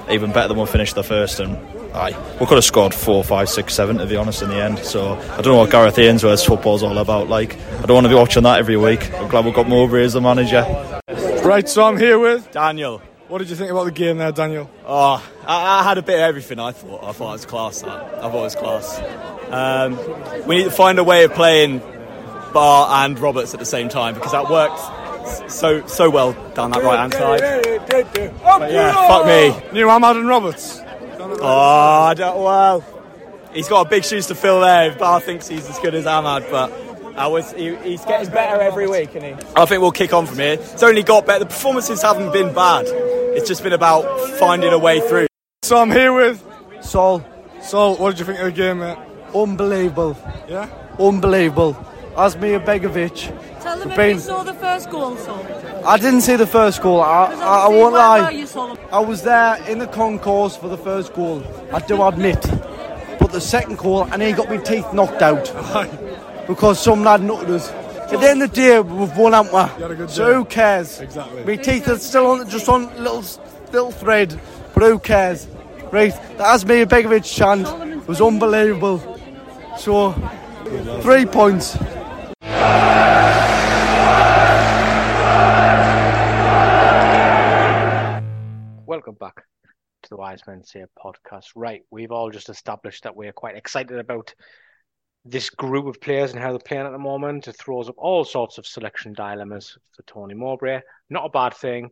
even 0.10 0.32
better 0.32 0.50
than 0.50 0.58
we 0.58 0.66
finished 0.66 0.96
the 0.96 1.04
first. 1.04 1.40
And 1.40 1.58
aye, 1.96 2.16
we 2.40 2.46
could 2.46 2.56
have 2.56 2.64
scored 2.64 2.94
four, 2.94 3.24
five, 3.24 3.50
six, 3.50 3.74
seven 3.74 3.98
to 3.98 4.06
be 4.06 4.16
honest 4.16 4.42
in 4.42 4.50
the 4.50 4.64
end. 4.64 4.80
So 4.80 5.14
I 5.16 5.42
don't 5.42 5.54
know 5.54 5.58
what 5.58 5.72
Gareth 5.72 5.98
Ainsworth's 5.98 6.46
football's 6.46 6.84
all 6.84 6.98
about. 6.98 7.30
Like 7.30 7.58
I 7.58 7.86
don't 7.86 7.96
want 7.96 8.06
to 8.06 8.10
be 8.10 8.16
watching 8.16 8.44
that 8.44 8.60
every 8.60 8.78
week. 8.78 9.12
I'm 9.16 9.28
glad 9.28 9.46
we've 9.46 9.56
got 9.56 9.68
Mowbray 9.68 10.04
as 10.04 10.14
the 10.14 10.22
manager. 10.22 10.64
Right, 11.48 11.70
so 11.70 11.86
I'm 11.86 11.96
here 11.96 12.20
with 12.20 12.52
Daniel. 12.52 13.02
What 13.30 13.38
did 13.38 13.50
you 13.50 13.56
think 13.56 13.72
about 13.72 13.86
the 13.86 13.92
game 13.92 14.18
there, 14.18 14.34
Daniel? 14.34 14.70
Oh, 14.86 15.26
I, 15.46 15.80
I 15.80 15.84
had 15.84 15.98
a 15.98 16.02
bit 16.02 16.16
of 16.16 16.20
everything. 16.20 16.60
I 16.60 16.74
thought. 16.74 17.06
I 17.06 17.14
thought 17.14 17.30
it 17.30 17.32
was 17.32 17.46
class. 17.46 17.82
That. 17.84 18.16
I 18.16 18.30
thought 18.30 18.36
it 18.36 18.42
was 18.42 18.56
class. 18.56 19.00
Um, 19.50 20.46
we 20.46 20.58
need 20.58 20.66
to 20.66 20.72
find 20.72 21.00
a 21.00 21.06
way 21.06 21.24
of 21.24 21.34
playing 21.34 21.80
Ba 22.52 22.88
and 22.90 23.18
Roberts 23.18 23.54
at 23.54 23.62
the 23.62 23.66
same 23.66 23.88
time 23.88 24.14
because 24.14 24.34
that 24.34 24.50
worked 24.50 24.78
so 25.50 25.88
so 25.88 26.10
well 26.10 26.34
down 26.54 26.72
that 26.72 26.84
right 26.84 27.00
hand 27.00 27.14
side. 27.14 27.40
But 28.44 28.70
yeah, 28.70 29.08
fuck 29.08 29.26
me. 29.26 29.54
New 29.72 29.88
Amad 29.88 30.20
and 30.20 30.28
Roberts. 30.28 30.82
Oh, 31.18 32.08
I 32.10 32.14
don't, 32.14 32.44
well, 32.44 32.84
he's 33.54 33.70
got 33.70 33.90
big 33.90 34.04
shoes 34.04 34.28
to 34.28 34.36
fill 34.36 34.60
there. 34.60 34.94
Ba 34.96 35.22
thinks 35.22 35.48
he's 35.48 35.70
as 35.70 35.80
good 35.80 35.96
as 35.96 36.04
Amad, 36.04 36.52
but 36.52 36.72
I 37.18 37.28
was 37.28 37.52
he, 37.54 37.76
he's 37.78 38.06
getting 38.06 38.32
better 38.32 38.62
every 38.62 38.88
week, 38.88 39.16
and 39.16 39.24
he. 39.24 39.32
I 39.56 39.66
think 39.66 39.82
we'll 39.82 39.92
kick 39.92 40.14
on 40.14 40.26
from 40.28 40.38
here. 40.38 40.54
It's 40.54 40.84
only 40.84 41.04
got 41.04 41.26
better. 41.26 41.40
The 41.40 41.46
performances 41.48 42.02
haven't 42.02 42.32
been 42.32 42.54
bad. 42.54 42.86
It's 43.36 43.48
just 43.48 43.64
been 43.64 43.74
about 43.74 44.04
finding 44.40 44.72
a 44.72 44.78
way 44.78 45.00
through. 45.00 45.28
So 45.64 45.78
I'm 45.78 45.92
here 45.92 46.14
with 46.14 46.44
Sol. 46.82 47.26
Sol, 47.62 47.96
what 47.98 48.12
did 48.12 48.20
you 48.20 48.26
think 48.26 48.40
of 48.40 48.46
the 48.46 48.52
game, 48.52 48.80
mate? 48.80 48.98
Unbelievable. 49.34 50.16
Yeah? 50.48 50.70
Unbelievable. 51.00 51.74
Asmir 52.16 52.64
Begovic. 52.64 53.62
Tell 53.62 53.78
them 53.80 53.92
if 53.92 53.98
been- 53.98 54.16
you 54.16 54.20
saw 54.22 54.44
the 54.44 54.54
first 54.54 54.90
goal, 54.90 55.18
Sol. 55.18 55.46
I 55.86 55.98
didn't 55.98 56.22
see 56.22 56.36
the 56.36 56.48
first 56.48 56.82
goal. 56.82 57.02
I, 57.02 57.28
Because 57.28 57.42
I, 57.42 57.46
I 57.46 57.50
obviously, 57.66 57.82
won't 57.82 57.94
where 57.94 58.02
lie. 58.02 58.30
you, 58.32 58.78
I 58.92 59.00
was 59.00 59.22
there 59.24 59.70
in 59.70 59.80
the 59.80 59.88
concourse 59.88 60.56
for 60.56 60.68
the 60.70 60.78
first 60.78 61.14
goal. 61.14 61.44
I 61.74 61.80
do 61.80 62.02
admit. 62.04 62.42
But 63.20 63.32
the 63.32 63.42
second 63.42 63.78
goal, 63.78 64.04
and 64.12 64.22
he 64.22 64.32
got 64.34 64.50
my 64.50 64.58
teeth 64.58 64.92
knocked 64.94 65.22
out 65.22 65.46
because 66.48 66.82
some 66.82 67.04
lad 67.04 67.22
nutted 67.22 67.50
us. 67.50 67.70
At 67.70 68.22
the 68.22 68.30
end 68.30 68.42
of 68.42 68.52
the 68.52 68.56
day, 68.56 68.80
we've 68.80 69.16
won, 69.18 69.34
haven't 69.34 69.52
we? 69.52 69.82
had 69.82 69.92
a 69.92 69.96
good 69.96 70.10
so 70.10 70.28
day. 70.30 70.34
who 70.36 70.46
cares? 70.46 71.00
Exactly. 71.02 71.44
My 71.44 71.56
teeth 71.58 71.88
are 71.90 71.98
still 71.98 72.28
on, 72.28 72.50
just 72.50 72.70
on 72.70 72.88
little 73.04 73.24
little 73.74 73.92
thread, 73.92 74.40
but 74.74 74.84
who 74.84 74.98
cares? 74.98 75.46
Right, 75.92 76.14
that 76.38 76.48
has 76.48 76.64
the 76.64 76.74
Asmir 76.74 76.86
Begovic 76.86 77.26
chant 77.26 78.08
was 78.08 78.22
unbelievable. 78.22 79.20
So, 79.78 80.14
three 81.02 81.26
points. 81.26 81.78
Welcome 88.86 89.16
back 89.20 89.36
to 90.04 90.10
the 90.10 90.18
Wise 90.18 90.42
Men 90.48 90.64
Say 90.64 90.86
podcast. 90.98 91.48
Right, 91.56 91.84
we've 91.92 92.12
all 92.12 92.32
just 92.32 92.50
established 92.50 93.04
that 93.04 93.16
we're 93.16 93.34
quite 93.34 93.58
excited 93.58 93.98
about 94.00 94.34
this 95.30 95.50
group 95.50 95.86
of 95.88 96.02
players 96.02 96.32
and 96.32 96.42
how 96.42 96.50
they're 96.52 96.60
playing 96.60 96.86
at 96.86 96.92
the 96.92 96.98
moment. 96.98 97.48
It 97.48 97.58
throws 97.58 97.90
up 97.90 97.96
all 97.98 98.24
sorts 98.24 98.58
of 98.58 98.66
selection 98.66 99.14
dilemmas 99.14 99.78
for 99.96 100.04
Tony 100.04 100.34
Mowbray. 100.34 100.82
Not 101.10 101.26
a 101.26 101.30
bad 101.30 101.54
thing. 101.54 101.90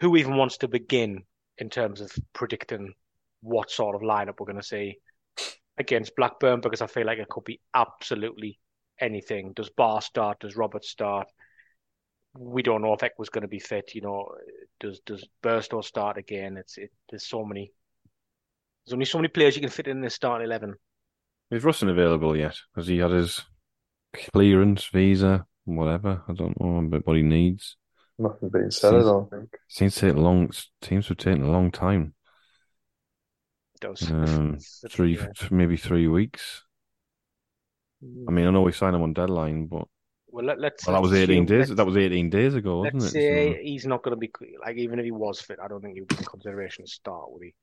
Who 0.00 0.16
even 0.16 0.36
wants 0.36 0.58
to 0.58 0.68
begin 0.68 1.24
in 1.58 1.70
terms 1.70 2.00
of 2.00 2.12
predicting 2.32 2.94
what 3.40 3.70
sort 3.70 3.96
of 3.96 4.02
lineup 4.02 4.34
we're 4.38 4.46
going 4.46 4.56
to 4.56 4.62
see 4.62 4.98
against 5.76 6.16
Blackburn? 6.16 6.60
Because 6.60 6.82
I 6.82 6.86
feel 6.86 7.06
like 7.06 7.18
it 7.18 7.28
could 7.28 7.44
be 7.44 7.60
absolutely 7.74 8.58
anything. 9.00 9.52
Does 9.54 9.70
Ba 9.70 10.00
start? 10.02 10.40
Does 10.40 10.56
Robert 10.56 10.84
start? 10.84 11.28
we 12.38 12.62
don't 12.62 12.82
know 12.82 12.92
if 12.92 13.02
Eck 13.02 13.18
was 13.18 13.30
going 13.30 13.42
to 13.42 13.48
be 13.48 13.58
fit. 13.58 13.94
You 13.94 14.02
know, 14.02 14.28
does 14.80 15.00
does 15.00 15.26
Burstow 15.42 15.82
start 15.82 16.18
again? 16.18 16.56
It's 16.56 16.78
it. 16.78 16.90
There's 17.10 17.26
so 17.26 17.44
many. 17.44 17.72
There's 18.84 18.92
only 18.92 19.06
so 19.06 19.18
many 19.18 19.28
players 19.28 19.56
you 19.56 19.62
can 19.62 19.70
fit 19.70 19.88
in 19.88 20.00
this 20.00 20.14
starting 20.14 20.46
eleven. 20.46 20.74
Is 21.50 21.62
Rusyn 21.64 21.90
available 21.90 22.36
yet? 22.36 22.56
Has 22.76 22.86
he 22.88 22.98
had 22.98 23.10
his 23.10 23.42
clearance, 24.32 24.86
visa, 24.86 25.46
whatever? 25.64 26.22
I 26.28 26.32
don't 26.34 26.60
know 26.60 26.86
but 26.88 27.06
what 27.06 27.16
he 27.16 27.22
needs. 27.22 27.76
Nothing 28.18 28.48
being 28.50 28.70
said, 28.70 28.94
I 28.94 28.98
don't 29.00 29.30
think. 29.30 29.56
Seems 29.68 29.94
to 29.94 30.00
take 30.00 30.14
a 30.16 30.20
long. 30.20 30.50
Seems 30.82 31.06
to 31.06 31.10
have 31.10 31.18
taken 31.18 31.42
a 31.42 31.50
long 31.50 31.70
time. 31.70 32.14
It 33.76 33.80
does 33.80 34.10
Um, 34.10 34.58
three, 34.90 35.16
yeah. 35.16 35.28
maybe 35.50 35.76
three 35.76 36.08
weeks. 36.08 36.64
I 38.02 38.30
mean, 38.30 38.46
I 38.46 38.50
know 38.50 38.62
we 38.62 38.72
signed 38.72 38.94
him 38.96 39.02
on 39.02 39.12
deadline, 39.12 39.66
but 39.66 39.86
Well, 40.28 40.44
let, 40.44 40.60
let's. 40.60 40.86
well, 40.86 40.94
that 40.96 41.02
was 41.02 41.12
eighteen 41.14 41.44
assume- 41.44 41.58
days. 41.58 41.68
That 41.74 41.86
was 41.86 41.96
eighteen 41.96 42.28
days 42.28 42.54
ago, 42.54 42.78
wasn't 42.78 42.94
Let's 43.02 43.06
it? 43.06 43.10
say 43.12 43.52
So- 43.54 43.58
he's 43.62 43.86
not 43.86 44.02
going 44.02 44.16
to 44.16 44.20
be 44.20 44.30
like 44.60 44.76
even 44.76 44.98
if 44.98 45.04
he 45.04 45.10
was 45.12 45.40
fit, 45.40 45.58
I 45.62 45.68
don't 45.68 45.80
think 45.80 45.94
he 45.94 46.00
would 46.00 46.08
be 46.08 46.16
in 46.18 46.24
consideration 46.24 46.84
to 46.84 46.90
start. 46.90 47.30
Would 47.32 47.42
he? 47.44 47.54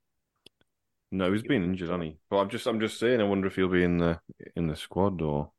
No, 1.16 1.32
he's 1.32 1.44
been 1.44 1.64
injured, 1.64 1.88
hasn't 1.88 2.04
he? 2.04 2.18
But 2.30 2.38
I'm 2.40 2.50
just, 2.50 2.68
I'm 2.68 2.80
just 2.82 3.00
saying. 3.00 3.22
I 3.22 3.24
wonder 3.24 3.48
if 3.48 3.56
he'll 3.56 3.70
be 3.70 3.84
in 3.84 3.98
the 3.98 4.20
in 4.58 4.68
the 4.68 4.76
squad 4.76 5.22
or, 5.22 5.50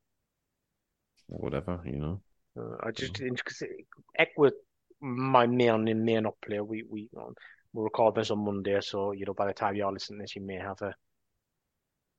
or 1.28 1.38
whatever. 1.38 1.80
You 1.86 1.96
know. 1.96 2.20
Uh, 2.58 2.76
I 2.82 2.90
just 2.90 3.14
because 3.14 3.62
Eckwood, 4.20 4.52
my 5.00 5.46
main 5.46 5.88
and 5.88 6.04
main 6.04 6.26
up 6.26 6.36
player. 6.46 6.62
We 6.62 6.84
we 6.90 7.08
um, 7.16 7.34
we 7.72 7.82
record 7.82 8.16
this 8.16 8.30
on 8.30 8.44
Monday, 8.44 8.78
so 8.82 9.12
you 9.12 9.24
know 9.24 9.32
by 9.32 9.46
the 9.46 9.54
time 9.54 9.76
you're 9.76 9.90
listening 9.90 10.18
to 10.18 10.24
this, 10.24 10.36
you 10.36 10.42
may 10.42 10.56
have 10.56 10.82
a 10.82 10.94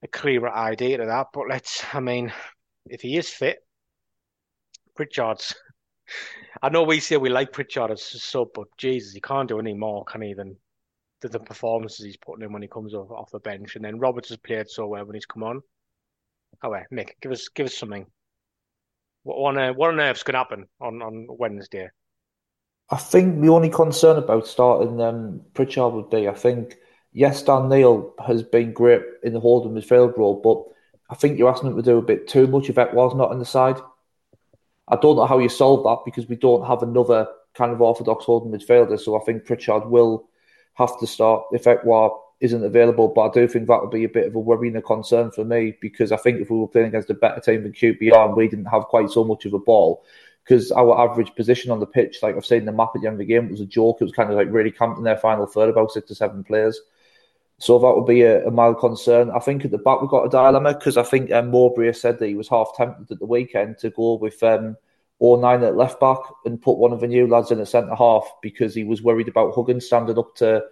a 0.02 0.08
clearer 0.08 0.52
idea 0.52 0.98
to 0.98 1.06
that. 1.06 1.28
But 1.32 1.46
let's, 1.48 1.86
I 1.94 2.00
mean, 2.00 2.34
if 2.88 3.02
he 3.02 3.18
is 3.18 3.30
fit, 3.30 3.60
Pritchard's. 4.96 5.54
I 6.64 6.70
know 6.70 6.82
we 6.84 7.02
say 7.02 7.18
we 7.18 7.30
like 7.30 7.52
Pritchard 7.52 7.92
as 7.92 8.02
a 8.16 8.20
sub, 8.20 8.48
but 8.56 8.66
Jesus, 8.78 9.14
he 9.14 9.22
can't 9.22 9.48
do 9.48 9.60
any 9.60 9.76
more, 9.76 10.04
can 10.06 10.24
he? 10.24 10.34
Than 10.34 10.58
than 11.22 11.32
the 11.32 11.40
performances 11.40 12.06
he's 12.06 12.18
putting 12.18 12.46
in 12.46 12.54
when 12.54 12.62
he 12.62 12.68
comes 12.68 12.94
off, 12.94 13.12
off 13.12 13.32
the 13.32 13.40
bench, 13.40 13.76
and 13.76 13.84
then 13.84 14.00
Roberts 14.00 14.30
has 14.30 14.38
played 14.38 14.70
so 14.70 14.88
well 14.88 15.06
when 15.06 15.16
he's 15.16 15.26
come 15.26 15.44
on. 15.44 15.62
Oh, 16.64 16.70
wait, 16.70 16.84
Mick, 16.92 17.12
give 17.22 17.32
us 17.32 17.50
give 17.50 17.66
us 17.68 17.78
something. 17.78 18.06
What 19.24 19.36
on 19.36 19.58
uh, 19.58 19.74
what 19.74 19.90
on 19.90 20.00
earth's 20.00 20.24
going 20.24 20.34
to 20.34 20.40
happen 20.40 20.66
on, 20.80 21.02
on 21.02 21.28
Wednesday? 21.30 21.90
I 22.90 22.98
think 22.98 23.42
the 23.42 23.50
only 23.50 23.70
concern 23.70 24.18
about 24.18 24.48
starting 24.48 25.02
um, 25.02 25.42
Pritchard 25.54 25.94
would 25.94 26.10
be, 26.10 26.30
I 26.30 26.34
think, 26.34 26.78
yes, 27.12 27.44
Dan 27.44 27.68
Neil 27.68 28.14
has 28.26 28.44
been 28.44 28.72
great 28.72 29.02
in 29.24 29.34
the 29.34 29.42
holding 29.42 29.74
midfield 29.74 30.18
role, 30.18 30.40
but 30.42 30.64
I 31.10 31.16
think 31.16 31.38
you're 31.38 31.50
asking 31.50 31.72
him 31.72 31.76
to 31.76 31.82
do 31.82 31.98
a 31.98 32.02
bit 32.02 32.30
too 32.30 32.48
much 32.48 32.70
if 32.70 32.76
Ekwah's 32.76 33.16
not 33.16 33.32
on 33.32 33.40
the 33.40 33.46
side. 33.46 33.78
I 34.88 34.96
don't 34.96 35.18
know 35.18 35.26
how 35.26 35.40
you 35.40 35.50
solve 35.50 35.84
that 35.84 36.06
because 36.06 36.30
we 36.30 36.38
don't 36.38 36.66
have 36.66 36.82
another 36.82 37.28
kind 37.56 37.74
of 37.74 37.82
orthodox 37.82 38.24
holding 38.24 38.58
midfielder, 38.58 38.98
so 38.98 39.20
I 39.20 39.26
think 39.26 39.44
Pritchard 39.44 39.86
will 39.88 40.30
have 40.78 41.00
to 41.00 41.08
start 41.08 41.44
if 41.52 41.64
Ekwah 41.64 42.18
isn't 42.40 42.64
available, 42.64 43.08
but 43.08 43.30
I 43.30 43.32
do 43.34 43.48
think 43.48 43.68
that 43.68 43.82
would 43.82 43.92
be 43.92 44.04
a 44.04 44.10
bit 44.10 44.28
of 44.28 44.36
a 44.36 44.40
worry 44.40 44.68
and 44.68 44.78
a 44.78 44.82
concern 44.82 45.32
for 45.32 45.44
me 45.44 45.76
because 45.82 46.12
I 46.12 46.18
think 46.18 46.40
if 46.40 46.50
we 46.50 46.58
were 46.58 46.68
playing 46.68 46.88
against 46.88 47.10
a 47.10 47.16
better 47.16 47.42
team 47.42 47.64
than 47.64 47.72
QPR 47.72 48.28
and 48.28 48.36
we 48.36 48.48
didn't 48.48 48.66
have 48.66 48.84
quite 48.84 49.10
so 49.10 49.24
much 49.24 49.46
of 49.46 49.54
a 49.54 49.60
ball, 49.60 50.04
because 50.44 50.72
our 50.72 51.00
average 51.00 51.34
position 51.36 51.72
on 51.72 51.80
the 51.80 51.88
pitch, 51.88 52.20
like 52.22 52.36
I've 52.36 52.46
seen 52.46 52.66
the 52.66 52.72
map 52.72 52.92
at 52.96 53.02
the 53.02 53.08
end 53.08 53.16
of 53.16 53.20
the 53.20 53.26
game, 53.26 53.50
was 53.50 53.60
a 53.60 53.66
joke. 53.66 53.98
It 54.00 54.06
was 54.06 54.14
kind 54.14 54.30
of 54.30 54.38
like 54.38 54.48
really 54.52 54.72
camped 54.72 55.00
in 55.00 55.04
their 55.04 55.18
final 55.18 55.48
third, 55.48 55.70
about 55.70 55.92
six 55.92 56.08
to 56.10 56.16
seven 56.16 56.44
players. 56.44 56.80
So 57.60 57.80
that 57.80 57.96
would 57.96 58.06
be 58.06 58.22
a, 58.22 58.46
a 58.48 58.52
mild 58.52 58.80
concern. 58.80 59.32
I 59.32 59.40
think 59.40 59.66
at 59.66 59.72
the 59.72 59.80
back 59.80 60.00
we've 60.00 60.10
got 60.10 60.26
a 60.26 60.30
dilemma 60.30 60.76
because 60.76 60.96
I 60.96 61.04
think 61.04 61.32
um, 61.32 61.50
Mowbray 61.50 61.92
said 61.94 62.20
that 62.20 62.28
he 62.28 62.36
was 62.36 62.48
half 62.48 62.70
tempted 62.78 63.12
at 63.12 63.20
the 63.20 63.26
weekend 63.26 63.80
to 63.80 63.90
go 63.90 64.14
with 64.14 64.42
um, 64.44 64.78
O'Nien 65.22 65.64
at 65.64 65.76
left 65.76 66.00
back 66.00 66.20
and 66.46 66.62
put 66.62 66.78
one 66.78 66.94
of 66.94 67.00
the 67.00 67.08
new 67.08 67.28
lads 67.28 67.52
in 67.52 67.60
at 67.60 67.68
centre 67.68 67.96
half 67.96 68.28
because 68.42 68.76
he 68.76 68.84
was 68.84 69.02
worried 69.02 69.28
about 69.28 69.56
Huggins 69.56 69.86
standing 69.86 70.18
up 70.18 70.36
to 70.36 70.64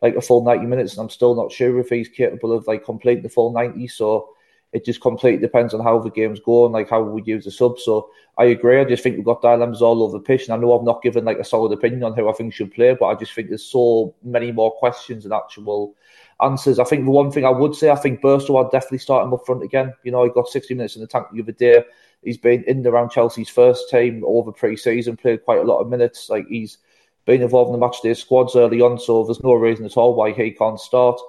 like 0.00 0.16
a 0.16 0.20
full 0.20 0.44
90 0.44 0.66
minutes. 0.66 0.94
And 0.94 1.02
I'm 1.02 1.10
still 1.10 1.34
not 1.34 1.52
sure 1.52 1.78
if 1.78 1.88
he's 1.88 2.08
capable 2.08 2.52
of 2.52 2.66
like 2.66 2.84
completing 2.84 3.22
the 3.22 3.28
full 3.28 3.52
90. 3.52 3.86
So 3.86 4.30
it 4.72 4.84
just 4.84 5.00
completely 5.00 5.40
depends 5.40 5.74
on 5.74 5.84
how 5.84 5.98
the 5.98 6.10
game's 6.10 6.40
going, 6.40 6.72
like 6.72 6.90
how 6.90 7.02
we 7.02 7.22
use 7.24 7.44
the 7.44 7.50
sub. 7.50 7.78
So 7.78 8.10
I 8.38 8.46
agree. 8.46 8.80
I 8.80 8.84
just 8.84 9.02
think 9.02 9.16
we've 9.16 9.24
got 9.24 9.42
dilemmas 9.42 9.82
all 9.82 10.02
over 10.02 10.18
the 10.18 10.24
pitch. 10.24 10.44
And 10.44 10.54
I 10.54 10.56
know 10.56 10.76
I've 10.76 10.84
not 10.84 11.02
given 11.02 11.24
like 11.24 11.38
a 11.38 11.44
solid 11.44 11.72
opinion 11.72 12.02
on 12.02 12.14
who 12.14 12.28
I 12.28 12.32
think 12.32 12.52
should 12.52 12.72
play, 12.72 12.96
but 12.98 13.06
I 13.06 13.14
just 13.14 13.34
think 13.34 13.48
there's 13.48 13.64
so 13.64 14.14
many 14.24 14.50
more 14.50 14.72
questions 14.72 15.22
than 15.22 15.32
actual 15.32 15.94
answers. 16.42 16.78
I 16.78 16.84
think 16.84 17.04
the 17.04 17.10
one 17.10 17.30
thing 17.30 17.44
I 17.44 17.50
would 17.50 17.76
say, 17.76 17.90
I 17.90 17.96
think 17.96 18.20
Burstow 18.20 18.64
I'd 18.64 18.72
definitely 18.72 18.98
start 18.98 19.26
him 19.26 19.34
up 19.34 19.46
front 19.46 19.62
again. 19.62 19.92
You 20.02 20.10
know, 20.10 20.24
he 20.24 20.30
got 20.30 20.48
60 20.48 20.74
minutes 20.74 20.96
in 20.96 21.02
the 21.02 21.06
tank 21.06 21.26
the 21.32 21.42
other 21.42 21.52
day. 21.52 21.84
He's 22.22 22.38
been 22.38 22.62
in 22.64 22.78
and 22.78 22.86
around 22.86 23.10
Chelsea's 23.10 23.48
first 23.48 23.90
team 23.90 24.22
over 24.26 24.52
pre-season, 24.52 25.16
played 25.16 25.44
quite 25.44 25.60
a 25.60 25.64
lot 25.64 25.80
of 25.80 25.88
minutes. 25.88 26.30
Like 26.30 26.46
he's 26.46 26.78
been 27.24 27.42
involved 27.42 27.74
in 27.74 27.80
the 27.80 27.86
matchday 27.86 28.16
squads 28.16 28.56
early 28.56 28.80
on, 28.80 28.98
so 28.98 29.24
there's 29.24 29.42
no 29.42 29.54
reason 29.54 29.84
at 29.84 29.96
all 29.96 30.14
why 30.14 30.32
he 30.32 30.50
can't 30.52 30.80
start. 30.80 31.20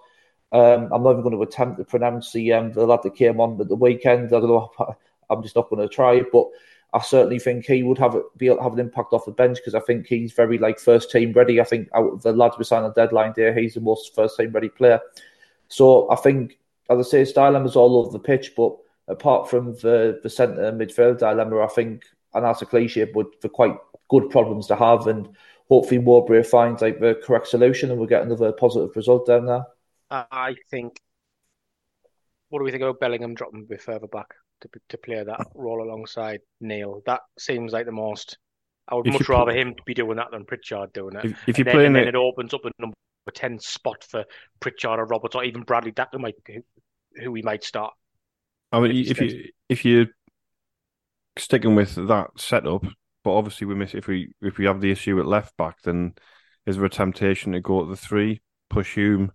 Um, 0.52 0.90
I'm 0.94 1.02
not 1.02 1.12
even 1.12 1.24
going 1.24 1.36
to 1.36 1.42
attempt 1.42 1.78
to 1.80 1.84
pronounce 1.84 2.32
the 2.32 2.54
um, 2.54 2.72
the 2.74 2.86
lad 2.86 3.00
that 3.04 3.16
came 3.16 3.40
on 3.40 3.60
at 3.60 3.68
the 3.68 3.76
weekend. 3.76 4.28
I 4.28 4.40
don't 4.40 4.48
know. 4.48 4.72
I'm 5.30 5.42
just 5.42 5.56
not 5.56 5.70
going 5.70 5.82
to 5.82 5.94
try 5.94 6.16
it, 6.16 6.32
but 6.32 6.48
I 6.94 7.02
certainly 7.02 7.40
think 7.40 7.66
he 7.66 7.82
would 7.82 7.98
have 7.98 8.16
be 8.38 8.48
able 8.48 8.58
to 8.58 8.64
have 8.64 8.74
an 8.74 8.80
impact 8.80 9.14
off 9.14 9.26
the 9.26 9.32
bench 9.32 9.58
because 9.58 9.74
I 9.74 9.80
think 9.80 10.06
he's 10.06 10.32
very 10.32 10.60
like 10.60 10.80
first 10.80 11.10
team 11.10 11.34
ready. 11.34 11.60
I 11.60 11.64
think 11.64 11.90
out 11.96 12.14
of 12.14 12.22
the 12.22 12.34
lads 12.34 12.58
we 12.58 12.66
signed 12.66 12.86
on 12.86 12.94
deadline 12.94 13.34
day, 13.34 13.52
he's 13.60 13.74
the 13.74 13.82
most 13.82 14.14
first 14.14 14.38
team 14.38 14.52
ready 14.52 14.70
player. 14.70 15.00
So 15.70 16.10
I 16.12 16.16
think, 16.18 16.60
as 16.92 17.00
I 17.00 17.10
say, 17.10 17.20
his 17.20 17.30
is 17.30 17.36
all 17.76 17.98
over 17.98 18.12
the 18.12 18.20
pitch, 18.20 18.54
but 18.56 18.76
apart 19.08 19.50
from 19.50 19.74
the 19.76 20.20
the 20.24 20.30
centre 20.30 20.72
midfield 20.72 21.20
dilemma, 21.20 21.60
I 21.62 21.68
think, 21.68 22.04
and 22.34 22.46
that's 22.46 22.62
a 22.62 22.66
cliche, 22.66 23.06
but 23.06 23.28
they're 23.42 23.50
quite 23.50 23.78
good 24.10 24.30
problems 24.30 24.68
to 24.68 24.76
have, 24.76 25.08
and 25.08 25.30
hopefully 25.70 26.00
Mowbray 26.00 26.44
finds 26.44 26.82
like 26.82 27.00
the 27.00 27.20
correct 27.24 27.48
solution, 27.48 27.90
and 27.90 28.00
we'll 28.00 28.08
get 28.08 28.24
another 28.24 28.52
positive 28.52 28.96
result 28.96 29.28
down 29.28 29.46
there. 29.46 29.66
I 30.10 30.56
think. 30.70 31.00
What 32.50 32.60
do 32.60 32.66
we 32.66 32.72
think 32.72 32.84
about 32.84 33.00
Bellingham 33.00 33.34
dropping 33.34 33.62
a 33.62 33.68
bit 33.68 33.82
further 33.82 34.08
back 34.08 34.28
to 34.62 34.70
to 34.90 34.98
play 34.98 35.24
that 35.24 35.48
role 35.56 35.82
alongside 35.82 36.42
Neil? 36.62 37.02
That 37.06 37.22
seems 37.40 37.74
like 37.74 37.86
the 37.86 37.92
most. 37.92 38.38
I 38.88 38.96
would 38.96 39.08
If 39.08 39.14
much 39.14 39.30
rather 39.30 39.52
put- 39.52 39.60
him 39.60 39.76
be 39.86 39.94
doing 39.94 40.18
that 40.18 40.32
than 40.32 40.46
Pritchard 40.46 40.94
doing 40.94 41.16
it. 41.16 41.26
If, 41.26 41.50
if 41.50 41.58
you're 41.58 41.68
and 41.68 41.68
then, 41.68 41.74
playing 41.74 41.94
then 41.94 42.04
it, 42.04 42.10
it 42.10 42.16
opens 42.16 42.54
up 42.54 42.66
a 42.66 42.72
number 42.80 42.96
ten 43.34 43.58
spot 43.60 44.04
for 44.04 44.26
Pritchard 44.60 45.00
or 45.00 45.06
Roberts 45.06 45.36
or 45.36 45.44
even 45.44 45.64
Bradley 45.64 45.92
Dack, 45.92 46.10
who 46.12 46.20
might 46.20 46.36
who, 46.46 46.62
who 47.16 47.32
we 47.32 47.42
might 47.42 47.64
start. 47.64 47.94
I 48.74 48.80
mean, 48.80 49.06
if 49.08 49.22
you 49.22 49.50
if 49.70 49.86
you're 49.86 50.08
sticking 51.38 51.76
with 51.76 51.96
that 52.08 52.32
setup, 52.38 52.84
but 53.24 53.32
obviously 53.32 53.68
we 53.68 53.76
miss 53.76 53.94
if 53.94 54.08
we 54.08 54.34
if 54.42 54.58
we 54.58 54.66
have 54.66 54.82
the 54.82 54.92
issue 54.92 55.20
at 55.20 55.28
left 55.28 55.56
back, 55.58 55.82
then 55.84 56.16
is 56.66 56.76
there 56.78 56.86
a 56.86 56.90
temptation 56.90 57.52
to 57.52 57.62
go 57.62 57.84
at 57.84 57.90
the 57.90 57.96
three, 57.96 58.42
push 58.72 58.96
Hume 58.96 59.32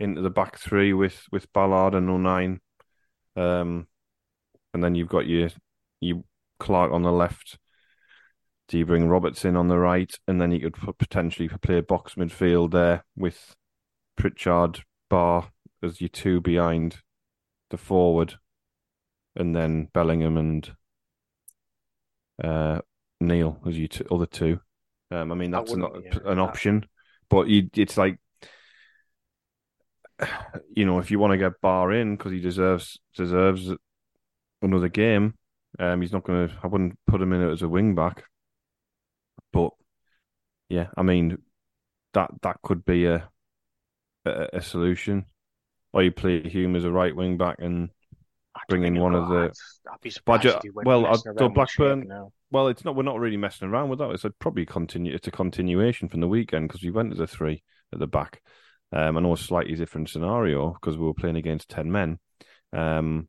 into 0.00 0.20
the 0.22 0.30
back 0.30 0.58
three 0.58 0.92
with 0.92 1.22
with 1.30 1.52
Ballard 1.52 1.94
and 1.94 2.10
O'Nien, 2.10 2.60
um, 3.36 3.86
and 4.74 4.82
then 4.82 4.96
you've 4.96 5.08
got 5.08 5.26
your 5.26 5.50
you 6.00 6.24
Clarke 6.58 6.92
on 6.92 7.02
the 7.02 7.12
left. 7.12 7.58
Do 8.66 8.78
you 8.78 8.86
bring 8.86 9.08
Roberts 9.08 9.44
in 9.44 9.56
on 9.56 9.68
the 9.68 9.78
right, 9.78 10.12
and 10.26 10.40
then 10.40 10.50
you 10.50 10.60
could 10.60 10.74
put, 10.74 10.98
potentially 10.98 11.48
play 11.48 11.78
a 11.78 11.82
box 11.82 12.14
midfield 12.14 12.72
there 12.72 13.04
with 13.16 13.54
Pritchard, 14.16 14.82
Ba 15.08 15.50
as 15.82 16.00
your 16.00 16.08
two 16.08 16.40
behind 16.40 16.98
the 17.70 17.78
forward, 17.78 18.36
and 19.36 19.54
then 19.54 19.88
Bellingham 19.92 20.36
and 20.36 20.70
uh, 22.42 22.80
Neil 23.20 23.58
as 23.66 23.78
your 23.78 23.88
two, 23.88 24.06
other 24.10 24.26
two. 24.26 24.60
Um, 25.10 25.32
I 25.32 25.34
mean, 25.34 25.54
I 25.54 25.58
that's 25.58 25.72
an, 25.72 25.86
yeah, 26.04 26.18
an 26.24 26.36
that- 26.36 26.38
option, 26.38 26.86
but 27.28 27.48
you, 27.48 27.68
it's 27.74 27.96
like, 27.96 28.18
you 30.74 30.84
know, 30.86 30.98
if 30.98 31.10
you 31.10 31.18
want 31.18 31.32
to 31.32 31.38
get 31.38 31.60
Ba 31.60 31.88
in 31.90 32.16
because 32.16 32.32
he 32.32 32.40
deserves 32.40 32.98
deserves 33.16 33.72
another 34.62 34.88
game, 34.88 35.34
um, 35.78 36.00
he's 36.00 36.12
not 36.12 36.24
going 36.24 36.48
to. 36.48 36.54
I 36.62 36.66
wouldn't 36.66 36.98
put 37.06 37.22
him 37.22 37.32
in 37.32 37.42
as 37.48 37.62
a 37.62 37.68
wing 37.68 37.94
back, 37.94 38.24
but 39.52 39.70
yeah, 40.68 40.88
I 40.96 41.02
mean, 41.02 41.38
that 42.14 42.30
that 42.42 42.62
could 42.62 42.84
be 42.84 43.06
a 43.06 43.28
a, 44.24 44.48
a 44.54 44.62
solution. 44.62 45.26
Or 45.92 46.04
you 46.04 46.12
play 46.12 46.48
Hume 46.48 46.76
as 46.76 46.84
a 46.84 46.90
right 46.90 47.14
wing 47.14 47.36
back 47.36 47.56
and 47.58 47.90
bring 48.68 48.84
in 48.84 48.98
one 48.98 49.14
of 49.14 49.28
the 49.28 49.52
I'd, 49.90 49.92
I'd 49.92 50.24
budget. 50.24 50.56
if 50.56 50.62
he 50.62 50.70
went 50.70 50.86
Well, 50.86 51.02
messing 51.02 51.30
I'd 51.30 51.38
go 51.38 51.46
around 51.46 51.54
with 51.56 51.68
Shape 51.70 51.76
Blackburn. 51.76 52.30
Well, 52.50 52.68
it's 52.68 52.84
not. 52.84 52.96
We're 52.96 53.02
not 53.04 53.18
really 53.20 53.36
messing 53.36 53.68
around 53.68 53.90
with 53.90 54.00
that. 54.00 54.10
It's 54.10 54.24
a, 54.24 54.30
probably 54.30 54.66
continue. 54.66 55.14
It's 55.14 55.28
a 55.28 55.30
continuation 55.30 56.08
from 56.08 56.20
the 56.20 56.28
weekend 56.28 56.68
because 56.68 56.82
we 56.82 56.90
went 56.90 57.12
to 57.12 57.16
the 57.16 57.26
three 57.26 57.62
at 57.92 57.98
the 57.98 58.06
back. 58.06 58.42
Um, 58.92 59.16
I 59.16 59.20
know 59.20 59.32
a 59.32 59.36
slightly 59.36 59.76
different 59.76 60.08
scenario 60.08 60.72
because 60.72 60.96
we 60.98 61.04
were 61.04 61.14
playing 61.14 61.36
against 61.36 61.68
ten 61.68 61.92
men. 61.92 62.18
Um, 62.72 63.28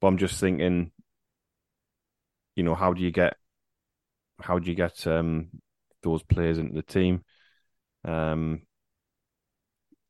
but 0.00 0.08
I'm 0.08 0.18
just 0.18 0.40
thinking, 0.40 0.90
you 2.56 2.64
know, 2.64 2.74
how 2.74 2.92
do 2.92 3.02
you 3.02 3.12
get, 3.12 3.36
how 4.40 4.58
do 4.58 4.68
you 4.68 4.76
get 4.76 5.06
um 5.06 5.48
those 6.02 6.22
players 6.24 6.58
into 6.58 6.74
the 6.74 6.82
team? 6.82 7.22
Um, 8.04 8.62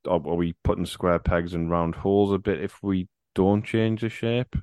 are, 0.07 0.15
are 0.15 0.35
we 0.35 0.55
putting 0.65 0.87
square 0.87 1.19
pegs 1.19 1.55
and 1.55 1.71
round 1.71 1.95
holes 1.95 2.33
a 2.33 2.39
bit 2.39 2.63
if 2.63 2.83
we 2.83 3.09
don't 3.37 3.63
change 3.63 4.01
the 4.01 4.09
shape? 4.09 4.57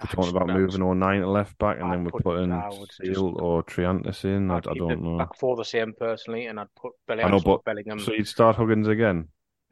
We're 0.00 0.08
talking 0.10 0.30
about 0.36 0.46
moving 0.48 0.80
moving 0.80 0.82
O'Nien 0.82 1.22
to 1.22 1.30
left 1.30 1.56
back, 1.58 1.76
and 1.78 1.86
I'd 1.86 1.92
then 1.94 2.04
we're 2.04 2.10
put- 2.10 2.24
putting 2.24 2.52
I 2.52 2.68
just- 2.70 3.18
or 3.18 3.62
Triantis 3.64 4.24
in. 4.26 4.50
I, 4.50 4.58
I'd 4.58 4.66
I 4.68 4.72
keep 4.72 4.78
don't 4.80 5.02
know. 5.02 5.18
back 5.18 5.34
four 5.38 5.56
the 5.56 5.64
same 5.64 5.94
personally, 5.98 6.46
and 6.46 6.60
I'd 6.60 6.74
put 6.76 6.92
I 6.92 7.14
Bellingham. 7.14 7.30
know, 7.30 7.36
I'd 7.38 7.44
put 7.44 7.64
but 7.64 7.64
Bellingham. 7.64 7.98
so 7.98 8.12
you'd 8.12 8.28
start 8.28 8.56
Huggins 8.56 8.88
again. 8.88 9.28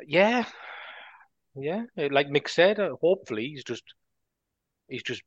Yeah, 0.07 0.45
yeah. 1.55 1.83
Like 2.11 2.29
Mick 2.29 2.49
said, 2.49 2.81
uh, 2.81 2.97
hopefully 3.01 3.49
he's 3.49 3.65
just 3.65 3.85
he's 4.89 5.03
just 5.03 5.23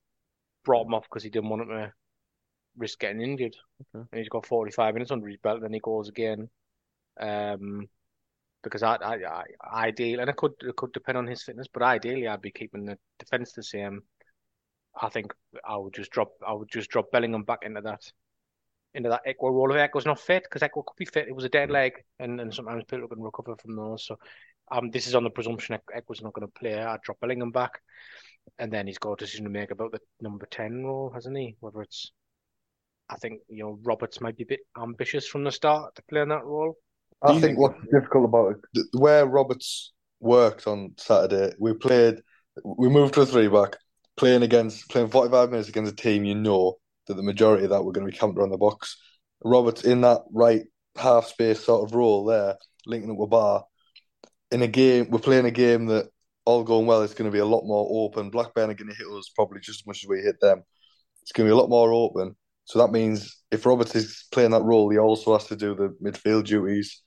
brought 0.66 0.88
him 0.88 0.94
off 0.96 1.04
because 1.10 1.24
he 1.24 1.30
didn't 1.30 1.50
want 1.50 1.62
him 1.62 1.70
to 1.70 1.94
risk 2.78 3.00
getting 3.00 3.22
injured. 3.22 3.56
Okay. 3.96 4.06
And 4.12 4.20
he's 4.20 4.30
got 4.30 4.46
45 4.46 4.94
minutes 4.96 5.12
under 5.12 5.28
his 5.28 5.38
belt, 5.38 5.62
then 5.62 5.74
he 5.74 5.80
goes 5.80 6.10
again. 6.10 6.50
Um, 7.20 7.88
because 8.68 8.84
I, 8.84 8.96
I, 8.96 9.18
I 9.26 9.44
ideal, 9.88 10.20
and 10.20 10.30
it 10.30 10.36
could 10.36 10.54
it 10.62 10.76
could 10.76 10.92
depend 10.94 11.18
on 11.18 11.28
his 11.28 11.44
fitness, 11.44 11.68
but 11.72 11.84
ideally 11.84 12.28
I'd 12.28 12.42
be 12.42 12.52
keeping 12.52 12.86
the 12.86 12.98
defense 13.20 13.54
the 13.54 13.64
same. 13.64 14.04
I 15.00 15.10
think 15.10 15.34
I 15.68 15.78
would 15.78 15.94
just 15.94 16.12
drop 16.12 16.32
I 16.46 16.54
would 16.54 16.70
just 16.72 16.90
drop 16.90 17.12
Bellingham 17.12 17.44
back 17.44 17.60
into 17.64 17.82
that 17.82 18.02
into 18.94 19.10
that 19.10 19.26
Ekwah 19.26 19.52
role 19.52 19.72
if 19.72 19.78
Ekwah's 19.78 20.06
not 20.06 20.20
fit 20.20 20.44
because 20.44 20.68
Ekwah 20.68 20.86
could 20.86 20.98
be 20.98 21.06
fit. 21.06 21.28
It 21.28 21.36
was 21.36 21.46
a 21.46 21.50
dead 21.50 21.70
leg, 21.70 21.94
and, 22.20 22.42
and 22.42 22.54
sometimes 22.54 22.84
people 22.86 23.08
can 23.08 23.22
recover 23.22 23.56
from 23.58 23.76
those. 23.76 24.06
So 24.06 24.18
um, 24.72 24.90
this 24.92 25.08
is 25.08 25.16
on 25.16 25.24
the 25.24 25.30
presumption 25.30 25.78
Ekwah's 25.96 26.22
not 26.22 26.34
going 26.34 26.48
to 26.48 26.60
play. 26.60 26.82
I'd 26.82 27.02
drop 27.02 27.20
Bellingham 27.20 27.52
back, 27.52 27.82
and 28.60 28.72
then 28.72 28.88
he's 28.88 28.98
got 28.98 29.14
a 29.14 29.18
decision 29.18 29.46
to 29.46 29.52
make 29.52 29.72
about 29.72 29.92
the 29.92 30.00
number 30.22 30.48
ten 30.50 30.84
role, 30.84 31.12
hasn't 31.14 31.38
he? 31.38 31.56
Whether 31.60 31.82
it's 31.82 32.12
I 33.10 33.16
think 33.16 33.42
you 33.48 33.64
know 33.64 33.80
Roberts 33.84 34.20
might 34.20 34.38
be 34.38 34.44
a 34.44 34.48
bit 34.48 34.62
ambitious 34.82 35.28
from 35.28 35.44
the 35.44 35.52
start 35.52 35.96
to 35.96 36.02
play 36.04 36.22
in 36.22 36.30
that 36.30 36.46
role. 36.46 36.76
I 37.22 37.32
think 37.32 37.42
think- 37.42 37.60
what's 37.60 37.80
difficult 37.92 38.26
about 38.26 38.56
it, 38.74 38.86
where 38.94 39.26
Roberts 39.26 39.94
worked 40.20 40.68
on 40.68 40.94
Saturday, 40.98 41.56
we 41.60 41.74
played, 41.74 42.22
we 42.64 42.90
moved 42.90 43.14
to 43.16 43.22
a 43.22 43.26
three 43.26 43.48
back, 43.48 43.78
playing 44.16 44.44
against, 44.44 44.90
playing 44.90 45.10
45 45.10 45.50
minutes 45.50 45.70
against 45.70 45.94
a 45.94 45.96
team 45.96 46.26
you 46.26 46.36
know 46.36 46.78
that 47.08 47.16
the 47.16 47.24
majority 47.24 47.64
of 47.64 47.70
that 47.72 47.84
were 47.84 47.92
going 47.92 48.06
to 48.06 48.12
be 48.12 48.18
camped 48.18 48.38
around 48.38 48.52
the 48.52 48.58
box. 48.58 48.98
Roberts 49.44 49.84
in 49.84 50.02
that 50.02 50.22
right 50.32 50.64
half 50.98 51.28
space 51.28 51.64
sort 51.64 51.88
of 51.88 51.96
role 51.96 52.26
there, 52.26 52.56
linking 52.86 53.12
up 53.12 53.18
with 53.18 53.30
Ba. 53.30 53.62
In 54.52 54.62
a 54.62 54.68
game, 54.68 55.10
we're 55.10 55.20
playing 55.20 55.46
a 55.46 55.52
game 55.52 55.86
that 55.88 56.10
all 56.46 56.64
going 56.64 56.86
well, 56.86 57.02
it's 57.02 57.14
going 57.14 57.30
to 57.30 57.36
be 57.36 57.40
a 57.40 57.46
lot 57.46 57.66
more 57.66 57.88
open. 58.06 58.30
Blackburn 58.30 58.70
are 58.70 58.74
going 58.74 58.90
to 58.90 58.96
hit 58.96 59.08
us 59.08 59.30
probably 59.36 59.60
just 59.60 59.82
as 59.82 59.88
much 59.88 60.04
as 60.04 60.08
we 60.08 60.22
hit 60.22 60.40
them. 60.40 60.64
It's 61.22 61.34
going 61.34 61.46
to 61.46 61.54
be 61.54 61.58
a 61.58 61.60
lot 61.60 61.70
more 61.70 61.92
open. 61.92 62.36
So 62.64 62.80
that 62.80 62.92
means 62.92 63.42
if 63.52 63.66
Roberts 63.66 63.96
is 63.96 64.26
playing 64.32 64.52
that 64.52 64.64
role, 64.64 64.90
he 64.90 64.98
also 64.98 65.34
has 65.38 65.48
to 65.48 65.56
do 65.56 65.76
the 65.76 65.90
midfield 66.02 66.46
duties. 66.46 67.02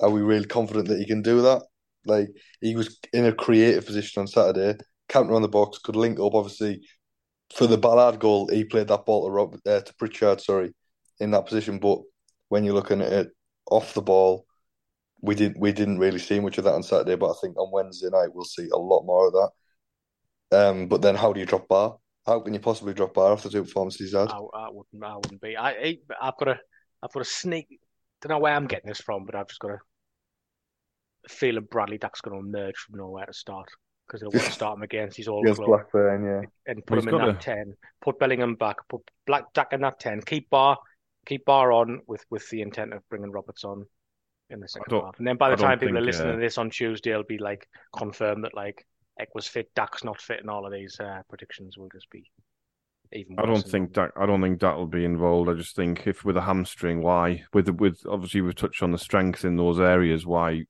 Are 0.00 0.10
we 0.10 0.20
really 0.20 0.46
confident 0.46 0.88
that 0.88 0.98
he 0.98 1.06
can 1.06 1.22
do 1.22 1.42
that? 1.42 1.62
Like 2.06 2.28
he 2.60 2.74
was 2.74 2.98
in 3.12 3.26
a 3.26 3.32
creative 3.32 3.86
position 3.86 4.20
on 4.20 4.26
Saturday, 4.26 4.78
counter 5.08 5.34
on 5.34 5.42
the 5.42 5.48
box, 5.48 5.78
could 5.78 5.96
link 5.96 6.18
up. 6.18 6.34
Obviously, 6.34 6.82
for 7.54 7.66
the 7.66 7.78
Ballard 7.78 8.18
goal, 8.18 8.48
he 8.48 8.64
played 8.64 8.88
that 8.88 9.06
ball 9.06 9.24
to 9.24 9.30
Rob, 9.30 9.54
uh, 9.66 9.80
to 9.80 9.94
Pritchard, 9.94 10.40
sorry, 10.40 10.74
in 11.20 11.30
that 11.32 11.46
position. 11.46 11.78
But 11.78 12.00
when 12.48 12.64
you're 12.64 12.74
looking 12.74 13.00
at 13.00 13.12
it 13.12 13.28
off 13.70 13.94
the 13.94 14.02
ball, 14.02 14.46
we 15.20 15.34
didn't 15.34 15.58
we 15.60 15.72
didn't 15.72 15.98
really 15.98 16.18
see 16.18 16.40
much 16.40 16.58
of 16.58 16.64
that 16.64 16.74
on 16.74 16.82
Saturday. 16.82 17.14
But 17.14 17.30
I 17.30 17.34
think 17.40 17.56
on 17.56 17.70
Wednesday 17.72 18.08
night 18.10 18.34
we'll 18.34 18.44
see 18.44 18.68
a 18.72 18.78
lot 18.78 19.04
more 19.04 19.28
of 19.28 19.32
that. 19.32 19.50
Um, 20.52 20.88
but 20.88 21.02
then 21.02 21.14
how 21.14 21.32
do 21.32 21.40
you 21.40 21.46
drop 21.46 21.68
Ba? 21.68 21.92
How 22.26 22.40
can 22.40 22.54
you 22.54 22.60
possibly 22.60 22.94
drop 22.94 23.14
Ba 23.14 23.20
after 23.20 23.48
two 23.48 23.64
performances? 23.64 24.14
I, 24.14 24.26
I 24.26 24.68
wouldn't 24.70 25.04
I 25.04 25.16
wouldn't 25.16 25.40
be. 25.40 25.56
I, 25.56 25.70
I 25.70 25.98
I've 26.20 26.36
got 26.36 26.48
a 26.48 26.58
I've 27.02 27.12
got 27.12 27.22
a 27.22 27.24
sneak. 27.24 27.80
Don't 28.22 28.30
know 28.30 28.38
where 28.38 28.54
I'm 28.54 28.66
getting 28.66 28.88
this 28.88 29.00
from, 29.00 29.26
but 29.26 29.34
I've 29.34 29.48
just 29.48 29.60
got 29.60 29.72
a 29.72 29.78
feeling 31.28 31.66
Bradley 31.70 31.98
Dack's 31.98 32.20
going 32.20 32.40
to 32.40 32.46
emerge 32.46 32.76
from 32.76 32.98
nowhere 32.98 33.26
to 33.26 33.32
start 33.32 33.68
because 34.06 34.20
they'll 34.20 34.30
want 34.30 34.46
to 34.46 34.52
start 34.60 34.76
him 34.76 34.82
against 34.82 35.16
his 35.16 35.28
old 35.28 35.44
Against 35.44 35.58
club 35.60 35.68
Blackburn, 35.68 36.24
yeah. 36.24 36.72
and 36.72 36.84
put 36.86 36.98
he's 36.98 37.06
him 37.06 37.14
in 37.14 37.20
that 37.20 37.28
a- 37.28 37.38
ten. 37.38 37.74
Put 38.00 38.18
Bellingham 38.18 38.54
back. 38.54 38.76
Put 38.88 39.02
Black 39.26 39.52
Dack 39.52 39.72
in 39.72 39.80
that 39.82 40.00
ten. 40.00 40.20
Keep 40.22 40.50
Ba 40.50 40.76
keep 41.26 41.44
Ba 41.44 41.52
on 41.52 42.00
with 42.06 42.24
with 42.30 42.48
the 42.50 42.62
intent 42.62 42.92
of 42.92 43.08
bringing 43.08 43.30
Roberts 43.30 43.64
on 43.64 43.86
in 44.50 44.60
the 44.60 44.68
second 44.68 44.92
half. 45.00 45.18
And 45.18 45.26
then 45.26 45.36
by 45.36 45.50
the 45.50 45.56
don't 45.56 45.66
time 45.66 45.78
people 45.78 45.98
are 45.98 46.02
listening 46.02 46.30
uh, 46.30 46.36
to 46.36 46.40
this 46.40 46.58
on 46.58 46.70
Tuesday, 46.70 47.10
it'll 47.10 47.24
be 47.24 47.38
like 47.38 47.66
confirmed 47.96 48.44
that 48.44 48.54
like 48.54 48.84
Eck 49.18 49.34
was 49.34 49.46
fit, 49.46 49.70
Dack's 49.74 50.04
not 50.04 50.20
fit, 50.20 50.40
and 50.40 50.50
all 50.50 50.66
of 50.66 50.72
these 50.72 50.98
uh, 51.00 51.22
predictions 51.28 51.76
will 51.76 51.88
just 51.92 52.08
be 52.10 52.30
even. 53.14 53.38
I 53.38 53.46
don't 53.46 53.66
think 53.66 53.94
that. 53.94 54.10
I 54.16 54.26
don't 54.26 54.40
think 54.42 54.60
that 54.60 54.76
will 54.76 54.86
be 54.86 55.04
involved. 55.04 55.50
I 55.50 55.54
just 55.54 55.76
think 55.76 56.06
if 56.06 56.24
with 56.24 56.36
a 56.36 56.42
hamstring, 56.42 57.02
why 57.02 57.44
with 57.52 57.68
with 57.68 58.00
obviously 58.08 58.40
we've 58.40 58.54
touched 58.54 58.82
on 58.82 58.92
the 58.92 58.98
strength 58.98 59.44
in 59.44 59.56
those 59.56 59.78
areas. 59.80 60.26
Why 60.26 60.64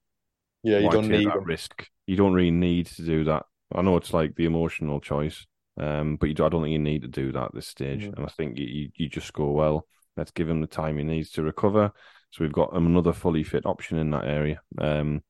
Yeah, 0.62 0.78
you 0.78 0.86
why 0.86 0.92
don't 0.92 1.08
need 1.08 1.26
that 1.28 1.44
risk? 1.44 1.88
You 2.06 2.16
don't 2.16 2.34
really 2.34 2.50
need 2.50 2.86
to 2.86 3.02
do 3.02 3.24
that. 3.24 3.44
I 3.74 3.82
know 3.82 3.96
it's 3.96 4.12
like 4.12 4.34
the 4.34 4.44
emotional 4.44 5.00
choice, 5.00 5.46
um, 5.78 6.16
but 6.16 6.28
you 6.28 6.34
do, 6.34 6.44
I 6.44 6.48
don't 6.48 6.62
think 6.62 6.72
you 6.72 6.78
need 6.78 7.02
to 7.02 7.08
do 7.08 7.32
that 7.32 7.44
at 7.46 7.54
this 7.54 7.68
stage. 7.68 8.02
Mhm. 8.04 8.16
And 8.16 8.24
I 8.26 8.28
think 8.28 8.58
you, 8.58 8.66
you 8.66 8.88
you 8.96 9.08
just 9.08 9.32
go 9.32 9.50
well. 9.50 9.86
Let's 10.16 10.30
give 10.30 10.48
him 10.48 10.60
the 10.60 10.66
time 10.66 10.98
he 10.98 11.04
needs 11.04 11.30
to 11.32 11.42
recover. 11.42 11.92
So 12.30 12.44
we've 12.44 12.52
got 12.52 12.74
another 12.76 13.12
fully 13.12 13.44
fit 13.44 13.64
option 13.66 13.98
in 13.98 14.10
that 14.10 14.24
area. 14.24 14.60
Um, 14.78 15.22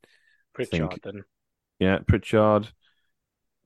Pritchard 0.54 0.90
think- 0.90 1.02
then. 1.02 1.22
yeah, 1.78 1.98
Pritchard. 2.06 2.68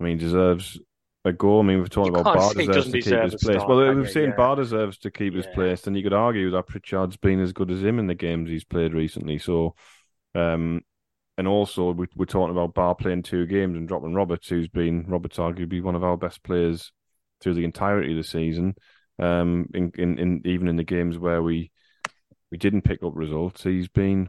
I 0.00 0.04
mean, 0.04 0.18
deserves 0.18 0.78
ago. 1.26 1.60
I 1.60 1.62
mean, 1.62 1.78
we've 1.78 1.90
talked 1.90 2.08
You 2.08 2.16
about 2.16 2.54
Ba 2.54 2.54
deserves 2.66 2.90
to 2.90 3.00
keep 3.00 3.22
his 3.22 3.34
place. 3.36 3.62
well, 3.66 3.94
we've 3.94 4.10
seen 4.10 4.30
Yeah. 4.30 4.36
Ba 4.36 4.56
deserves 4.56 4.98
to 4.98 5.10
keep 5.10 5.34
his 5.34 5.46
place, 5.46 5.86
and 5.86 5.96
you 5.96 6.02
could 6.02 6.12
argue 6.12 6.50
that 6.50 6.66
Pritchard's 6.66 7.16
been 7.16 7.40
as 7.40 7.52
good 7.52 7.70
as 7.70 7.82
him 7.82 7.98
in 7.98 8.06
the 8.06 8.14
games 8.14 8.48
he's 8.48 8.64
played 8.64 8.94
recently. 8.94 9.38
So, 9.38 9.74
um, 10.34 10.82
and 11.38 11.46
also 11.46 11.92
we, 11.92 12.06
we're 12.16 12.24
talking 12.26 12.56
about 12.56 12.74
Ba 12.74 12.94
playing 12.94 13.22
two 13.22 13.46
games 13.46 13.76
and 13.76 13.88
dropping 13.88 14.14
Roberts, 14.14 14.48
who's 14.48 14.68
been 14.68 15.04
Roberts 15.06 15.38
arguably 15.38 15.82
one 15.82 15.94
of 15.94 16.04
our 16.04 16.16
best 16.16 16.42
players 16.42 16.92
through 17.40 17.54
the 17.54 17.64
entirety 17.64 18.12
of 18.12 18.16
the 18.16 18.24
season. 18.24 18.74
Um, 19.18 19.68
in, 19.74 19.92
in, 19.96 20.18
in 20.18 20.42
even 20.44 20.68
in 20.68 20.76
the 20.76 20.84
games 20.84 21.18
where 21.18 21.42
we 21.42 21.70
we 22.50 22.58
didn't 22.58 22.82
pick 22.82 23.02
up 23.02 23.12
results, 23.14 23.64
he's 23.64 23.88
been, 23.88 24.28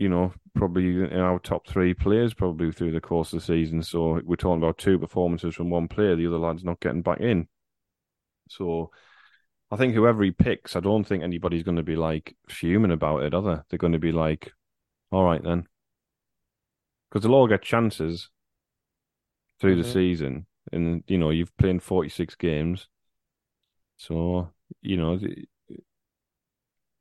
you 0.00 0.08
know, 0.08 0.32
probably 0.54 0.86
in 0.86 1.20
our 1.20 1.38
top 1.38 1.68
three 1.68 1.92
players 1.92 2.32
probably 2.32 2.72
through 2.72 2.90
the 2.90 3.02
course 3.02 3.34
of 3.34 3.40
the 3.40 3.44
season. 3.44 3.82
So 3.82 4.18
we're 4.24 4.36
talking 4.36 4.62
about 4.62 4.78
two 4.78 4.98
performances 4.98 5.54
from 5.54 5.68
one 5.68 5.88
player, 5.88 6.16
the 6.16 6.26
other 6.26 6.38
lad's 6.38 6.64
not 6.64 6.80
getting 6.80 7.02
back 7.02 7.20
in. 7.20 7.46
So 8.48 8.90
I 9.70 9.76
think 9.76 9.92
whoever 9.94 10.22
he 10.24 10.30
picks, 10.30 10.74
I 10.74 10.80
don't 10.80 11.04
think 11.04 11.22
anybody's 11.22 11.64
going 11.64 11.76
to 11.76 11.82
be 11.82 11.96
like 11.96 12.34
fuming 12.48 12.92
about 12.92 13.24
it, 13.24 13.34
Other 13.34 13.56
they? 13.56 13.62
They're 13.68 13.78
going 13.78 13.92
to 13.92 13.98
be 13.98 14.10
like, 14.10 14.52
all 15.12 15.22
right 15.22 15.44
then. 15.44 15.66
Because 17.10 17.22
they'll 17.22 17.34
all 17.34 17.46
get 17.46 17.60
chances 17.60 18.30
through 19.60 19.76
the 19.76 19.82
Mhm. 19.82 19.92
season. 19.92 20.46
And, 20.72 21.04
you 21.08 21.18
know, 21.18 21.28
you've 21.28 21.54
played 21.58 21.82
46 21.82 22.36
games. 22.36 22.88
So, 23.98 24.50
you 24.80 24.96
know, 24.96 25.20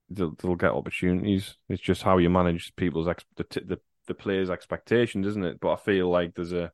they'll, 0.10 0.36
they'll 0.36 0.56
get 0.56 0.72
opportunities. 0.72 1.56
It's 1.68 1.82
just 1.82 2.04
how 2.04 2.18
you 2.18 2.30
manage 2.30 2.76
people's 2.76 3.08
ex- 3.08 3.26
the, 3.36 3.46
the 3.66 3.80
the 4.08 4.14
players' 4.14 4.50
expectations, 4.50 5.28
isn't 5.28 5.46
it? 5.46 5.60
But 5.60 5.74
I 5.74 5.76
feel 5.78 6.10
like 6.10 6.36
there's 6.36 6.54
a 6.54 6.72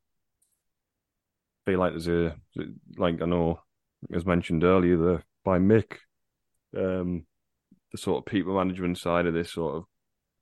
feel 1.65 1.79
like 1.79 1.91
there's 1.91 2.07
a 2.07 2.36
like 2.97 3.21
I 3.21 3.25
know 3.25 3.59
as 4.13 4.25
mentioned 4.25 4.63
earlier 4.63 4.97
the 4.97 5.23
by 5.43 5.59
Mick, 5.59 5.97
um, 6.77 7.25
the 7.91 7.97
sort 7.97 8.19
of 8.19 8.25
people 8.25 8.55
management 8.55 8.97
side 8.97 9.25
of 9.25 9.33
this 9.33 9.51
sort 9.51 9.75
of 9.75 9.83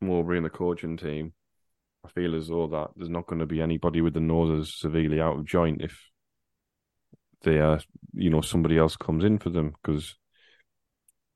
Mowbray 0.01 0.37
and 0.37 0.45
the 0.45 0.49
coaching 0.49 0.97
team. 0.97 1.33
I 2.05 2.09
feel 2.09 2.35
as 2.35 2.47
though 2.47 2.67
that 2.67 2.91
there's 2.95 3.09
not 3.09 3.27
going 3.27 3.39
to 3.39 3.45
be 3.45 3.61
anybody 3.61 4.01
with 4.01 4.13
the 4.13 4.19
noses 4.19 4.75
severely 4.77 5.21
out 5.21 5.37
of 5.37 5.45
joint 5.45 5.81
if 5.81 5.97
they 7.43 7.59
are, 7.59 7.79
you 8.13 8.29
know, 8.29 8.41
somebody 8.41 8.77
else 8.77 8.95
comes 8.97 9.23
in 9.23 9.39
for 9.39 9.49
them 9.49 9.73
because 9.81 10.15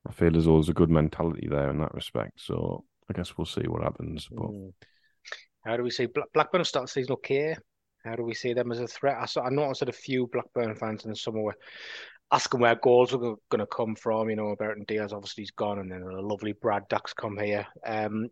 I 0.07 0.11
feel 0.11 0.37
as 0.37 0.45
though 0.45 0.53
there's 0.53 0.69
a 0.69 0.73
good 0.73 0.89
mentality 0.89 1.47
there 1.49 1.69
in 1.69 1.79
that 1.79 1.93
respect. 1.93 2.39
So 2.39 2.85
I 3.09 3.13
guess 3.13 3.37
we'll 3.37 3.45
see 3.45 3.67
what 3.67 3.83
happens. 3.83 4.27
But 4.31 4.49
Mm. 4.49 4.73
How 5.65 5.75
do 5.75 5.83
we 5.83 5.89
see 5.89 6.07
Blackburn 6.33 6.63
start 6.63 6.87
season 6.87 7.13
okay? 7.13 7.53
How 8.05 8.15
do 8.15 8.23
we 8.23 8.33
see 8.33 8.53
them 8.53 8.71
as 8.71 8.79
a 8.79 8.87
threat? 8.87 9.17
I 9.19 9.25
saw, 9.25 9.43
I 9.43 9.49
noticed 9.49 9.81
that 9.81 9.89
a 9.89 9.93
few 9.93 10.27
Blackburn 10.27 10.75
fans 10.75 11.03
in 11.03 11.09
the 11.09 11.15
summer 11.15 11.41
were 11.41 11.57
asking 12.31 12.61
where 12.61 12.75
goals 12.75 13.11
were 13.11 13.35
going 13.49 13.59
to 13.59 13.67
come 13.67 13.95
from. 13.95 14.29
You 14.29 14.37
know, 14.37 14.55
Brereton 14.55 14.85
Diaz 14.87 15.11
obviously 15.11 15.41
he's 15.41 15.51
gone, 15.51 15.79
and 15.79 15.91
then 15.91 16.03
a 16.03 16.21
lovely 16.21 16.53
Brad 16.53 16.87
Ducks 16.87 17.13
come 17.13 17.37
here. 17.37 17.67
Um, 17.85 18.29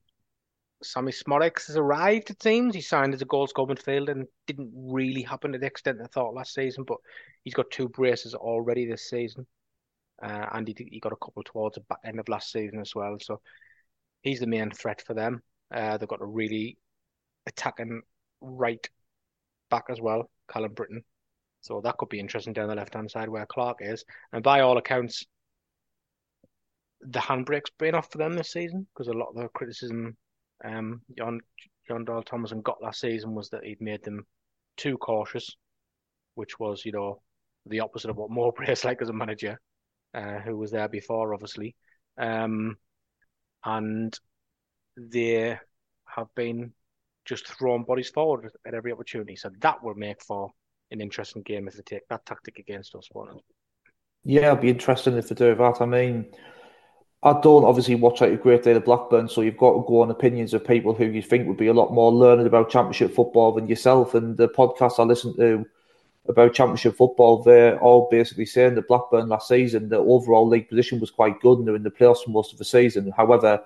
Sammie 0.82 1.11
Szmodics 1.11 1.67
has 1.67 1.78
arrived. 1.78 2.30
It 2.30 2.41
seems 2.41 2.73
he 2.73 2.82
signed 2.82 3.13
as 3.13 3.21
a 3.21 3.26
goal 3.26 3.47
scorer 3.47 3.73
midfielder 3.73 4.11
and 4.11 4.28
didn't 4.47 4.71
really 4.73 5.21
happen 5.21 5.51
to 5.51 5.57
the 5.57 5.65
extent 5.65 5.99
I 6.01 6.07
thought 6.07 6.36
last 6.36 6.53
season. 6.53 6.86
But 6.86 6.97
he's 7.43 7.53
got 7.53 7.71
two 7.71 7.89
braces 7.89 8.34
already 8.34 8.86
this 8.86 9.09
season, 9.09 9.45
uh, 10.22 10.45
and 10.53 10.68
he 10.68 10.76
he 10.91 10.99
got 10.99 11.13
a 11.13 11.18
couple 11.18 11.43
towards 11.43 11.78
the 11.78 12.07
end 12.07 12.20
of 12.20 12.30
last 12.30 12.51
season 12.51 12.80
as 12.80 12.95
well. 12.95 13.18
So 13.22 13.41
he's 14.22 14.39
the 14.39 14.47
main 14.47 14.72
threat 14.72 15.01
for 15.05 15.13
them. 15.13 15.41
Uh, 15.74 15.97
they've 15.97 16.09
got 16.09 16.22
a 16.22 16.26
really 16.26 16.78
attacking 17.47 18.01
right 18.41 18.88
back 19.70 19.86
as 19.89 19.99
well, 20.01 20.30
Callum 20.51 20.74
Brittain. 20.74 21.03
So 21.61 21.82
that 21.82 21.97
could 21.97 22.09
be 22.09 22.20
interesting 22.20 22.53
down 22.53 22.70
the 22.70 22.76
left 22.76 22.93
hand 22.93 23.09
side 23.09 23.30
where 23.30 23.45
Clarke 23.45 23.80
is. 23.82 24.05
And 24.32 24.43
by 24.43 24.61
all 24.61 24.78
accounts, 24.78 25.24
the 27.01 27.20
handbrake's 27.20 27.72
been 27.80 27.95
off 27.95 28.11
for 28.11 28.20
them 28.20 28.34
this 28.34 28.51
season 28.51 28.88
because 28.93 29.07
a 29.07 29.13
lot 29.13 29.30
of 29.30 29.36
the 29.36 29.47
criticism 29.49 30.16
um 30.63 31.01
John 31.18 31.41
Jon 31.88 32.05
Dahl 32.05 32.24
Tomasson 32.24 32.63
got 32.63 32.82
last 32.82 33.01
season 33.01 33.36
was 33.36 33.49
that 33.49 33.63
he'd 33.63 33.82
made 33.82 34.03
them 34.03 34.26
too 34.78 34.97
cautious, 34.97 35.55
which 36.36 36.59
was, 36.59 36.84
you 36.86 36.91
know, 36.91 37.22
the 37.66 37.80
opposite 37.80 38.09
of 38.09 38.18
what 38.18 38.32
Mowbray 38.32 38.72
is 38.72 38.84
like 38.86 39.01
as 39.01 39.09
a 39.09 39.13
manager, 39.13 39.59
uh, 40.16 40.39
who 40.39 40.57
was 40.57 40.72
there 40.72 40.88
before, 40.88 41.34
obviously. 41.34 41.76
Um, 42.18 42.78
and 43.63 44.18
they 44.97 45.59
have 46.05 46.28
been 46.36 46.72
just 47.26 47.47
throwing 47.47 47.84
bodies 47.84 48.09
forward 48.09 48.51
at 48.66 48.74
every 48.74 48.91
opportunity. 48.91 49.36
So 49.36 49.49
that 49.59 49.84
will 49.84 49.95
make 49.95 50.22
for 50.22 50.51
an 50.91 51.01
interesting 51.01 51.41
game 51.41 51.68
if 51.68 51.76
they 51.76 51.82
take 51.82 52.07
that 52.09 52.26
tactic 52.26 52.59
against 52.59 52.95
us, 52.95 53.09
won't? 53.13 53.41
Yeah, 54.24 54.51
it'd 54.51 54.61
be 54.61 54.70
interesting 54.70 55.18
if 55.18 55.28
they 55.28 55.36
do 55.36 55.53
that. 55.55 55.82
I 55.82 55.86
mean, 55.86 56.26
I 57.22 57.34
don't 57.41 57.66
obviously 57.66 57.95
watch 57.95 58.22
like 58.22 58.32
a 58.32 58.38
great 58.38 58.63
deal 58.63 58.78
of 58.78 58.86
Blackburn, 58.86 59.28
so 59.28 59.41
you've 59.41 59.57
got 59.57 59.74
to 59.74 59.84
go 59.88 60.01
on 60.01 60.11
opinions 60.11 60.53
of 60.53 60.66
people 60.66 60.93
who 60.93 61.05
you 61.05 61.22
think 61.22 61.47
would 61.47 61.57
be 61.57 61.68
a 61.68 61.74
lot 61.74 61.93
more 61.93 62.11
learned 62.11 62.47
about 62.47 62.70
Championship 62.70 63.13
football 63.13 63.51
than 63.51 63.68
yourself. 63.68 64.13
And 64.13 64.38
the 64.38 64.47
podcast 64.47 64.99
I 64.99 65.03
listen 65.03 65.36
to 65.36 65.66
about 66.28 66.53
Championship 66.53 66.95
football, 66.97 67.43
they're 67.43 67.80
all 67.80 68.07
basically 68.09 68.45
saying 68.45 68.76
that 68.76 68.88
Blackburn 68.88 69.30
last 69.30 69.47
season, 69.47 69.89
the 69.89 69.97
overall 69.97 70.47
league 70.47 70.69
position 70.69 70.99
was 70.99 71.11
quite 71.11 71.39
good 71.41 71.59
and 71.59 71.67
they're 71.67 71.76
in 71.76 71.84
the 71.84 71.91
playoffs 71.91 72.23
for 72.23 72.32
most 72.32 72.51
of 72.51 72.57
the 72.57 72.65
season. 72.65 73.11
However, 73.15 73.61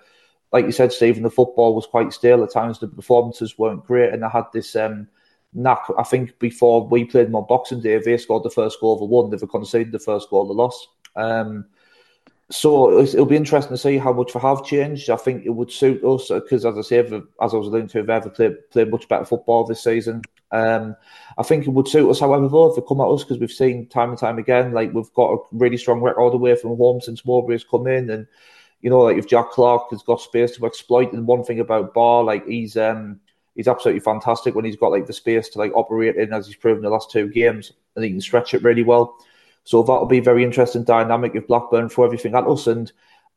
like 0.51 0.65
you 0.65 0.71
said, 0.71 0.91
Stephen, 0.91 1.23
the 1.23 1.29
football 1.29 1.75
was 1.75 1.85
quite 1.85 2.11
stale 2.11 2.43
at 2.43 2.51
times. 2.51 2.79
The 2.79 2.87
performances 2.87 3.57
weren't 3.57 3.85
great, 3.85 4.13
and 4.13 4.23
they 4.23 4.27
had 4.27 4.45
this 4.51 4.75
um, 4.75 5.07
knack. 5.53 5.83
I 5.97 6.03
think 6.03 6.37
before 6.39 6.87
we 6.87 7.05
played 7.05 7.27
them 7.27 7.35
on 7.35 7.45
Boxing 7.47 7.81
Day, 7.81 7.99
they 7.99 8.17
scored 8.17 8.43
the 8.43 8.49
first 8.49 8.79
goal 8.79 8.93
of 8.93 8.99
the 8.99 9.05
one. 9.05 9.29
They've 9.29 9.49
conceded 9.49 9.91
the 9.91 9.99
first 9.99 10.29
goal 10.29 10.43
of 10.43 10.47
the 10.47 10.53
loss. 10.55 10.87
Um, 11.15 11.65
so 12.51 12.99
it'll 12.99 13.25
be 13.27 13.35
interesting 13.35 13.75
to 13.75 13.77
see 13.77 13.99
how 13.99 14.11
much 14.11 14.33
they 14.33 14.39
have 14.39 14.65
changed. 14.65 15.11
I 15.11 15.17
think 15.17 15.45
it 15.45 15.51
would 15.51 15.71
suit 15.71 16.03
us 16.03 16.29
because, 16.29 16.65
as 16.65 16.77
I 16.77 16.81
say, 16.81 16.97
as 16.97 17.13
I 17.53 17.57
was 17.57 17.67
alluding 17.67 17.89
to, 17.89 18.01
they've 18.01 18.33
played, 18.33 18.69
played 18.71 18.89
much 18.89 19.07
better 19.07 19.25
football 19.25 19.65
this 19.65 19.83
season. 19.83 20.23
Um, 20.51 20.95
I 21.37 21.43
think 21.43 21.67
it 21.67 21.71
would 21.71 21.87
suit 21.87 22.09
us, 22.09 22.19
however, 22.19 22.47
though, 22.47 22.69
if 22.69 22.75
they 22.75 22.87
come 22.87 23.01
at 23.01 23.07
us 23.07 23.23
because 23.23 23.39
we've 23.39 23.51
seen 23.51 23.87
time 23.87 24.09
and 24.09 24.17
time 24.17 24.39
again, 24.39 24.71
like 24.71 24.93
we've 24.93 25.13
got 25.13 25.33
a 25.33 25.37
really 25.51 25.77
strong 25.77 26.01
record 26.01 26.33
away 26.33 26.55
from 26.55 26.75
home 26.77 27.01
since 27.01 27.21
Mowbray's 27.21 27.63
come 27.63 27.87
in, 27.87 28.09
and 28.09 28.27
you 28.81 28.89
know, 28.89 29.01
like 29.01 29.17
if 29.17 29.27
Jack 29.27 29.51
Clarke 29.51 29.89
has 29.91 30.03
got 30.03 30.21
space 30.21 30.55
to 30.57 30.65
exploit, 30.65 31.13
and 31.13 31.27
one 31.27 31.43
thing 31.43 31.59
about 31.59 31.93
Ba, 31.93 32.21
like 32.21 32.45
he's 32.47 32.77
um 32.77 33.19
he's 33.55 33.67
absolutely 33.67 33.99
fantastic 33.99 34.55
when 34.55 34.65
he's 34.65 34.77
got 34.77 34.91
like 34.91 35.05
the 35.05 35.13
space 35.13 35.49
to 35.49 35.59
like 35.59 35.73
operate 35.75 36.15
in, 36.15 36.33
as 36.33 36.47
he's 36.47 36.55
proven 36.55 36.81
the 36.81 36.89
last 36.89 37.11
two 37.11 37.29
games, 37.29 37.73
and 37.95 38.03
he 38.03 38.11
can 38.11 38.21
stretch 38.21 38.53
it 38.53 38.63
really 38.63 38.83
well. 38.83 39.17
So 39.63 39.83
that'll 39.83 40.07
be 40.07 40.19
very 40.19 40.43
interesting 40.43 40.83
dynamic 40.83 41.35
if 41.35 41.45
Blackburn 41.45 41.89
throw 41.89 42.05
everything 42.05 42.33
at 42.33 42.47
us. 42.47 42.65
And 42.65 42.91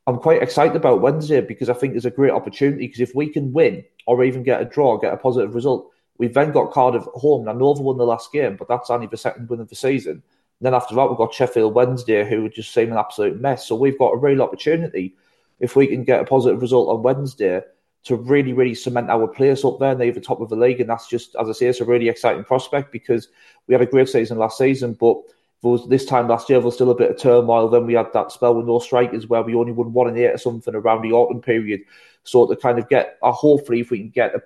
I'm 0.06 0.18
quite 0.18 0.42
excited 0.42 0.76
about 0.76 1.02
Wednesday 1.02 1.40
because 1.40 1.68
I 1.68 1.74
think 1.74 1.92
there's 1.92 2.06
a 2.06 2.10
great 2.10 2.32
opportunity. 2.32 2.86
Because 2.86 3.00
if 3.00 3.14
we 3.14 3.28
can 3.28 3.52
win 3.52 3.84
or 4.06 4.24
even 4.24 4.42
get 4.42 4.62
a 4.62 4.64
draw, 4.64 4.96
get 4.96 5.12
a 5.12 5.18
positive 5.18 5.54
result, 5.54 5.91
we've 6.18 6.34
then 6.34 6.52
got 6.52 6.72
Cardiff 6.72 7.06
at 7.06 7.20
home. 7.20 7.44
Now, 7.44 7.52
Nova 7.52 7.82
won 7.82 7.98
the 7.98 8.04
last 8.04 8.32
game, 8.32 8.56
but 8.56 8.68
that's 8.68 8.90
only 8.90 9.06
the 9.06 9.16
second 9.16 9.48
win 9.48 9.60
of 9.60 9.68
the 9.68 9.76
season. 9.76 10.12
And 10.12 10.66
then 10.66 10.74
after 10.74 10.94
that, 10.94 11.08
we've 11.08 11.18
got 11.18 11.34
Sheffield 11.34 11.74
Wednesday, 11.74 12.28
who 12.28 12.48
just 12.48 12.72
seem 12.72 12.92
an 12.92 12.98
absolute 12.98 13.40
mess. 13.40 13.66
So 13.66 13.74
we've 13.74 13.98
got 13.98 14.14
a 14.14 14.18
real 14.18 14.42
opportunity 14.42 15.16
if 15.60 15.76
we 15.76 15.86
can 15.86 16.04
get 16.04 16.20
a 16.20 16.24
positive 16.24 16.60
result 16.60 16.88
on 16.88 17.02
Wednesday 17.02 17.62
to 18.04 18.16
really, 18.16 18.52
really 18.52 18.74
cement 18.74 19.10
our 19.10 19.28
place 19.28 19.64
up 19.64 19.78
there, 19.78 19.94
near 19.94 20.12
the 20.12 20.20
top 20.20 20.40
of 20.40 20.48
the 20.48 20.56
league. 20.56 20.80
And 20.80 20.90
that's 20.90 21.08
just, 21.08 21.36
as 21.36 21.48
I 21.48 21.52
say, 21.52 21.66
it's 21.66 21.80
a 21.80 21.84
really 21.84 22.08
exciting 22.08 22.44
prospect 22.44 22.90
because 22.90 23.28
we 23.66 23.74
had 23.74 23.82
a 23.82 23.86
great 23.86 24.08
season 24.08 24.38
last 24.38 24.58
season, 24.58 24.94
but 24.94 25.18
was 25.62 25.88
this 25.88 26.04
time 26.04 26.26
last 26.26 26.50
year 26.50 26.58
there 26.58 26.64
was 26.64 26.74
still 26.74 26.90
a 26.90 26.94
bit 26.96 27.10
of 27.10 27.18
turmoil. 27.18 27.68
Then 27.68 27.86
we 27.86 27.94
had 27.94 28.12
that 28.12 28.32
spell 28.32 28.54
with 28.54 28.66
no 28.66 28.80
strikers 28.80 29.28
where 29.28 29.42
we 29.42 29.54
only 29.54 29.70
won 29.70 29.92
one 29.92 30.08
and 30.08 30.18
eight 30.18 30.32
or 30.32 30.38
something 30.38 30.74
around 30.74 31.02
the 31.02 31.12
autumn 31.12 31.40
period. 31.40 31.82
So 32.24 32.46
to 32.46 32.56
kind 32.56 32.80
of 32.80 32.88
get, 32.88 33.18
uh, 33.22 33.30
hopefully, 33.30 33.80
if 33.80 33.90
we 33.90 33.98
can 33.98 34.10
get 34.10 34.34
a, 34.34 34.42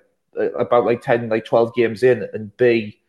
about 0.57 0.85
like 0.85 1.01
ten, 1.01 1.29
like 1.29 1.45
twelve 1.45 1.73
games 1.73 2.03
in 2.03 2.27
and 2.33 2.55
be 2.57 2.99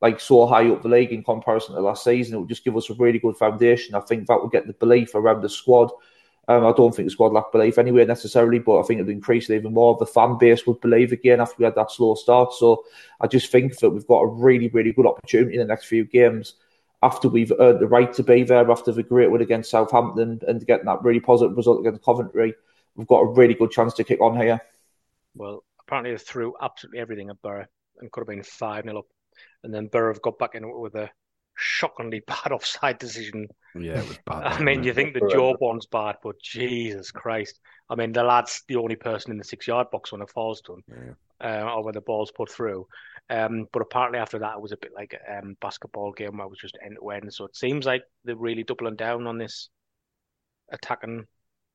like 0.00 0.20
so 0.20 0.46
high 0.46 0.68
up 0.68 0.82
the 0.82 0.88
league 0.88 1.12
in 1.12 1.24
comparison 1.24 1.74
to 1.74 1.80
last 1.80 2.04
season, 2.04 2.34
it 2.34 2.38
would 2.38 2.48
just 2.48 2.64
give 2.64 2.76
us 2.76 2.90
a 2.90 2.94
really 2.94 3.18
good 3.18 3.36
foundation. 3.36 3.94
I 3.94 4.00
think 4.00 4.26
that 4.26 4.40
would 4.40 4.52
get 4.52 4.66
the 4.66 4.74
belief 4.74 5.14
around 5.14 5.42
the 5.42 5.48
squad. 5.48 5.90
Um, 6.48 6.64
I 6.64 6.72
don't 6.72 6.94
think 6.94 7.06
the 7.06 7.12
squad 7.12 7.32
lacked 7.32 7.50
belief 7.50 7.76
anyway 7.78 8.04
necessarily, 8.04 8.60
but 8.60 8.78
I 8.78 8.82
think 8.82 9.00
it 9.00 9.04
would 9.04 9.12
increase 9.12 9.50
it 9.50 9.56
even 9.56 9.74
more. 9.74 9.96
The 9.98 10.06
fan 10.06 10.38
base 10.38 10.66
would 10.66 10.80
believe 10.80 11.12
again 11.12 11.40
after 11.40 11.56
we 11.58 11.64
had 11.64 11.74
that 11.74 11.90
slow 11.90 12.14
start. 12.14 12.52
So 12.52 12.84
I 13.20 13.26
just 13.26 13.50
think 13.50 13.78
that 13.78 13.90
we've 13.90 14.06
got 14.06 14.20
a 14.20 14.26
really, 14.26 14.68
really 14.68 14.92
good 14.92 15.06
opportunity 15.06 15.54
in 15.54 15.60
the 15.60 15.66
next 15.66 15.86
few 15.86 16.04
games 16.04 16.54
after 17.02 17.28
we've 17.28 17.52
earned 17.58 17.80
the 17.80 17.88
right 17.88 18.12
to 18.12 18.22
be 18.22 18.44
there, 18.44 18.70
after 18.70 18.92
the 18.92 19.02
great 19.02 19.30
win 19.30 19.42
against 19.42 19.70
Southampton 19.70 20.40
and 20.46 20.66
getting 20.66 20.86
that 20.86 21.02
really 21.02 21.20
positive 21.20 21.56
result 21.56 21.80
against 21.80 22.04
Coventry. 22.04 22.54
We've 22.94 23.08
got 23.08 23.20
a 23.20 23.26
really 23.26 23.54
good 23.54 23.72
chance 23.72 23.94
to 23.94 24.04
kick 24.04 24.20
on 24.20 24.40
here. 24.40 24.60
Well, 25.34 25.64
apparently 25.86 26.12
they 26.12 26.18
threw 26.18 26.54
absolutely 26.60 27.00
everything 27.00 27.30
at 27.30 27.40
Borough 27.42 27.66
and 27.98 28.10
could 28.10 28.22
have 28.22 28.28
been 28.28 28.42
5 28.42 28.84
0 28.84 28.98
up. 28.98 29.06
And 29.62 29.72
then 29.72 29.88
Borough 29.88 30.12
have 30.12 30.22
got 30.22 30.38
back 30.38 30.54
in 30.54 30.64
with 30.80 30.94
a 30.94 31.10
shockingly 31.56 32.20
bad 32.26 32.52
offside 32.52 32.98
decision. 32.98 33.48
Yeah, 33.74 34.00
it 34.00 34.08
was 34.08 34.18
bad. 34.24 34.44
I 34.44 34.62
mean, 34.62 34.82
you 34.82 34.92
think 34.94 35.14
the 35.14 35.20
Jobe 35.20 35.60
one's 35.60 35.86
bad, 35.86 36.16
but 36.22 36.40
Jesus 36.40 37.10
Christ. 37.10 37.60
I 37.88 37.94
mean, 37.94 38.12
the 38.12 38.22
lad's 38.22 38.62
the 38.68 38.76
only 38.76 38.96
person 38.96 39.30
in 39.30 39.38
the 39.38 39.44
six 39.44 39.66
yard 39.66 39.90
box 39.90 40.12
when 40.12 40.22
it 40.22 40.30
falls 40.30 40.60
to 40.62 40.74
him. 40.74 40.84
Yeah. 40.88 41.14
uh, 41.40 41.70
or 41.70 41.84
when 41.84 41.94
the 41.94 42.00
ball's 42.00 42.32
put 42.32 42.50
through. 42.50 42.86
Um, 43.28 43.66
but 43.72 43.82
apparently 43.82 44.18
after 44.18 44.38
that, 44.38 44.54
it 44.56 44.62
was 44.62 44.72
a 44.72 44.76
bit 44.76 44.92
like 44.94 45.14
a 45.14 45.38
um, 45.38 45.56
basketball 45.60 46.12
game 46.12 46.36
where 46.36 46.46
it 46.46 46.50
was 46.50 46.58
just 46.58 46.78
end 46.84 46.96
to 47.00 47.10
end. 47.10 47.32
So 47.32 47.44
it 47.44 47.56
seems 47.56 47.84
like 47.84 48.02
they're 48.24 48.36
really 48.36 48.62
doubling 48.62 48.96
down 48.96 49.26
on 49.26 49.38
this 49.38 49.68
attacking 50.72 51.24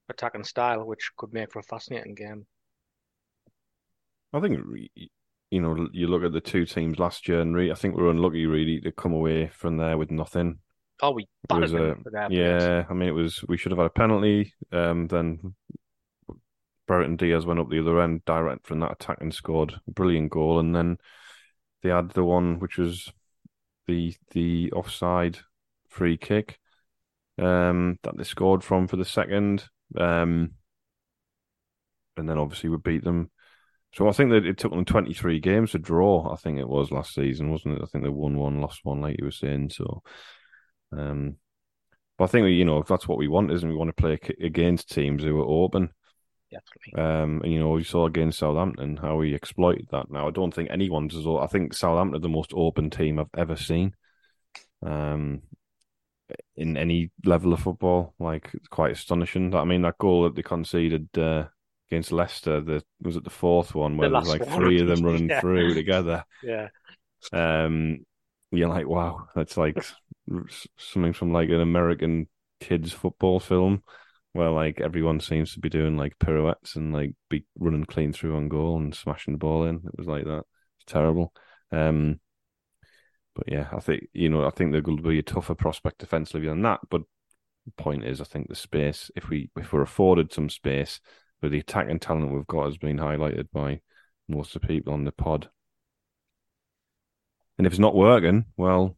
attacking 0.09 0.43
style, 0.43 0.85
which 0.85 1.11
could 1.17 1.33
make 1.33 1.51
for 1.51 1.59
a 1.59 1.63
fascinating 1.63 2.15
game. 2.15 2.45
I 4.33 4.39
think 4.39 4.59
you 5.49 5.61
know 5.61 5.87
you 5.91 6.07
look 6.07 6.23
at 6.23 6.31
the 6.31 6.41
two 6.41 6.65
teams 6.65 6.99
last 6.99 7.27
year, 7.27 7.41
and 7.41 7.57
I 7.71 7.75
think 7.75 7.95
we 7.95 8.03
are 8.03 8.09
unlucky 8.09 8.45
really 8.45 8.79
to 8.81 8.91
come 8.91 9.13
away 9.13 9.47
from 9.47 9.77
there 9.77 9.97
with 9.97 10.11
nothing. 10.11 10.59
Oh, 11.01 11.11
we 11.11 11.27
was 11.49 11.71
battered 11.71 11.97
a, 11.97 12.01
for 12.01 12.11
their 12.11 12.31
yeah. 12.31 12.85
I 12.89 12.93
mean, 12.93 13.09
it 13.09 13.13
was 13.13 13.43
we 13.47 13.57
should 13.57 13.71
have 13.71 13.79
had 13.79 13.87
a 13.87 13.91
penalty. 13.91 14.53
Um, 14.71 15.07
then 15.07 15.55
Brereton 16.87 17.17
Diaz 17.17 17.45
went 17.45 17.59
up 17.59 17.69
the 17.69 17.79
other 17.79 18.01
end 18.01 18.23
direct 18.25 18.67
from 18.67 18.79
that 18.81 18.93
attack 18.93 19.17
and 19.21 19.33
scored 19.33 19.73
a 19.87 19.91
brilliant 19.91 20.31
goal, 20.31 20.59
and 20.59 20.75
then 20.75 20.97
they 21.81 21.89
had 21.89 22.11
the 22.11 22.23
one 22.23 22.59
which 22.59 22.77
was 22.77 23.11
the 23.87 24.15
the 24.31 24.71
offside 24.71 25.39
free 25.89 26.17
kick 26.17 26.59
um, 27.37 27.97
that 28.03 28.17
they 28.17 28.23
scored 28.23 28.63
from 28.63 28.87
for 28.87 28.95
the 28.95 29.05
second. 29.05 29.65
Um, 29.97 30.51
and 32.17 32.29
then 32.29 32.37
obviously 32.37 32.69
we 32.69 32.77
beat 32.77 33.03
them. 33.03 33.31
So 33.93 34.07
I 34.07 34.11
think 34.13 34.31
that 34.31 34.45
it 34.45 34.57
took 34.57 34.71
them 34.71 34.85
23 34.85 35.39
games 35.39 35.71
to 35.71 35.79
draw. 35.79 36.31
I 36.31 36.37
think 36.37 36.59
it 36.59 36.67
was 36.67 36.91
last 36.91 37.13
season, 37.13 37.51
wasn't 37.51 37.77
it? 37.77 37.83
I 37.83 37.87
think 37.87 38.03
they 38.03 38.09
won 38.09 38.37
one, 38.37 38.61
lost 38.61 38.81
one, 38.83 39.01
like 39.01 39.17
you 39.19 39.25
were 39.25 39.31
saying. 39.31 39.71
So, 39.71 40.01
um, 40.93 41.35
but 42.17 42.25
I 42.25 42.27
think 42.27 42.47
you 42.49 42.65
know 42.65 42.77
if 42.77 42.87
that's 42.87 43.07
what 43.07 43.17
we 43.17 43.27
want, 43.27 43.51
isn't 43.51 43.67
it? 43.67 43.71
we 43.71 43.77
want 43.77 43.95
to 43.95 44.01
play 44.01 44.17
against 44.41 44.91
teams 44.91 45.23
who 45.23 45.39
are 45.41 45.45
open. 45.45 45.89
Definitely. 46.51 47.01
Um, 47.01 47.41
and 47.43 47.51
you 47.51 47.59
know, 47.59 47.71
we 47.71 47.83
saw 47.83 48.05
against 48.05 48.39
Southampton 48.39 48.97
how 48.97 49.15
we 49.17 49.33
exploited 49.33 49.87
that. 49.91 50.11
Now, 50.11 50.27
I 50.27 50.31
don't 50.31 50.53
think 50.53 50.69
anyone's 50.69 51.15
as. 51.15 51.25
I 51.25 51.47
think 51.47 51.73
Southampton 51.73 52.17
are 52.17 52.21
the 52.21 52.29
most 52.29 52.53
open 52.55 52.89
team 52.89 53.19
I've 53.19 53.27
ever 53.37 53.55
seen. 53.55 53.95
Um, 54.85 55.43
in 56.55 56.77
any 56.77 57.11
level 57.25 57.53
of 57.53 57.61
football, 57.61 58.13
like 58.19 58.49
it's 58.53 58.67
quite 58.67 58.91
astonishing. 58.91 59.53
I 59.55 59.63
mean, 59.65 59.81
that 59.81 59.97
goal 59.97 60.23
that 60.23 60.35
they 60.35 60.41
conceded 60.41 61.09
uh, 61.17 61.45
against 61.91 62.11
Leicester, 62.11 62.61
the 62.61 62.83
was 63.01 63.17
it 63.17 63.23
the 63.23 63.29
fourth 63.29 63.75
one 63.75 63.97
where 63.97 64.09
The 64.09 64.15
there's 64.15 64.27
last 64.27 64.39
like 64.39 64.49
one. 64.49 64.59
three 64.59 64.81
of 64.81 64.87
them 64.87 65.03
running 65.05 65.29
Yeah. 65.29 65.41
through 65.41 65.73
together. 65.73 66.23
Yeah. 66.43 66.69
Um, 67.31 68.05
you're 68.51 68.69
like, 68.69 68.87
wow, 68.87 69.27
that's 69.35 69.57
like 69.57 69.77
something 70.77 71.13
from 71.13 71.33
like 71.33 71.49
an 71.49 71.61
American 71.61 72.27
kids 72.59 72.91
football 72.91 73.39
film 73.39 73.83
where 74.33 74.49
like 74.49 74.79
everyone 74.79 75.19
seems 75.19 75.53
to 75.53 75.59
be 75.59 75.69
doing 75.69 75.97
like 75.97 76.17
pirouettes 76.19 76.75
and 76.75 76.93
like 76.93 77.13
be 77.29 77.45
running 77.59 77.85
clean 77.85 78.13
through 78.13 78.35
on 78.37 78.47
goal 78.49 78.77
and 78.77 78.95
smashing 78.95 79.33
the 79.33 79.37
ball 79.37 79.65
in. 79.65 79.75
It 79.77 79.97
was 79.97 80.07
like 80.07 80.23
that. 80.25 80.43
It's 80.79 80.91
terrible. 80.91 81.33
Um, 81.71 82.19
but 83.35 83.51
yeah, 83.51 83.69
I 83.71 83.79
think 83.79 84.07
you 84.13 84.29
know, 84.29 84.45
I 84.45 84.49
think 84.49 84.71
they're 84.71 84.81
going 84.81 84.97
to 84.97 85.03
be 85.03 85.19
a 85.19 85.23
tougher 85.23 85.55
prospect 85.55 85.99
defensively 85.99 86.47
than 86.47 86.61
that. 86.63 86.79
But 86.89 87.01
the 87.65 87.71
point 87.77 88.03
is, 88.05 88.19
I 88.21 88.25
think 88.25 88.47
the 88.49 88.55
space, 88.55 89.09
if 89.15 89.29
we 89.29 89.49
if 89.57 89.71
we're 89.73 89.81
afforded 89.81 90.33
some 90.33 90.49
space, 90.49 90.99
with 91.41 91.51
the 91.51 91.59
attacking 91.59 91.99
talent 91.99 92.31
we've 92.31 92.47
got, 92.47 92.65
has 92.65 92.77
been 92.77 92.97
highlighted 92.97 93.47
by 93.51 93.81
most 94.27 94.55
of 94.55 94.61
the 94.61 94.67
people 94.67 94.93
on 94.93 95.03
the 95.03 95.11
pod. 95.11 95.49
And 97.57 97.67
if 97.67 97.73
it's 97.73 97.79
not 97.79 97.95
working, 97.95 98.45
well, 98.57 98.97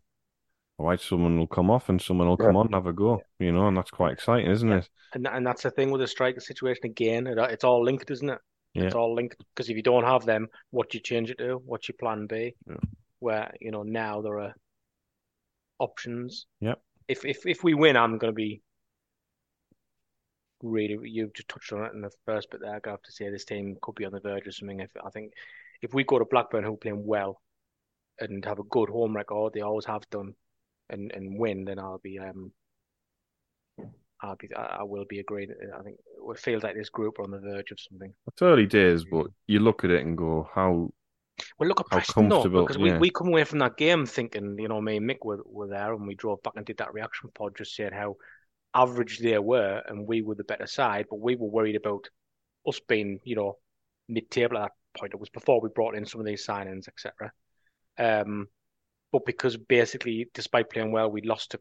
all 0.77 0.87
right, 0.87 0.99
someone 0.99 1.37
will 1.37 1.47
come 1.47 1.69
off 1.69 1.89
and 1.89 2.01
someone 2.01 2.27
will 2.27 2.37
come 2.37 2.53
Yeah. 2.55 2.59
on 2.59 2.65
and 2.67 2.75
have 2.75 2.87
a 2.87 2.93
go, 2.93 3.21
you 3.39 3.51
know, 3.51 3.67
and 3.67 3.77
that's 3.77 3.91
quite 3.91 4.13
exciting, 4.13 4.49
isn't 4.49 4.71
it? 4.71 4.89
And 5.13 5.27
and 5.27 5.45
that's 5.45 5.63
the 5.63 5.71
thing 5.71 5.91
with 5.91 6.01
the 6.01 6.07
striker 6.07 6.39
situation 6.39 6.85
again. 6.85 7.27
It, 7.27 7.37
it's 7.37 7.63
all 7.63 7.83
linked, 7.83 8.09
isn't 8.11 8.29
it? 8.29 8.39
Yeah. 8.73 8.83
It's 8.85 8.95
all 8.95 9.13
linked 9.13 9.37
because 9.53 9.69
if 9.69 9.75
you 9.77 9.83
don't 9.83 10.03
have 10.03 10.25
them, 10.25 10.47
what 10.71 10.89
do 10.89 10.97
you 10.97 11.01
change 11.03 11.29
it 11.29 11.37
to? 11.37 11.55
What's 11.65 11.87
your 11.87 11.95
plan 11.99 12.25
B? 12.27 12.55
Yeah. 12.67 12.75
Where 13.19 13.53
you 13.61 13.71
know 13.71 13.83
now 13.83 14.21
there 14.21 14.39
are 14.39 14.53
options. 15.79 16.45
Yep. 16.61 16.81
If 17.07 17.25
if 17.25 17.45
if 17.45 17.63
we 17.63 17.73
win, 17.73 17.95
I'm 17.97 18.17
going 18.17 18.31
to 18.33 18.35
be 18.35 18.61
really. 20.63 20.97
You 21.07 21.29
just 21.35 21.49
touched 21.49 21.71
on 21.73 21.85
it 21.85 21.93
in 21.93 22.01
the 22.01 22.11
first 22.25 22.49
bit 22.49 22.61
there. 22.61 22.81
I 22.83 22.89
have 22.89 23.03
to 23.03 23.11
say 23.11 23.29
this 23.29 23.45
team 23.45 23.77
could 23.81 23.95
be 23.95 24.05
on 24.05 24.11
the 24.13 24.19
verge 24.19 24.47
of 24.47 24.55
something. 24.55 24.79
If 24.79 24.89
I 25.05 25.09
think 25.11 25.33
if 25.81 25.93
we 25.93 26.03
go 26.03 26.17
to 26.17 26.25
Blackburn, 26.25 26.63
who 26.63 26.73
are 26.73 26.77
playing 26.77 27.05
well 27.05 27.41
and 28.19 28.43
have 28.45 28.59
a 28.59 28.63
good 28.63 28.89
home 28.89 29.15
record, 29.15 29.53
they 29.53 29.61
always 29.61 29.85
have 29.85 30.09
done, 30.09 30.33
and 30.89 31.11
and 31.11 31.37
win, 31.37 31.65
then 31.65 31.77
I'll 31.77 31.99
be 31.99 32.17
um. 32.19 32.51
I'll 34.21 34.37
be, 34.37 34.47
I 34.55 34.83
will 34.83 35.03
be 35.03 35.19
agreeing. 35.19 35.53
I 35.77 35.81
think 35.83 35.97
it 36.29 36.39
feels 36.39 36.63
like 36.63 36.75
this 36.75 36.87
group 36.87 37.19
are 37.19 37.23
on 37.23 37.31
the 37.31 37.39
verge 37.41 37.71
of 37.71 37.79
something. 37.81 38.13
It's 38.27 38.41
early 38.41 38.65
days, 38.65 39.03
but 39.03 39.27
you 39.47 39.59
look 39.59 39.83
at 39.83 39.91
it 39.91 40.05
and 40.05 40.17
go, 40.17 40.47
how 40.55 40.91
Well, 41.59 41.67
look 41.67 41.81
at 41.81 41.87
Preston 41.87 42.29
though, 42.29 42.43
because 42.43 42.77
we, 42.77 42.89
yeah. 42.91 42.99
we 42.99 43.09
come 43.09 43.27
away 43.27 43.43
from 43.43 43.59
that 43.59 43.75
game 43.75 44.05
thinking, 44.05 44.57
you 44.57 44.69
know, 44.69 44.79
me 44.79 44.95
and 44.97 45.09
Mick 45.09 45.25
were, 45.25 45.41
were 45.45 45.67
there 45.67 45.93
and 45.93 46.07
we 46.07 46.15
drove 46.15 46.41
back 46.41 46.53
and 46.55 46.65
did 46.65 46.77
that 46.77 46.93
reaction 46.93 47.31
pod, 47.33 47.57
just 47.57 47.75
saying 47.75 47.91
how 47.91 48.15
average 48.73 49.19
they 49.19 49.37
were 49.39 49.81
and 49.87 50.07
we 50.07 50.21
were 50.21 50.35
the 50.35 50.43
better 50.43 50.67
side, 50.67 51.05
but 51.09 51.19
we 51.19 51.35
were 51.35 51.47
worried 51.47 51.75
about 51.75 52.09
us 52.67 52.79
being, 52.87 53.19
you 53.23 53.35
know, 53.35 53.57
mid-table 54.09 54.57
at 54.57 54.63
that 54.63 54.99
point. 54.99 55.13
It 55.13 55.19
was 55.19 55.29
before 55.29 55.61
we 55.61 55.69
brought 55.69 55.95
in 55.95 56.05
some 56.05 56.21
of 56.21 56.27
these 56.27 56.45
signings, 56.45 56.87
etc. 56.87 57.31
Um, 57.97 58.47
but 59.11 59.25
because 59.25 59.57
basically, 59.57 60.29
despite 60.33 60.69
playing 60.69 60.91
well, 60.91 61.09
we 61.09 61.21
lost 61.21 61.51
to 61.51 61.59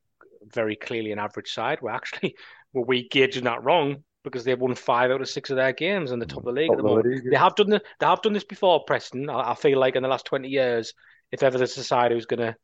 very 0.53 0.77
clearly 0.77 1.13
an 1.13 1.19
average 1.19 1.53
side. 1.53 1.81
We're 1.83 1.91
actually 1.91 2.35
were 2.73 2.85
we 2.85 3.09
gauging 3.09 3.45
that 3.45 3.63
wrong 3.63 4.03
because 4.25 4.45
they've 4.45 4.59
won 4.59 4.75
five 4.75 5.11
out 5.11 5.21
of 5.21 5.29
six 5.29 5.51
of 5.51 5.57
their 5.57 5.73
games 5.73 6.13
in 6.13 6.19
the 6.19 6.27
top 6.27 6.39
of 6.39 6.45
the 6.45 6.53
league 6.53 6.69
Top 6.69 6.79
at 6.79 6.83
the 6.83 6.89
moment. 6.89 7.07
league, 7.07 7.31
They 7.31 7.37
have 7.37 7.55
done 7.57 7.71
the, 7.71 7.83
they 8.01 8.07
have 8.07 8.23
done 8.23 8.33
this 8.33 8.45
before, 8.45 8.85
Preston. 8.85 9.29
I, 9.29 9.51
I 9.51 9.55
feel 9.55 9.79
like 9.79 9.97
in 9.97 10.03
the 10.03 10.09
last 10.09 10.27
twenty 10.27 10.49
years, 10.49 10.95
if 11.31 11.43
ever 11.43 11.59
there's 11.59 11.77
a 11.77 11.85
side 11.85 12.13
who's 12.13 12.27
going 12.27 12.41
to 12.41 12.57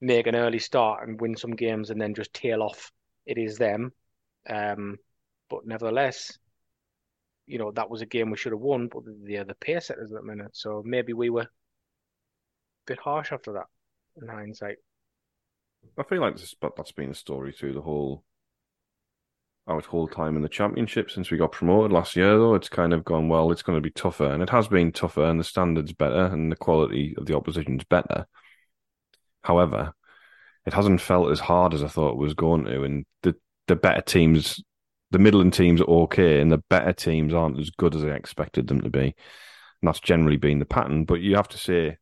make 0.00 0.26
an 0.26 0.36
early 0.36 0.58
start 0.58 1.08
and 1.08 1.20
win 1.20 1.36
some 1.36 1.52
games 1.52 1.90
and 1.90 2.00
then 2.00 2.14
just 2.14 2.34
tail 2.34 2.62
off, 2.62 2.90
it 3.26 3.38
is 3.38 3.58
them. 3.58 3.92
Um, 4.48 4.98
but 5.48 5.66
nevertheless, 5.66 6.38
you 7.46 7.58
know 7.58 7.72
that 7.72 7.90
was 7.90 8.02
a 8.02 8.06
game 8.06 8.30
we 8.30 8.36
should 8.36 8.52
have 8.52 8.60
won, 8.60 8.88
but 8.88 9.02
the 9.24 9.38
other 9.38 9.48
the 9.48 9.54
pace 9.54 9.86
setters 9.86 10.12
at 10.12 10.20
the 10.20 10.26
minute. 10.26 10.50
So 10.54 10.82
maybe 10.84 11.12
we 11.12 11.30
were 11.30 11.42
a 11.42 11.48
bit 12.86 12.98
harsh 12.98 13.32
after 13.32 13.52
that 13.52 13.66
in 14.20 14.28
hindsight. 14.28 14.76
I 15.98 16.02
feel 16.02 16.20
like 16.20 16.36
this, 16.36 16.54
but 16.58 16.76
that's 16.76 16.92
been 16.92 17.10
the 17.10 17.14
story 17.14 17.52
through 17.52 17.74
the 17.74 17.82
whole 17.82 18.24
our 19.66 19.80
whole 19.80 20.08
time 20.08 20.36
in 20.36 20.42
the 20.42 20.48
championship 20.48 21.10
since 21.10 21.30
we 21.30 21.38
got 21.38 21.52
promoted 21.52 21.90
last 21.90 22.16
year. 22.16 22.36
Though 22.36 22.54
it's 22.54 22.68
kind 22.68 22.92
of 22.92 23.04
gone 23.04 23.28
well. 23.28 23.50
It's 23.50 23.62
going 23.62 23.76
to 23.76 23.82
be 23.82 23.90
tougher, 23.90 24.32
and 24.32 24.42
it 24.42 24.50
has 24.50 24.68
been 24.68 24.92
tougher, 24.92 25.24
and 25.24 25.40
the 25.40 25.44
standards 25.44 25.92
better, 25.92 26.26
and 26.26 26.52
the 26.52 26.56
quality 26.56 27.14
of 27.16 27.26
the 27.26 27.36
opposition's 27.36 27.84
better. 27.84 28.26
However, 29.42 29.94
it 30.66 30.72
hasn't 30.72 31.00
felt 31.00 31.30
as 31.30 31.40
hard 31.40 31.74
as 31.74 31.82
I 31.82 31.88
thought 31.88 32.12
it 32.12 32.18
was 32.18 32.34
going 32.34 32.64
to, 32.64 32.82
and 32.84 33.04
the 33.22 33.34
the 33.66 33.76
better 33.76 34.00
teams, 34.00 34.62
the 35.10 35.18
Midland 35.18 35.52
teams 35.52 35.80
are 35.80 35.84
okay, 35.84 36.40
and 36.40 36.50
the 36.50 36.62
better 36.70 36.92
teams 36.92 37.34
aren't 37.34 37.58
as 37.58 37.70
good 37.70 37.94
as 37.94 38.04
I 38.04 38.08
expected 38.08 38.66
them 38.66 38.80
to 38.82 38.90
be, 38.90 39.00
and 39.00 39.14
that's 39.82 40.00
generally 40.00 40.36
been 40.36 40.58
the 40.58 40.64
pattern. 40.64 41.04
But 41.04 41.20
you 41.20 41.36
have 41.36 41.48
to 41.48 41.58
say 41.58 41.98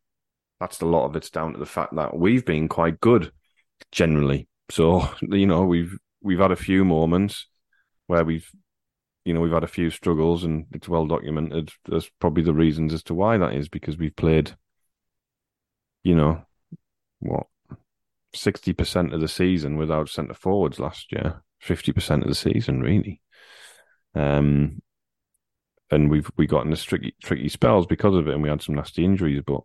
that's 0.61 0.81
a 0.81 0.87
lot 0.87 1.07
of 1.07 1.17
it's 1.17 1.31
down 1.31 1.53
to 1.53 1.59
the 1.59 1.67
fact 1.67 1.95
that 1.97 2.17
we've 2.17 2.45
been 2.45 2.69
quite 2.69 3.01
good 3.01 3.33
generally. 3.91 4.49
So 4.71 5.09
you 5.23 5.47
know 5.47 5.65
we've 5.65 5.97
we've 6.23 6.39
had 6.39 6.53
a 6.53 6.57
few 6.57 6.85
moments 6.85 7.47
where 8.07 8.25
we've 8.25 8.49
you 9.25 9.35
know 9.35 9.41
we've 9.41 9.53
had 9.53 9.65
a 9.65 9.69
few 9.69 9.91
struggles, 9.91 10.45
and 10.45 10.67
it's 10.73 10.89
well 10.89 11.07
documented. 11.07 11.73
There's 11.87 12.11
probably 12.21 12.45
the 12.45 12.55
reasons 12.55 12.95
as 12.95 13.03
to 13.05 13.15
why 13.15 13.39
that 13.39 13.55
is 13.55 13.69
because 13.69 13.97
we've 13.97 14.17
played, 14.17 14.53
you 16.05 16.15
know, 16.15 16.43
what 17.21 17.47
sixty 18.35 18.72
percent 18.72 19.12
of 19.12 19.20
the 19.20 19.28
season 19.28 19.76
without 19.76 20.09
centre 20.09 20.35
forwards 20.35 20.78
last 20.78 21.12
year, 21.12 21.43
fifty 21.61 21.93
percent 21.93 22.22
of 22.22 22.28
the 22.28 22.35
season 22.35 22.80
really. 22.80 23.20
Um, 24.14 24.83
and 25.91 26.11
we've 26.11 26.30
we 26.37 26.47
got 26.47 26.64
into 26.64 26.76
tricky 26.76 27.14
tricky 27.22 27.49
spells 27.49 27.87
because 27.87 28.14
of 28.14 28.26
it, 28.26 28.35
and 28.35 28.43
we 28.43 28.49
had 28.49 28.62
some 28.62 28.74
nasty 28.74 29.05
injuries, 29.05 29.43
but 29.47 29.61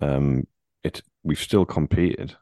um, 0.00 0.46
it 0.82 1.02
we've 1.22 1.38
still 1.38 1.64
competed, 1.64 2.34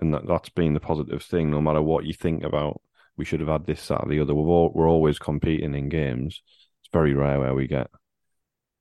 and 0.00 0.14
that 0.14 0.26
that's 0.26 0.50
been 0.50 0.74
the 0.74 0.80
positive 0.80 1.22
thing. 1.22 1.50
No 1.50 1.60
matter 1.60 1.82
what 1.82 2.04
you 2.04 2.12
think 2.12 2.44
about, 2.44 2.80
we 3.16 3.24
should 3.24 3.40
have 3.40 3.48
had 3.48 3.66
this, 3.66 3.86
that, 3.88 4.02
or 4.02 4.08
the 4.08 4.20
other. 4.20 4.34
We're 4.34 4.48
all, 4.48 4.72
we're 4.74 4.88
always 4.88 5.18
competing 5.18 5.74
in 5.74 5.88
games. 5.88 6.42
It's 6.82 6.90
very 6.92 7.14
rare 7.14 7.38
where 7.38 7.54
we 7.54 7.66
get 7.66 7.88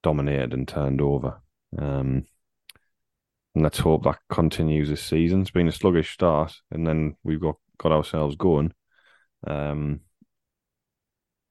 dominated 0.04 0.54
and 0.54 0.68
turned 0.68 1.02
over. 1.02 1.42
Um, 1.78 2.26
and 3.56 3.64
let's 3.64 3.80
hope 3.80 4.04
that 4.04 4.20
continues 4.30 4.90
this 4.90 5.04
season. 5.04 5.42
It's 5.42 5.52
been 5.52 5.68
a 5.68 5.72
sluggish 5.72 6.12
start, 6.14 6.56
and 6.72 6.86
then 6.86 7.16
we've 7.24 7.42
got 7.42 7.56
got 7.78 7.92
ourselves 7.92 8.36
going. 8.36 8.74
Um, 9.48 10.02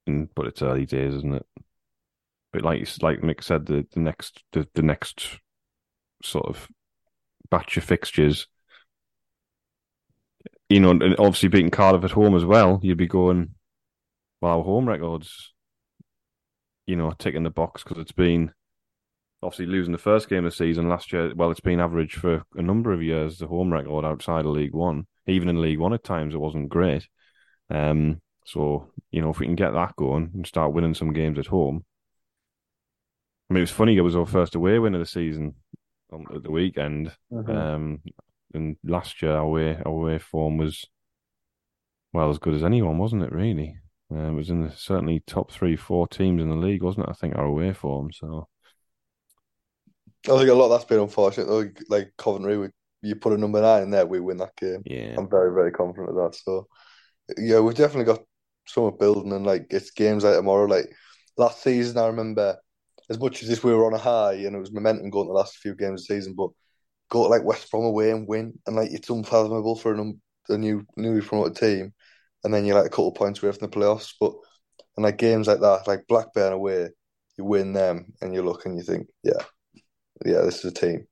and, 0.07 0.29
but 0.35 0.47
it's 0.47 0.63
early 0.63 0.87
days, 0.87 1.15
isn't 1.15 1.35
it? 1.35 1.47
But 2.53 2.63
like 2.63 2.87
like 3.03 3.21
Mick 3.21 3.43
said, 3.43 3.67
the, 3.67 3.87
the 3.93 4.01
next 4.01 4.43
the, 4.53 4.67
the 4.75 4.83
next 4.83 5.39
sort 6.23 6.47
of 6.47 6.69
batch 7.51 7.77
of 7.77 7.85
fixtures, 7.85 8.47
you 10.69 10.81
know, 10.81 10.91
and 10.91 11.17
obviously 11.19 11.49
beating 11.49 11.71
Cardiff 11.71 12.05
at 12.05 12.11
home 12.13 12.35
as 12.37 12.45
well, 12.45 12.81
you'd 12.83 12.99
be 12.99 13.07
going, 13.07 13.55
wow, 14.41 14.63
home 14.63 14.89
records, 14.89 15.53
you 16.87 16.97
know, 16.97 17.13
ticking 17.19 17.43
the 17.43 17.51
box 17.51 17.83
because 17.83 17.99
it's 17.99 18.13
been 18.13 18.53
obviously 19.43 19.67
losing 19.67 19.93
the 19.93 19.99
first 19.99 20.29
game 20.29 20.45
of 20.45 20.53
the 20.53 20.57
season 20.57 20.89
last 20.89 21.13
year. 21.13 21.33
Well, 21.35 21.51
it's 21.51 21.61
been 21.61 21.81
average 21.81 22.15
for 22.15 22.45
a 22.57 22.63
number 22.63 22.93
of 22.93 23.03
years. 23.03 23.39
The 23.39 23.47
home 23.47 23.73
record 23.73 24.05
outside 24.05 24.45
of 24.45 24.53
League 24.53 24.75
One, 24.75 25.07
even 25.27 25.49
in 25.49 25.61
League 25.61 25.79
One 25.79 25.93
at 25.93 26.05
times, 26.05 26.35
it 26.35 26.39
wasn't 26.39 26.69
great. 26.69 27.09
Um, 27.71 28.21
so 28.45 28.91
you 29.11 29.21
know 29.21 29.31
if 29.31 29.39
we 29.39 29.47
can 29.47 29.57
get 29.57 29.73
that 29.73 29.95
going 29.97 30.31
and 30.35 30.47
start 30.47 30.73
winning 30.73 30.95
some 30.95 31.13
games 31.13 31.39
at 31.39 31.47
home. 31.47 31.85
I 33.51 33.55
mean, 33.55 33.59
it 33.59 33.63
was 33.63 33.71
funny. 33.71 33.97
It 33.97 34.03
was 34.03 34.17
our 34.17 34.27
first 34.27 34.55
away 34.55 34.79
win 34.79 34.95
of 34.95 35.01
the 35.01 35.07
season 35.07 35.55
on 36.13 36.27
at 36.35 36.43
the 36.43 36.51
weekend. 36.51 37.13
Mhm. 37.33 37.49
Um, 37.49 38.03
and 38.55 38.77
last 38.83 39.21
year 39.23 39.33
our 39.33 39.45
away 39.45 39.77
our 39.77 39.93
away 39.93 40.19
form 40.19 40.57
was 40.57 40.87
well 42.13 42.31
as 42.31 42.39
good 42.39 42.55
as 42.55 42.65
anyone, 42.65 42.99
wasn't 42.99 43.23
it? 43.23 43.33
Really, 43.33 43.77
uh, 44.11 44.31
it 44.31 44.35
was 44.35 44.51
in 44.51 44.63
the 44.63 44.71
certainly 44.71 45.21
top 45.27 45.51
three, 45.51 45.77
four 45.77 46.09
teams 46.09 46.43
in 46.43 46.49
the 46.49 46.57
league, 46.57 46.83
wasn't 46.83 47.07
it? 47.07 47.11
I 47.11 47.15
think 47.15 47.37
our 47.37 47.45
away 47.45 47.73
form. 47.73 48.13
So 48.13 48.49
I 50.27 50.37
think 50.37 50.49
a 50.49 50.55
lot 50.55 50.67
of 50.67 50.71
that's 50.73 50.85
been 50.85 51.01
unfortunate 51.01 51.47
though. 51.47 51.69
Like 51.89 52.13
Coventry, 52.19 52.59
we, 52.59 52.69
you 53.03 53.17
put 53.17 53.33
a 53.33 53.39
number 53.39 53.61
nine 53.61 53.85
in 53.85 53.91
there, 53.91 54.07
we 54.07 54.21
win 54.21 54.39
that 54.39 54.57
game. 54.57 54.83
yeah, 54.85 55.15
I'm 55.17 55.29
very, 55.29 55.53
very 55.53 55.71
confident 55.71 56.11
of 56.11 56.17
that. 56.17 56.35
So, 56.35 56.67
yeah, 57.37 57.61
we've 57.61 57.77
definitely 57.77 58.13
got 58.13 58.25
some 58.67 58.97
building, 58.99 59.33
and 59.33 59.47
like 59.47 59.67
it's 59.71 59.91
games 59.91 60.25
like 60.25 60.35
tomorrow. 60.35 60.67
Like 60.67 60.87
last 61.37 61.63
season, 61.63 61.99
I 61.99 62.07
remember 62.07 62.57
as 63.11 63.19
much 63.19 63.43
as 63.43 63.49
this 63.49 63.65
we 63.65 63.73
were 63.73 63.87
on 63.87 63.95
a 63.95 63.99
high 63.99 64.35
and 64.35 64.55
it 64.55 64.59
was 64.59 64.73
momentum 64.73 65.11
going 65.11 65.29
the 65.29 65.33
last 65.33 65.57
few 65.57 65.75
games 65.75 66.03
of 66.03 66.09
the 66.09 66.15
season, 66.15 66.35
but 66.35 66.51
go 67.09 67.23
to 67.23 67.29
like 67.29 67.45
West 67.45 67.71
Brom 67.71 67.85
away 67.85 68.11
and 68.11 68.29
win, 68.29 68.59
and 68.67 68.77
like 68.77 68.91
it's 68.91 69.11
unfathomable 69.11 69.77
for 69.77 69.95
an, 69.95 70.01
um, 70.01 70.21
a 70.49 70.59
new 70.59 70.87
newly 70.97 71.21
promoted 71.21 71.57
team, 71.57 71.95
and 72.45 72.53
then 72.53 72.65
you're 72.65 72.77
like 72.77 72.87
a 72.87 72.91
couple 72.91 73.09
of 73.09 73.15
points 73.15 73.43
away 73.43 73.53
from 73.53 73.71
the 73.71 73.77
playoffs. 73.77 74.13
But 74.21 74.33
and 74.97 75.05
like 75.05 75.19
games 75.19 75.47
like 75.47 75.61
that, 75.61 75.87
like 75.87 76.07
Blackburn 76.09 76.53
away, 76.53 76.89
you 77.37 77.45
win 77.45 77.73
them, 77.73 78.13
and 78.21 78.35
you 78.35 78.43
look 78.43 78.67
and 78.67 78.77
you 78.77 78.83
think, 78.83 79.09
yeah, 79.23 79.43
yeah, 80.25 80.43
this 80.43 80.59
is 80.59 80.65
a 80.67 80.75
team. 80.75 81.07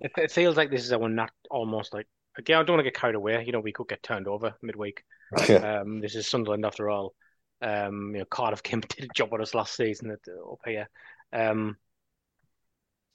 It, 0.00 0.12
it 0.16 0.30
feels 0.30 0.56
like 0.56 0.70
this 0.70 0.84
is 0.84 0.92
our 0.92 1.08
not 1.08 1.30
almost 1.50 1.92
like 1.92 2.06
again. 2.36 2.58
I 2.58 2.62
don't 2.62 2.76
want 2.76 2.80
to 2.80 2.90
get 2.90 2.98
carried 2.98 3.16
away. 3.16 3.42
You 3.44 3.52
know, 3.52 3.60
we 3.60 3.72
could 3.72 3.88
get 3.88 4.02
turned 4.02 4.28
over 4.28 4.54
midweek. 4.62 5.02
Yeah. 5.46 5.80
Um, 5.80 6.00
this 6.00 6.14
is 6.14 6.26
Sunderland 6.26 6.64
after 6.64 6.88
all. 6.88 7.14
Um, 7.60 8.12
you 8.14 8.20
know, 8.20 8.24
Cardiff 8.24 8.62
came 8.62 8.80
did 8.80 9.04
a 9.04 9.14
job 9.14 9.34
on 9.34 9.42
us 9.42 9.54
last 9.54 9.76
season 9.76 10.10
at, 10.10 10.20
up 10.50 10.60
here. 10.64 10.88
Um, 11.34 11.76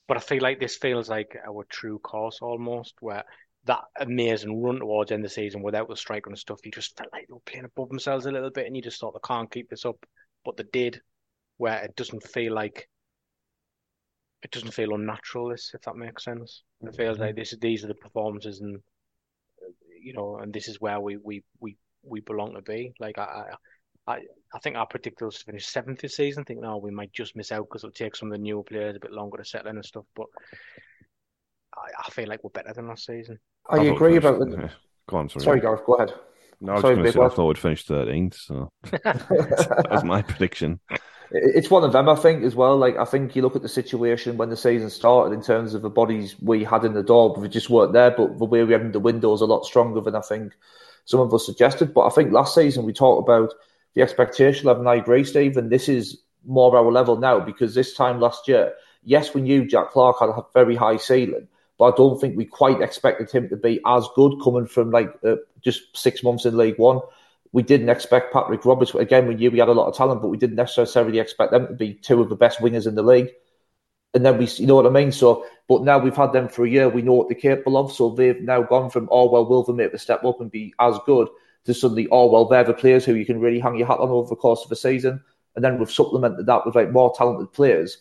but 0.08 0.18
I 0.18 0.20
feel 0.20 0.44
like 0.44 0.60
this 0.60 0.76
feels 0.76 1.10
like 1.10 1.36
our 1.48 1.66
true 1.70 1.98
course 1.98 2.40
almost, 2.42 2.94
where 3.00 3.24
that 3.66 3.82
amazing 4.00 4.62
run 4.62 4.80
towards 4.80 5.10
the 5.10 5.16
end 5.16 5.26
of 5.26 5.32
the 5.32 5.34
season 5.34 5.64
without 5.64 5.88
the 5.88 5.96
striker 5.96 6.30
and 6.30 6.38
stuff, 6.38 6.60
you 6.66 6.72
just 6.72 6.96
felt 6.98 7.10
like 7.14 7.28
they 7.28 7.34
were 7.34 7.40
playing 7.46 7.66
above 7.66 7.90
themselves 7.90 8.26
a 8.26 8.32
little 8.32 8.52
bit, 8.52 8.68
and 8.68 8.76
you 8.76 8.82
just 8.82 9.00
thought 9.00 9.14
they 9.14 9.28
can't 9.28 9.50
keep 9.50 9.70
this 9.70 9.86
up, 9.86 9.98
but 10.46 10.58
they 10.58 10.66
did. 10.72 11.02
Where 11.58 11.84
it 11.84 11.96
doesn't 11.96 12.24
feel 12.24 12.54
like 12.54 12.90
it 14.44 14.52
doesn't 14.52 14.74
feel 14.74 14.94
unnatural. 14.94 15.50
This, 15.50 15.72
if 15.74 15.82
that 15.82 15.96
makes 15.96 16.24
sense, 16.26 16.64
it 16.82 16.86
mm-hmm. 16.86 16.96
feels 16.96 17.20
like 17.20 17.36
this. 17.36 17.56
These 17.60 17.84
are 17.84 17.88
the 17.88 17.96
performances, 17.96 18.62
and 18.62 18.80
you 20.02 20.14
know, 20.14 20.38
and 20.38 20.54
this 20.54 20.68
is 20.68 20.82
where 20.82 21.00
we 21.00 21.18
we 21.18 21.44
we 21.60 21.78
we 22.04 22.20
belong 22.22 22.54
to 22.56 22.62
be. 22.62 22.94
Like 23.00 23.18
I, 23.18 23.46
I, 24.06 24.20
I 24.54 24.60
think 24.60 24.76
I 24.76 24.86
predicted 24.90 25.28
us 25.28 25.40
to 25.40 25.46
finish 25.46 25.66
seventh 25.66 26.02
this 26.02 26.18
season. 26.18 26.44
Think 26.44 26.62
now 26.62 26.78
we 26.78 26.92
might 26.92 27.14
just 27.14 27.36
miss 27.36 27.52
out 27.52 27.68
because 27.70 27.84
it'll 27.84 27.94
take 27.94 28.16
some 28.16 28.30
of 28.30 28.34
the 28.34 28.44
newer 28.44 28.64
players 28.64 28.96
a 28.96 29.00
bit 29.00 29.12
longer 29.12 29.38
to 29.38 29.46
settle 29.46 29.70
in 29.70 29.78
and 29.78 29.86
stuff. 29.86 30.06
But 30.16 30.28
I, 31.76 32.06
I 32.06 32.10
feel 32.12 32.28
like 32.28 32.44
we're 32.44 32.50
better 32.50 32.74
than 32.74 32.88
last 32.88 33.06
season. 33.06 33.40
I 33.70 33.78
thought 33.78 33.88
agree 33.88 34.18
about 34.18 34.40
finish- 34.40 34.56
the. 34.56 34.62
yeah. 34.64 34.70
Go 35.10 35.18
on, 35.18 35.30
sorry. 35.30 35.44
Sorry, 35.44 35.60
Gareth, 35.62 35.86
go 35.86 35.96
ahead. 35.96 36.14
No, 36.62 36.74
I 36.74 36.76
was 36.76 36.82
Sorry, 36.82 36.96
going 36.96 37.06
to 37.06 37.12
say 37.12 37.20
I 37.22 37.30
thought 37.30 37.48
we'd 37.48 37.58
finish 37.58 37.86
thirteenth, 37.86 38.36
so 38.36 38.70
that 38.84 39.88
was 39.92 40.04
my 40.04 40.22
prediction. 40.22 40.80
It's 41.32 41.72
one 41.72 41.84
of 41.84 41.94
them, 41.94 42.08
I 42.08 42.16
think, 42.16 42.44
as 42.44 42.56
well. 42.56 42.78
Like, 42.78 42.96
I 42.98 43.06
think 43.06 43.36
you 43.36 43.42
look 43.42 43.56
at 43.56 43.64
the 43.64 43.70
situation 43.70 44.38
when 44.38 44.50
the 44.50 44.58
season 44.58 44.90
started 44.92 45.34
in 45.34 45.42
terms 45.42 45.74
of 45.74 45.82
the 45.82 45.90
bodies 45.90 46.36
we 46.40 46.64
had 46.64 46.86
in 46.86 46.94
the 46.94 47.02
door, 47.02 47.34
but 47.34 47.42
we 47.42 47.50
just 47.50 47.72
weren't 47.72 47.94
there. 47.94 48.12
But 48.12 48.38
the 48.38 48.46
way 48.46 48.64
we 48.64 48.74
had 48.74 48.82
in 48.82 48.92
the 48.92 49.00
window 49.00 49.34
is 49.34 49.42
a 49.42 49.46
lot 49.46 49.66
stronger 49.66 50.00
than 50.00 50.16
I 50.16 50.22
think 50.22 50.54
some 51.06 51.20
of 51.20 51.34
us 51.34 51.46
suggested. 51.46 51.94
But 51.94 52.06
I 52.06 52.10
think 52.10 52.32
last 52.32 52.54
season 52.54 52.86
we 52.86 52.94
talked 52.94 53.28
about 53.28 53.54
the 53.96 54.02
expectation 54.02 54.68
level, 54.68 54.82
and 54.82 54.90
I 54.90 54.96
agree, 54.96 55.24
Steve, 55.24 55.58
and 55.58 55.72
this 55.72 55.90
is 55.90 56.22
more 56.46 56.76
our 56.76 56.92
level 56.92 57.18
now 57.18 57.40
because 57.40 57.74
this 57.74 57.94
time 57.94 58.20
last 58.20 58.48
year, 58.48 58.74
yes, 59.04 59.34
we 59.34 59.42
knew 59.42 59.66
Jack 59.66 59.92
Clarke 59.92 60.20
had 60.20 60.30
a 60.30 60.44
very 60.54 60.76
high 60.76 60.98
ceiling, 60.98 61.48
but 61.84 61.94
I 61.94 61.98
don't 61.98 62.18
think 62.18 62.38
we 62.38 62.46
quite 62.46 62.80
expected 62.82 63.30
him 63.30 63.50
to 63.50 63.58
be 63.58 63.82
as 63.86 64.08
good 64.16 64.40
coming 64.42 64.66
from 64.66 64.90
like 64.90 65.14
uh, 65.26 65.36
just 65.62 65.82
six 65.98 66.24
months 66.24 66.46
in 66.46 66.56
League 66.56 66.78
One. 66.78 67.02
We 67.52 67.62
didn't 67.62 67.90
expect 67.90 68.32
Patrick 68.32 68.64
Roberts. 68.64 68.96
Again, 68.96 69.28
we 69.28 69.36
knew 69.36 69.52
we 69.52 69.60
had 69.60 69.68
a 69.68 69.74
lot 69.74 69.90
of 69.90 69.98
talent, 69.98 70.22
but 70.22 70.30
we 70.30 70.38
didn't 70.38 70.56
necessarily 70.56 71.20
expect 71.20 71.52
them 71.52 71.68
to 71.68 71.74
be 71.74 71.96
two 71.96 72.22
of 72.22 72.30
the 72.30 72.38
best 72.38 72.60
wingers 72.60 72.88
in 72.88 72.96
the 72.96 73.04
league. 73.04 73.32
And 74.14 74.26
then 74.26 74.38
we, 74.38 74.46
you 74.46 74.66
know 74.66 74.76
what 74.76 74.86
I 74.86 74.92
mean. 74.92 75.12
So, 75.12 75.46
but 75.68 75.84
now 75.84 75.98
we've 75.98 76.16
had 76.16 76.32
them 76.32 76.48
for 76.48 76.64
a 76.64 76.70
year. 76.70 76.88
We 76.88 77.02
know 77.02 77.16
what 77.16 77.28
they're 77.28 77.38
capable 77.38 77.76
of. 77.76 77.92
So 77.92 78.12
they've 78.12 78.40
now 78.40 78.62
gone 78.62 78.90
from 78.90 79.10
oh 79.12 79.30
well, 79.30 79.46
will 79.46 79.64
they 79.64 79.74
make 79.74 79.92
the 79.92 80.00
step 80.00 80.24
up 80.24 80.40
and 80.40 80.50
be 80.50 80.74
as 80.80 80.98
good 81.06 81.28
to 81.66 81.74
suddenly 81.74 82.08
oh 82.14 82.32
well, 82.32 82.46
they're 82.46 82.64
the 82.64 82.74
players 82.74 83.04
who 83.04 83.16
you 83.16 83.26
can 83.26 83.42
really 83.42 83.60
hang 83.60 83.76
your 83.76 83.88
hat 83.88 84.00
on 84.00 84.10
over 84.10 84.30
the 84.30 84.38
course 84.38 84.64
of 84.64 84.72
a 84.72 84.78
season. 84.78 85.22
And 85.58 85.66
then 85.66 85.80
we've 85.80 85.92
supplemented 85.92 86.46
that 86.46 86.66
with 86.66 86.76
like 86.76 86.92
more 86.92 87.14
talented 87.14 87.52
players. 87.52 87.98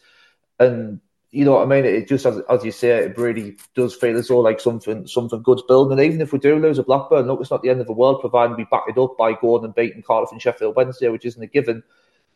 And 0.61 1.01
you 1.33 1.47
know 1.47 1.53
what 1.53 1.63
I 1.63 1.67
mean? 1.67 1.87
It 1.87 2.09
just 2.09 2.27
as, 2.27 2.41
as 2.51 2.63
you 2.63 2.71
say, 2.71 2.91
it 2.91 3.17
really 3.17 3.57
does 3.75 3.95
feel 3.95 4.19
as 4.19 4.29
though 4.29 4.41
like 4.41 4.61
something 4.61 5.07
something 5.07 5.43
good's 5.43 5.63
building. 5.63 5.99
And 5.99 6.07
even 6.07 6.21
if 6.21 6.31
we 6.31 6.39
do 6.39 6.57
lose 6.57 6.79
a 6.79 6.83
Blackburn, 6.83 7.27
look, 7.27 7.41
it's 7.41 7.51
not 7.51 7.63
the 7.63 7.71
end 7.71 7.81
of 7.81 7.87
the 7.87 7.95
world, 7.95 8.21
provided 8.21 8.59
we 8.59 8.67
back 8.71 8.85
it 8.87 8.99
up 8.99 9.17
by 9.17 9.33
Gordon 9.33 9.67
and 9.67 9.75
beating 9.75 10.03
Cardiff 10.03 10.31
and 10.31 10.43
Sheffield 10.43 10.77
Wednesday, 10.77 11.09
which 11.09 11.25
isn't 11.25 11.43
a 11.43 11.47
given. 11.47 11.83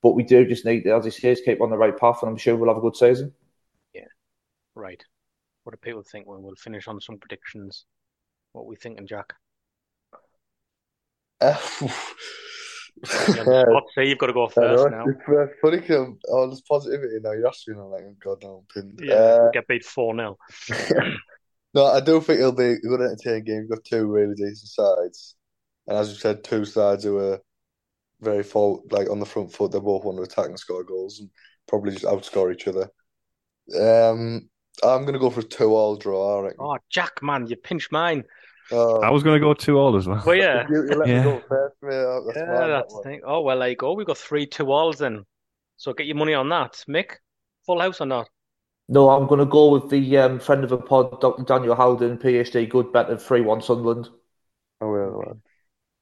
But 0.02 0.12
we 0.12 0.22
do 0.22 0.46
just 0.46 0.64
need, 0.64 0.86
as 0.86 1.04
he 1.04 1.10
says, 1.10 1.42
keep 1.44 1.60
on 1.60 1.68
the 1.68 1.76
right 1.76 1.96
path, 1.96 2.20
and 2.22 2.30
I'm 2.30 2.38
sure 2.38 2.56
we'll 2.56 2.70
have 2.70 2.78
a 2.78 2.80
good 2.80 2.96
season. 2.96 3.34
Yeah, 3.92 4.08
right. 4.74 5.04
What 5.64 5.72
do 5.72 5.78
people 5.78 6.02
think? 6.02 6.26
Well, 6.26 6.40
we'll 6.40 6.54
finish 6.54 6.88
on 6.88 6.98
some 7.00 7.18
predictions. 7.18 7.84
What 8.52 8.66
we 8.66 8.76
thinking, 8.76 9.06
Jack? 9.06 9.34
Uh, 11.38 11.58
I'd 13.12 13.82
say 13.94 14.08
you've 14.08 14.18
got 14.18 14.26
to 14.26 14.32
go 14.32 14.48
first 14.48 14.86
now. 14.90 15.06
It's 15.06 15.60
funny 15.60 15.80
'cause 15.80 15.90
I'm- 15.90 16.18
oh, 16.28 16.56
positivity 16.68 17.18
now. 17.20 17.32
You're 17.32 17.48
asking, 17.48 17.74
I'm 17.74 17.90
like, 17.90 18.04
oh, 18.06 18.16
God, 18.20 18.42
no, 18.42 18.64
I'm 18.74 18.82
pinned. 18.82 19.00
Yeah, 19.02 19.14
Uh, 19.14 19.50
get 19.52 19.68
beat 19.68 19.84
4 19.84 20.14
0. 20.16 20.36
no, 21.74 21.84
I 21.86 22.00
do 22.00 22.20
think 22.20 22.40
it'll 22.40 22.52
be 22.52 22.72
a 22.72 22.78
good 22.78 23.00
entertaining 23.00 23.44
game. 23.44 23.60
You've 23.62 23.70
got 23.70 23.84
two 23.84 24.06
really 24.06 24.34
decent 24.34 24.68
sides, 24.68 25.36
and 25.86 25.96
as 25.98 26.10
you 26.10 26.16
said, 26.16 26.42
two 26.44 26.64
sides 26.64 27.04
who 27.04 27.18
are 27.18 27.40
very 28.20 28.42
full, 28.42 28.82
like 28.90 29.10
on 29.10 29.20
the 29.20 29.26
front 29.26 29.52
foot. 29.52 29.72
They 29.72 29.78
both 29.78 30.04
want 30.04 30.18
to 30.18 30.22
attack 30.22 30.46
and 30.46 30.58
score 30.58 30.84
goals, 30.84 31.20
and 31.20 31.30
probably 31.68 31.92
just 31.92 32.04
outscore 32.04 32.52
each 32.52 32.66
other. 32.68 32.88
Um, 33.78 34.48
I'm 34.82 35.04
gonna 35.04 35.18
go 35.18 35.30
for 35.30 35.40
a 35.40 35.44
two-all 35.44 35.96
draw. 35.96 36.38
I 36.38 36.42
reckon. 36.44 36.58
Oh, 36.60 36.78
Jack, 36.90 37.22
man, 37.22 37.46
you 37.46 37.56
pinched 37.56 37.92
mine. 37.92 38.24
Oh, 38.72 39.00
I 39.00 39.10
was 39.10 39.22
going 39.22 39.40
to 39.40 39.40
go 39.40 39.54
two 39.54 39.78
all 39.78 39.96
as 39.96 40.06
well. 40.06 40.22
Well, 40.26 40.34
yeah. 40.36 40.66
you, 40.68 40.88
you 40.90 40.96
let 40.98 41.08
Yeah. 41.08 41.18
me 41.18 41.30
go 41.30 41.40
first, 41.48 41.76
mate. 41.82 41.94
Oh, 41.94 42.22
That's 42.26 42.36
Yeah, 42.36 42.44
mine, 42.46 42.60
that 42.60 42.66
that's 42.68 42.94
the 42.94 43.02
thing. 43.02 43.20
Oh, 43.24 43.40
well, 43.42 43.58
there 43.58 43.68
you 43.68 43.76
go. 43.76 43.92
We've 43.92 44.06
got 44.06 44.18
three 44.18 44.46
two 44.46 44.72
alls 44.72 44.98
then. 44.98 45.24
So 45.76 45.92
get 45.92 46.06
your 46.06 46.16
money 46.16 46.34
on 46.34 46.48
that. 46.48 46.84
Mick, 46.88 47.16
full 47.64 47.80
house 47.80 48.00
or 48.00 48.06
not? 48.06 48.28
No, 48.88 49.10
I'm 49.10 49.26
going 49.26 49.40
to 49.40 49.46
go 49.46 49.70
with 49.70 49.90
the 49.90 50.18
um, 50.18 50.38
friend 50.38 50.62
of 50.64 50.70
the 50.70 50.78
pod, 50.78 51.20
Dr. 51.20 51.42
Daniel 51.42 51.74
Howden, 51.74 52.18
PhD, 52.18 52.68
good 52.68 52.92
bet 52.92 53.10
of 53.10 53.22
3 53.22 53.40
1 53.40 53.60
Sunderland. 53.60 54.08
Oh, 54.80 54.92
well, 54.92 55.10
well. 55.10 55.40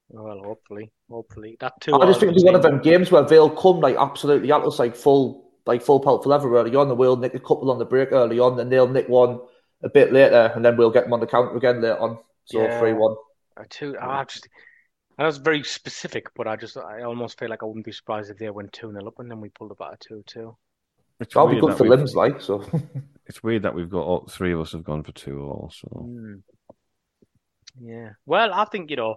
Well, 0.09 0.41
hopefully. 0.43 0.91
Hopefully. 1.09 1.57
That 1.59 1.73
two 1.81 1.93
I 1.95 2.05
just 2.05 2.19
think 2.19 2.33
was 2.33 2.43
it'll 2.43 2.43
be 2.43 2.45
one 2.45 2.55
of 2.55 2.61
them 2.61 2.81
games 2.81 3.11
where 3.11 3.23
they'll 3.23 3.49
come 3.49 3.79
like 3.79 3.95
absolutely 3.95 4.51
at 4.51 4.61
us, 4.61 4.79
like 4.79 4.95
full, 4.95 5.51
like 5.65 5.81
full 5.81 5.99
pelt 5.99 6.23
for 6.23 6.29
leather 6.29 6.53
early 6.55 6.75
on, 6.75 6.89
and 6.89 6.97
we'll 6.97 7.17
nick 7.17 7.33
a 7.33 7.39
couple 7.39 7.71
on 7.71 7.79
the 7.79 7.85
break 7.85 8.11
early 8.11 8.39
on, 8.39 8.59
and 8.59 8.71
they'll 8.71 8.87
nick 8.87 9.09
one 9.09 9.39
a 9.83 9.89
bit 9.89 10.13
later, 10.13 10.51
and 10.55 10.63
then 10.63 10.77
we'll 10.77 10.91
get 10.91 11.03
them 11.05 11.13
on 11.13 11.19
the 11.19 11.27
counter 11.27 11.55
again 11.57 11.81
later 11.81 11.99
on. 11.99 12.19
So 12.45 12.61
Yeah. 12.61 12.79
3 12.79 12.93
1. 12.93 13.15
a 13.57 13.65
two. 13.67 13.95
I 13.99 14.23
just. 14.25 14.47
I 15.17 15.25
was 15.25 15.37
very 15.37 15.63
specific, 15.63 16.27
but 16.35 16.45
I 16.47 16.55
just 16.57 16.75
I 16.77 17.03
almost 17.03 17.39
feel 17.39 17.49
like 17.49 17.63
I 17.63 17.65
wouldn't 17.65 17.85
be 17.85 17.91
surprised 17.93 18.29
if 18.29 18.37
they 18.37 18.49
went 18.49 18.73
two 18.73 18.91
0 18.91 19.07
up 19.07 19.19
and 19.19 19.31
then 19.31 19.39
we 19.39 19.47
pulled 19.49 19.71
about 19.71 19.93
a 19.93 19.97
two 19.97 20.23
two. 20.27 20.57
It's 21.21 21.33
That'll 21.33 21.49
be 21.49 21.59
good 21.61 21.77
for 21.77 21.83
we've- 21.83 21.95
limbs, 21.95 22.15
like, 22.15 22.41
so. 22.41 22.63
It's 23.27 23.41
weird 23.41 23.63
that 23.63 23.73
we've 23.73 23.89
got 23.89 24.01
all 24.05 24.27
three 24.29 24.53
of 24.53 24.59
us 24.59 24.73
have 24.73 24.83
gone 24.83 25.01
for 25.01 25.11
two 25.13 25.41
all. 25.41 25.71
So 25.73 25.87
Hmm. 25.87 26.35
Yeah. 27.79 28.09
Well, 28.25 28.53
I 28.53 28.65
think 28.65 28.89
you 28.91 28.97
know. 28.97 29.15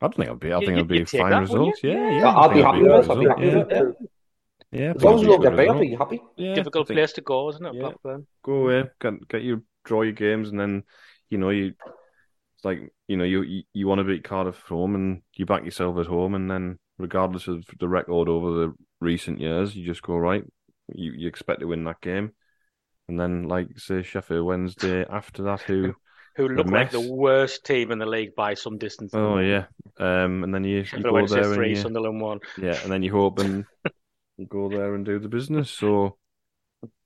I 0.00 0.06
don't 0.06 0.16
think 0.16 0.24
it'll 0.26 0.36
be. 0.36 0.52
I 0.52 0.58
You- 0.58 0.66
think 0.66 0.78
it'll 0.78 0.88
be 0.88 1.02
a 1.02 1.06
fine 1.06 1.30
that, 1.30 1.40
result. 1.40 1.74
Yeah, 1.82 1.92
Yeah. 1.92 2.18
yeah. 2.18 2.28
I 2.28 2.32
I'll 2.32 2.52
be 2.52 2.62
happy 2.62 2.78
it'll 2.80 2.98
with 2.98 3.08
a 3.08 3.12
it. 3.12 3.14
I'll 3.14 3.20
be 3.20 3.28
happy 3.28 3.56
with 3.56 3.70
it. 3.72 3.96
Yeah, 4.72 4.80
yeah. 4.80 4.86
I 4.88 4.94
As 4.96 5.04
long 5.04 5.14
as 5.14 5.22
it'll 5.22 5.22
we 5.22 5.26
be 5.26 5.28
a 5.28 5.28
don't 5.28 5.40
good 5.42 5.56
get 5.56 5.56
beat, 5.56 5.68
I'll 5.70 5.80
be 5.80 6.16
happy. 6.16 6.22
Yeah, 6.36 6.54
Difficult 6.54 6.88
think- 6.88 6.96
place 6.98 7.12
to 7.12 7.20
go, 7.20 7.48
isn't 7.50 7.64
it, 7.66 7.74
Yeah. 7.74 7.80
Blackburn? 7.82 8.26
go 8.42 8.52
away, 8.54 8.90
get 9.00 9.28
get 9.28 9.42
your 9.42 9.62
draw 9.84 10.02
your 10.02 10.12
games, 10.12 10.48
and 10.50 10.58
then 10.58 10.82
you 11.30 11.38
know 11.38 11.50
you 11.50 11.66
it's 11.68 11.78
like 12.64 12.92
you 13.08 13.16
know 13.16 13.24
you 13.24 13.42
you, 13.42 13.62
you 13.72 13.86
want 13.86 13.98
to 14.00 14.04
beat 14.04 14.24
Cardiff 14.24 14.56
at 14.56 14.68
home, 14.68 14.94
and 14.94 15.22
you 15.34 15.46
back 15.46 15.64
yourself 15.64 15.98
at 15.98 16.06
home, 16.06 16.34
and 16.34 16.50
then 16.50 16.78
regardless 16.98 17.48
of 17.48 17.64
the 17.78 17.88
record 17.88 18.28
over 18.28 18.50
the 18.52 18.74
recent 19.00 19.40
years, 19.40 19.74
you 19.74 19.84
just 19.84 20.02
go 20.02 20.16
right. 20.16 20.44
You 20.94 21.12
you 21.12 21.28
expect 21.28 21.60
to 21.60 21.66
win 21.66 21.84
that 21.84 22.00
game, 22.00 22.32
and 23.08 23.18
then 23.18 23.48
like 23.48 23.78
say 23.78 24.02
Sheffield 24.02 24.46
Wednesday 24.46 25.04
after 25.08 25.42
that, 25.44 25.62
who 25.62 25.94
Who 26.36 26.48
look 26.48 26.66
like 26.66 26.90
the 26.90 27.00
worst 27.00 27.64
team 27.64 27.92
in 27.92 28.00
the 28.00 28.06
league 28.06 28.34
by 28.34 28.54
some 28.54 28.76
distance. 28.76 29.14
oh 29.14 29.38
yeah, 29.38 29.66
um, 30.00 30.42
and 30.42 30.52
then 30.52 30.64
you 30.64 30.84
you 30.92 31.00
go 31.00 31.12
Wednesday 31.12 31.36
there 31.36 31.46
and 31.46 31.54
three, 31.54 31.70
you, 31.70 31.76
Sunderland 31.76 32.20
one. 32.20 32.40
yeah, 32.58 32.76
and 32.82 32.90
then 32.90 33.04
you 33.04 33.12
hope 33.12 33.38
and 33.38 33.64
you 34.36 34.46
go 34.48 34.68
there 34.68 34.96
and 34.96 35.04
do 35.04 35.20
the 35.20 35.28
business. 35.28 35.70
So 35.70 36.16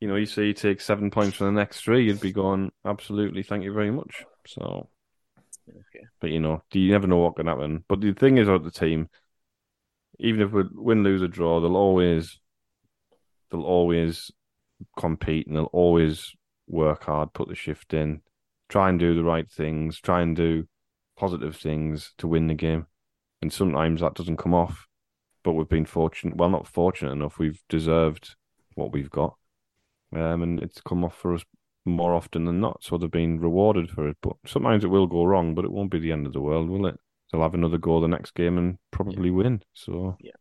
you 0.00 0.08
know, 0.08 0.16
you 0.16 0.26
say 0.26 0.46
you 0.46 0.54
take 0.54 0.80
seven 0.80 1.10
points 1.10 1.36
from 1.36 1.54
the 1.54 1.60
next 1.60 1.80
three, 1.80 2.06
you'd 2.06 2.20
be 2.20 2.32
going, 2.32 2.70
absolutely, 2.84 3.42
thank 3.42 3.64
you 3.64 3.72
very 3.72 3.90
much. 3.90 4.24
So, 4.46 4.88
But 6.20 6.30
you 6.30 6.40
know, 6.40 6.62
you 6.72 6.90
never 6.90 7.06
know 7.06 7.18
what 7.18 7.36
can 7.36 7.46
happen. 7.46 7.84
But 7.88 8.00
the 8.00 8.12
thing 8.12 8.38
is, 8.38 8.48
about 8.48 8.64
the 8.64 8.70
team, 8.70 9.08
even 10.18 10.40
if 10.40 10.52
we 10.52 10.64
win, 10.72 11.02
lose, 11.02 11.22
or 11.22 11.28
draw, 11.28 11.60
they'll 11.60 11.76
always, 11.76 12.38
they'll 13.50 13.62
always 13.62 14.30
compete 14.96 15.46
and 15.46 15.56
they'll 15.56 15.64
always 15.66 16.32
work 16.66 17.04
hard, 17.04 17.32
put 17.32 17.48
the 17.48 17.54
shift 17.54 17.94
in, 17.94 18.20
try 18.68 18.88
and 18.88 18.98
do 18.98 19.14
the 19.14 19.24
right 19.24 19.50
things, 19.50 20.00
try 20.00 20.20
and 20.22 20.36
do 20.36 20.66
positive 21.16 21.56
things 21.56 22.12
to 22.18 22.28
win 22.28 22.46
the 22.46 22.54
game. 22.54 22.86
And 23.40 23.52
sometimes 23.52 24.00
that 24.00 24.14
doesn't 24.14 24.38
come 24.38 24.54
off. 24.54 24.86
But 25.44 25.52
we've 25.52 25.68
been 25.68 25.86
fortunate, 25.86 26.36
well, 26.36 26.50
not 26.50 26.66
fortunate 26.66 27.12
enough. 27.12 27.38
We've 27.38 27.62
deserved 27.68 28.34
what 28.74 28.92
we've 28.92 29.08
got, 29.10 29.36
um, 30.14 30.42
and 30.42 30.60
it's 30.60 30.80
come 30.80 31.04
off 31.04 31.16
for 31.16 31.34
us 31.34 31.44
more 31.90 32.14
often 32.14 32.44
than 32.44 32.60
not. 32.60 32.82
So 32.82 32.98
they've 32.98 33.10
been 33.10 33.40
rewarded 33.40 33.90
for 33.90 34.08
it. 34.08 34.16
But 34.22 34.36
sometimes 34.46 34.84
it 34.84 34.88
will 34.88 35.06
go 35.06 35.24
wrong, 35.24 35.54
but 35.54 35.64
it 35.64 35.72
won't 35.72 35.90
be 35.90 35.98
the 36.00 36.12
end 36.12 36.26
of 36.26 36.32
the 36.32 36.40
world, 36.40 36.68
will 36.68 36.86
it? 36.86 36.98
They'll 37.32 37.42
have 37.42 37.54
another 37.54 37.78
go 37.78 38.00
the 38.00 38.08
next 38.08 38.34
game 38.34 38.58
and 38.58 38.78
probably 38.90 39.30
win. 39.30 39.62
So 39.74 40.16
yeah, 40.18 40.32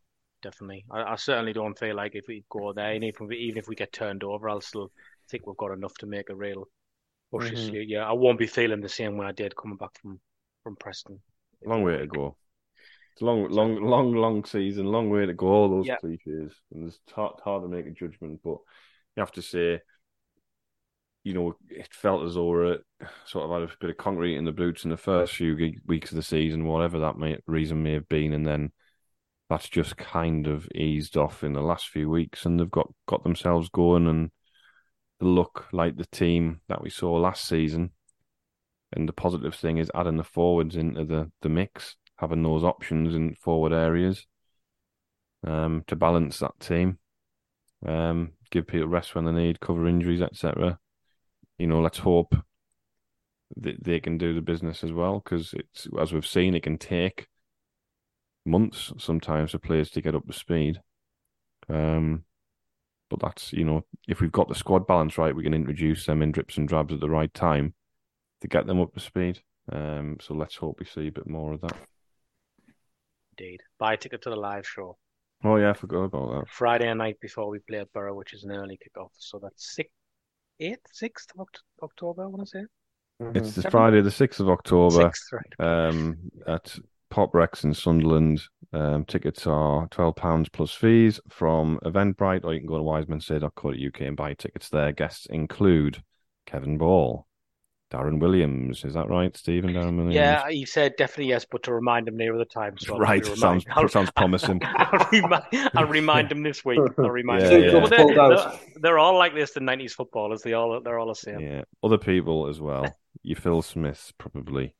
Definitely. 0.41 0.85
I, 0.91 1.03
I 1.13 1.15
certainly 1.15 1.53
don't 1.53 1.77
feel 1.77 1.95
like 1.95 2.15
if 2.15 2.25
we 2.27 2.43
go 2.49 2.73
there, 2.73 2.93
and 2.93 3.03
even 3.03 3.23
if 3.23 3.29
we, 3.29 3.37
even 3.37 3.57
if 3.57 3.67
we 3.67 3.75
get 3.75 3.91
turned 3.91 4.23
over, 4.23 4.49
I'll 4.49 4.61
still 4.61 4.91
think 5.29 5.45
we've 5.45 5.57
got 5.57 5.71
enough 5.71 5.93
to 5.99 6.05
make 6.05 6.29
a 6.29 6.35
real 6.35 6.67
push 7.31 7.49
this 7.51 7.69
Mhm. 7.69 7.71
year. 7.71 7.83
Yeah, 7.83 8.07
I 8.09 8.13
won't 8.13 8.39
be 8.39 8.47
feeling 8.47 8.81
the 8.81 8.89
same 8.89 9.17
way 9.17 9.27
I 9.27 9.33
did 9.33 9.55
coming 9.55 9.77
back 9.77 9.99
from 10.01 10.19
from 10.63 10.75
Preston. 10.77 11.21
long 11.65 11.83
way 11.83 11.97
to 11.97 12.07
go. 12.07 12.35
It's 13.13 13.21
a 13.21 13.25
long, 13.25 13.49
long, 13.49 13.75
long, 13.83 14.13
long 14.13 14.45
season. 14.45 14.87
Long 14.87 15.09
way 15.09 15.25
to 15.25 15.33
go. 15.33 15.47
All 15.47 15.69
those 15.69 15.89
Yeah. 15.89 15.97
cliches, 15.99 16.53
and 16.73 16.87
it's 16.87 16.99
hard, 17.13 17.35
hard 17.43 17.63
to 17.63 17.69
make 17.69 17.87
a 17.87 17.91
judgment. 17.91 18.41
But 18.43 18.59
you 19.15 19.21
have 19.21 19.31
to 19.33 19.41
say, 19.41 19.81
you 21.27 21.33
know, 21.33 21.53
it 21.69 21.89
felt 21.91 22.23
as 22.23 22.35
though 22.35 22.45
we're 22.45 22.79
sort 23.25 23.43
of 23.43 23.51
had 23.51 23.69
a 23.69 23.77
bit 23.81 23.89
of 23.89 23.97
concrete 23.97 24.37
in 24.37 24.45
the 24.45 24.53
boots 24.53 24.85
in 24.85 24.89
the 24.89 24.95
first 24.95 25.33
few 25.33 25.75
weeks 25.85 26.09
of 26.09 26.15
the 26.15 26.23
season, 26.23 26.63
whatever 26.63 26.99
that 26.99 27.17
may, 27.17 27.37
reason 27.47 27.83
may 27.83 27.91
have 27.91 28.07
been, 28.07 28.31
and 28.31 28.47
then 28.47 28.71
that's 29.49 29.67
just 29.67 29.97
kind 29.97 30.47
of 30.47 30.69
eased 30.73 31.17
off 31.17 31.43
in 31.43 31.51
the 31.51 31.61
last 31.61 31.89
few 31.89 32.09
weeks, 32.09 32.45
and 32.45 32.57
they've 32.57 32.71
got 32.71 32.89
got 33.07 33.25
themselves 33.25 33.67
going 33.67 34.07
and 34.07 34.31
look 35.19 35.65
like 35.73 35.97
the 35.97 36.05
team 36.05 36.61
that 36.69 36.81
we 36.81 36.89
saw 36.89 37.11
last 37.15 37.45
season. 37.45 37.91
And 38.93 39.09
the 39.09 39.13
positive 39.13 39.53
thing 39.53 39.79
is 39.79 39.91
adding 39.93 40.15
the 40.15 40.23
forwards 40.23 40.77
into 40.77 41.03
the, 41.03 41.29
the 41.41 41.49
mix, 41.49 41.97
having 42.19 42.41
those 42.41 42.63
options 42.63 43.13
in 43.13 43.35
forward 43.35 43.73
areas 43.73 44.25
um, 45.45 45.83
to 45.87 45.97
balance 45.97 46.39
that 46.39 46.57
team, 46.61 46.99
um, 47.85 48.31
give 48.49 48.65
people 48.65 48.87
rest 48.87 49.13
when 49.13 49.25
they 49.25 49.33
need, 49.33 49.59
cover 49.59 49.89
injuries, 49.89 50.21
etc. 50.21 50.79
You 51.57 51.67
know, 51.67 51.81
let's 51.81 51.99
hope 51.99 52.35
that 53.55 53.83
they 53.83 53.99
can 53.99 54.17
do 54.17 54.33
the 54.33 54.41
business 54.41 54.83
as 54.83 54.91
well, 54.91 55.21
because 55.23 55.53
it's 55.53 55.87
as 55.99 56.13
we've 56.13 56.25
seen, 56.25 56.55
it 56.55 56.63
can 56.63 56.77
take 56.77 57.27
months 58.45 58.93
sometimes 58.97 59.51
for 59.51 59.57
players 59.57 59.89
to 59.91 60.01
get 60.01 60.15
up 60.15 60.25
to 60.27 60.33
speed. 60.33 60.81
Um, 61.69 62.23
but 63.09 63.19
that's 63.19 63.53
you 63.53 63.63
know, 63.63 63.85
if 64.07 64.21
we've 64.21 64.31
got 64.31 64.49
the 64.49 64.55
squad 64.55 64.85
balance 64.85 65.17
right, 65.17 65.35
we 65.35 65.43
can 65.43 65.53
introduce 65.53 66.05
them 66.05 66.21
in 66.21 66.31
drips 66.31 66.57
and 66.57 66.67
drabs 66.67 66.93
at 66.93 66.99
the 66.99 67.09
right 67.09 67.33
time 67.33 67.73
to 68.41 68.47
get 68.47 68.67
them 68.67 68.79
up 68.79 68.93
to 68.93 68.99
speed. 68.99 69.41
Um, 69.71 70.17
so 70.21 70.33
let's 70.33 70.55
hope 70.55 70.79
we 70.79 70.85
see 70.85 71.07
a 71.07 71.11
bit 71.11 71.27
more 71.27 71.53
of 71.53 71.61
that. 71.61 71.75
Indeed. 73.37 73.61
Buy 73.77 73.93
a 73.93 73.97
ticket 73.97 74.21
to 74.23 74.29
the 74.29 74.35
live 74.35 74.67
show 74.67 74.97
Oh 75.43 75.57
yeah, 75.57 75.69
I 75.69 75.73
forgot 75.73 76.05
about 76.05 76.31
that. 76.31 76.49
Friday 76.49 76.91
night 76.93 77.19
before 77.21 77.49
we 77.49 77.59
play 77.59 77.79
at 77.79 77.93
Borough, 77.93 78.15
which 78.15 78.33
is 78.33 78.43
an 78.43 78.51
early 78.51 78.77
kickoff. 78.77 79.11
So 79.17 79.39
that's 79.41 79.75
sixth, 79.75 79.93
eighth, 80.59 80.85
sixth 80.91 81.31
of 81.37 81.45
Oct- 81.45 81.61
October. 81.83 82.23
I 82.23 82.27
want 82.27 82.47
to 82.47 82.47
say 82.47 82.65
It's 83.35 83.55
the 83.55 83.69
Friday, 83.69 84.01
the 84.01 84.11
sixth 84.11 84.39
of 84.39 84.49
October, 84.49 85.11
sixth, 85.11 85.29
right? 85.31 85.87
um, 85.89 86.17
at 86.47 86.77
Pop 87.09 87.33
Recs 87.33 87.63
in 87.63 87.73
Sunderland. 87.73 88.41
Um, 88.73 89.05
tickets 89.05 89.47
are 89.47 89.87
twelve 89.87 90.15
pounds 90.17 90.49
plus 90.49 90.73
fees 90.73 91.19
from 91.29 91.79
Eventbrite, 91.85 92.43
or 92.43 92.53
you 92.53 92.59
can 92.59 92.67
go 92.67 92.77
to 92.77 92.83
wisemensay.co.uk 92.83 94.01
and 94.01 94.17
buy 94.17 94.33
tickets 94.33 94.69
there. 94.69 94.91
Guests 94.91 95.25
include 95.27 96.03
Kevin 96.45 96.77
Ball, 96.77 97.25
Darren 97.91 98.19
Williams. 98.19 98.83
Is 98.83 98.93
that 98.95 99.09
right, 99.09 99.35
Stephen? 99.37 99.71
Darren 99.73 99.95
Williams. 99.95 100.15
Yeah, 100.15 100.49
he 100.49 100.65
said 100.65 100.93
definitely 100.97 101.27
yes, 101.29 101.45
but 101.49 101.63
to 101.63 101.73
remind 101.73 102.07
him 102.07 102.17
nearer 102.17 102.37
the 102.37 102.45
time. 102.45 102.77
So 102.77 102.97
Right, 102.97 103.23
remind- 103.23 103.39
sounds 103.39 103.65
I'll- 103.71 103.87
sounds 103.87 104.11
promising. 104.11 104.59
I'll, 104.65 105.07
remind, 105.11 105.43
I'll 105.75 105.85
remind 105.85 106.31
him 106.31 106.43
this 106.43 106.65
week. 106.65 106.79
I'll 106.97 107.09
remind 107.09 107.43
Yeah, 107.43 107.49
him. 107.49 107.63
yeah. 107.63 107.73
Well, 107.73 107.87
they're, 107.87 108.07
they're, 108.15 108.59
they're 108.81 108.99
all 108.99 109.17
like 109.17 109.33
this. 109.33 109.51
The 109.53 109.61
'90s 109.61 109.91
footballers. 109.91 110.41
They 110.41 110.53
all 110.53 110.81
they're 110.81 110.99
all 110.99 111.07
the 111.07 111.15
same. 111.15 111.39
Yeah, 111.39 111.61
other 111.83 111.97
people 111.97 112.47
as 112.47 112.59
well. 112.59 112.93
you 113.23 113.35
Phil 113.35 113.61
Smiths, 113.61 114.11
probably. 114.17 114.75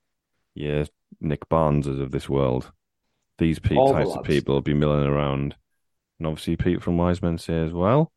Yeah, 0.53 0.86
Nick 1.22 1.47
Barneses 1.49 2.01
of 2.01 2.12
this 2.12 2.28
world. 2.28 2.72
These 3.38 3.60
pe- 3.60 3.76
All 3.76 3.93
the 3.93 3.99
types 4.03 4.16
of 4.16 4.24
people 4.24 4.55
will 4.55 4.62
be 4.62 4.74
milling 4.74 5.05
around, 5.05 5.55
and 6.20 6.28
obviously 6.28 6.55
Pete 6.58 6.82
from 6.82 6.97
Wise 6.97 7.22
Men 7.22 7.38
say 7.38 7.64
as 7.64 7.72
well. 7.72 8.12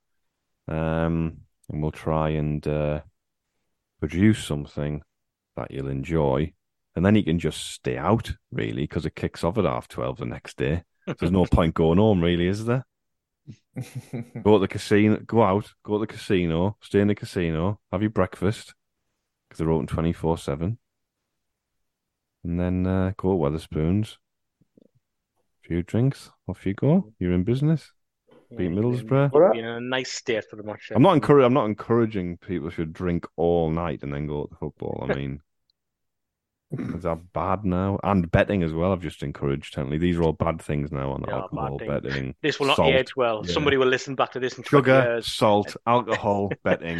Um, 0.66 1.42
and 1.68 1.82
we'll 1.82 1.90
try 1.92 2.30
and 2.30 2.66
uh, 2.66 3.00
produce 4.00 4.44
something 4.44 5.02
that 5.56 5.70
you'll 5.70 5.88
enjoy, 5.88 6.52
and 6.96 7.04
then 7.04 7.14
you 7.14 7.24
can 7.24 7.38
just 7.38 7.70
stay 7.72 7.96
out 7.96 8.32
really 8.50 8.82
because 8.82 9.06
it 9.06 9.14
kicks 9.16 9.44
off 9.44 9.58
at 9.58 9.64
half 9.64 9.88
twelve 9.88 10.18
the 10.18 10.26
next 10.26 10.56
day. 10.56 10.84
There's 11.18 11.32
no 11.32 11.46
point 11.52 11.74
going 11.74 11.98
home, 11.98 12.22
really, 12.22 12.46
is 12.46 12.64
there? 12.64 12.86
Go 14.44 14.54
to 14.54 14.58
the 14.60 14.68
casino, 14.68 15.18
go 15.26 15.42
out, 15.42 15.72
go 15.82 15.94
to 15.94 16.00
the 16.00 16.06
casino, 16.06 16.76
stay 16.82 17.00
in 17.00 17.08
the 17.08 17.14
casino, 17.14 17.80
have 17.90 18.02
your 18.02 18.10
breakfast 18.10 18.74
because 19.48 19.58
they're 19.58 19.70
open 19.70 19.86
twenty 19.86 20.12
four 20.12 20.38
seven, 20.38 20.78
and 22.44 22.58
then 22.60 22.86
uh, 22.86 23.12
go 23.16 23.30
to 23.32 23.36
Wetherspoons. 23.38 24.16
Few 25.62 25.82
drinks, 25.82 26.30
off 26.48 26.66
you 26.66 26.74
go. 26.74 27.12
You're 27.18 27.32
in 27.32 27.44
business. 27.44 27.92
Beat 28.56 28.64
Yeah, 28.64 28.70
Middlesbrough. 28.70 29.54
you'd 29.54 29.60
in 29.60 29.64
a 29.64 29.80
nice 29.80 30.12
state 30.12 30.44
for 30.48 30.56
the 30.56 30.62
match. 30.62 30.90
I'm 30.94 31.02
not 31.02 31.14
encouraging. 31.14 31.46
I'm 31.46 31.54
not 31.54 31.66
encouraging 31.66 32.36
people 32.38 32.70
should 32.70 32.92
drink 32.92 33.26
all 33.36 33.70
night 33.70 34.02
and 34.02 34.12
then 34.12 34.26
go 34.26 34.46
to 34.46 34.54
football. 34.56 35.06
I 35.08 35.14
mean, 35.14 35.40
is 36.72 37.02
that 37.02 37.32
bad 37.32 37.64
now? 37.64 37.98
And 38.02 38.30
betting 38.30 38.62
as 38.62 38.72
well. 38.72 38.92
I've 38.92 39.00
just 39.02 39.22
encouraged. 39.22 39.74
Technically, 39.74 39.98
these 39.98 40.16
are 40.18 40.22
all 40.22 40.32
bad 40.32 40.60
things 40.62 40.90
now 40.92 41.10
on 41.12 41.22
They 41.26 41.32
are 41.32 41.42
alcohol 41.42 41.78
bad 41.78 41.86
things. 42.02 42.02
betting. 42.04 42.34
This 42.42 42.60
will 42.60 42.66
not 42.68 42.76
salt. 42.76 42.94
age 42.94 43.14
well. 43.16 43.42
Yeah. 43.44 43.52
Somebody 43.52 43.76
will 43.76 43.88
listen 43.88 44.14
back 44.14 44.32
to 44.32 44.40
this 44.40 44.56
in 44.56 44.64
20 44.64 44.82
sugar, 44.84 45.02
years. 45.12 45.32
salt, 45.32 45.76
alcohol, 45.86 46.50
betting. 46.64 46.98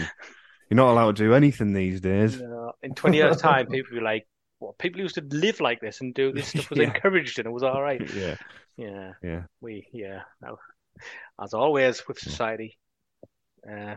You're 0.69 0.77
not 0.77 0.93
allowed 0.93 1.17
to 1.17 1.25
do 1.25 1.35
anything 1.35 1.73
these 1.73 2.01
days. 2.01 2.41
No, 2.41 2.73
in 2.83 2.95
20 2.95 3.17
years' 3.17 3.39
time, 3.39 3.67
people 3.67 3.91
will 3.93 4.01
be 4.01 4.05
like, 4.05 4.27
well, 4.61 4.75
people 4.79 5.01
used 5.01 5.17
to 5.17 5.25
live 5.31 5.61
like 5.61 5.81
this 5.81 6.01
and 6.01 6.15
do 6.15 6.33
this 6.33 6.49
stuff 6.49 6.71
was 6.71 6.79
Yeah. 6.79 6.85
encouraged 6.87 7.39
and 7.39 7.47
it 7.47 7.51
was 7.51 7.63
all 7.65 7.83
right. 7.83 8.01
Yeah, 8.15 8.37
Yeah, 8.77 9.13
yeah. 9.23 9.43
we, 9.61 9.87
yeah. 9.93 10.23
No. 10.43 10.59
As 11.43 11.55
always 11.55 12.07
with 12.07 12.19
society, 12.19 12.79
uh, 13.71 13.97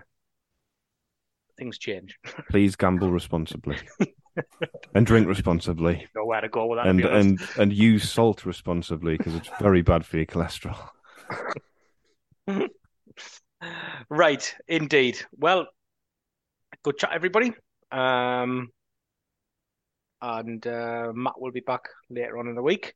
things 1.57 1.77
change. 1.77 2.17
Please 2.49 2.75
gamble 2.75 3.11
responsibly 3.11 3.77
and 4.95 5.05
drink 5.05 5.27
responsibly, 5.27 6.07
Know 6.15 6.25
where 6.25 6.41
to 6.41 6.49
go 6.49 6.65
with 6.67 6.79
that. 6.79 6.87
and 6.87 7.01
and 7.05 7.39
and 7.57 7.73
use 7.73 8.09
salt 8.09 8.45
responsibly 8.45 9.17
because 9.17 9.35
it's 9.35 9.49
very 9.59 9.81
bad 9.81 10.05
for 10.05 10.17
your 10.17 10.25
cholesterol. 10.25 10.89
Right, 14.09 14.53
indeed. 14.67 15.17
Well, 15.37 15.67
good 16.83 16.97
chat, 16.97 17.11
everybody. 17.13 17.53
Um, 17.91 18.69
and 20.21 20.65
uh, 20.67 21.11
Matt 21.15 21.39
will 21.39 21.51
be 21.51 21.61
back 21.61 21.83
later 22.09 22.37
on 22.37 22.47
in 22.47 22.55
the 22.55 22.61
week, 22.61 22.93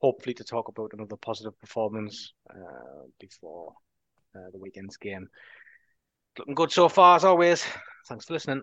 hopefully 0.00 0.34
to 0.34 0.44
talk 0.44 0.68
about 0.68 0.92
another 0.92 1.16
positive 1.16 1.58
performance 1.58 2.32
uh, 2.50 3.04
before 3.18 3.72
uh, 4.34 4.50
the 4.52 4.58
weekend's 4.58 4.96
game. 4.96 5.28
Looking 6.38 6.54
good 6.54 6.72
so 6.72 6.88
far, 6.88 7.16
as 7.16 7.24
always. 7.24 7.64
Thanks 8.08 8.24
for 8.24 8.32
listening. 8.34 8.62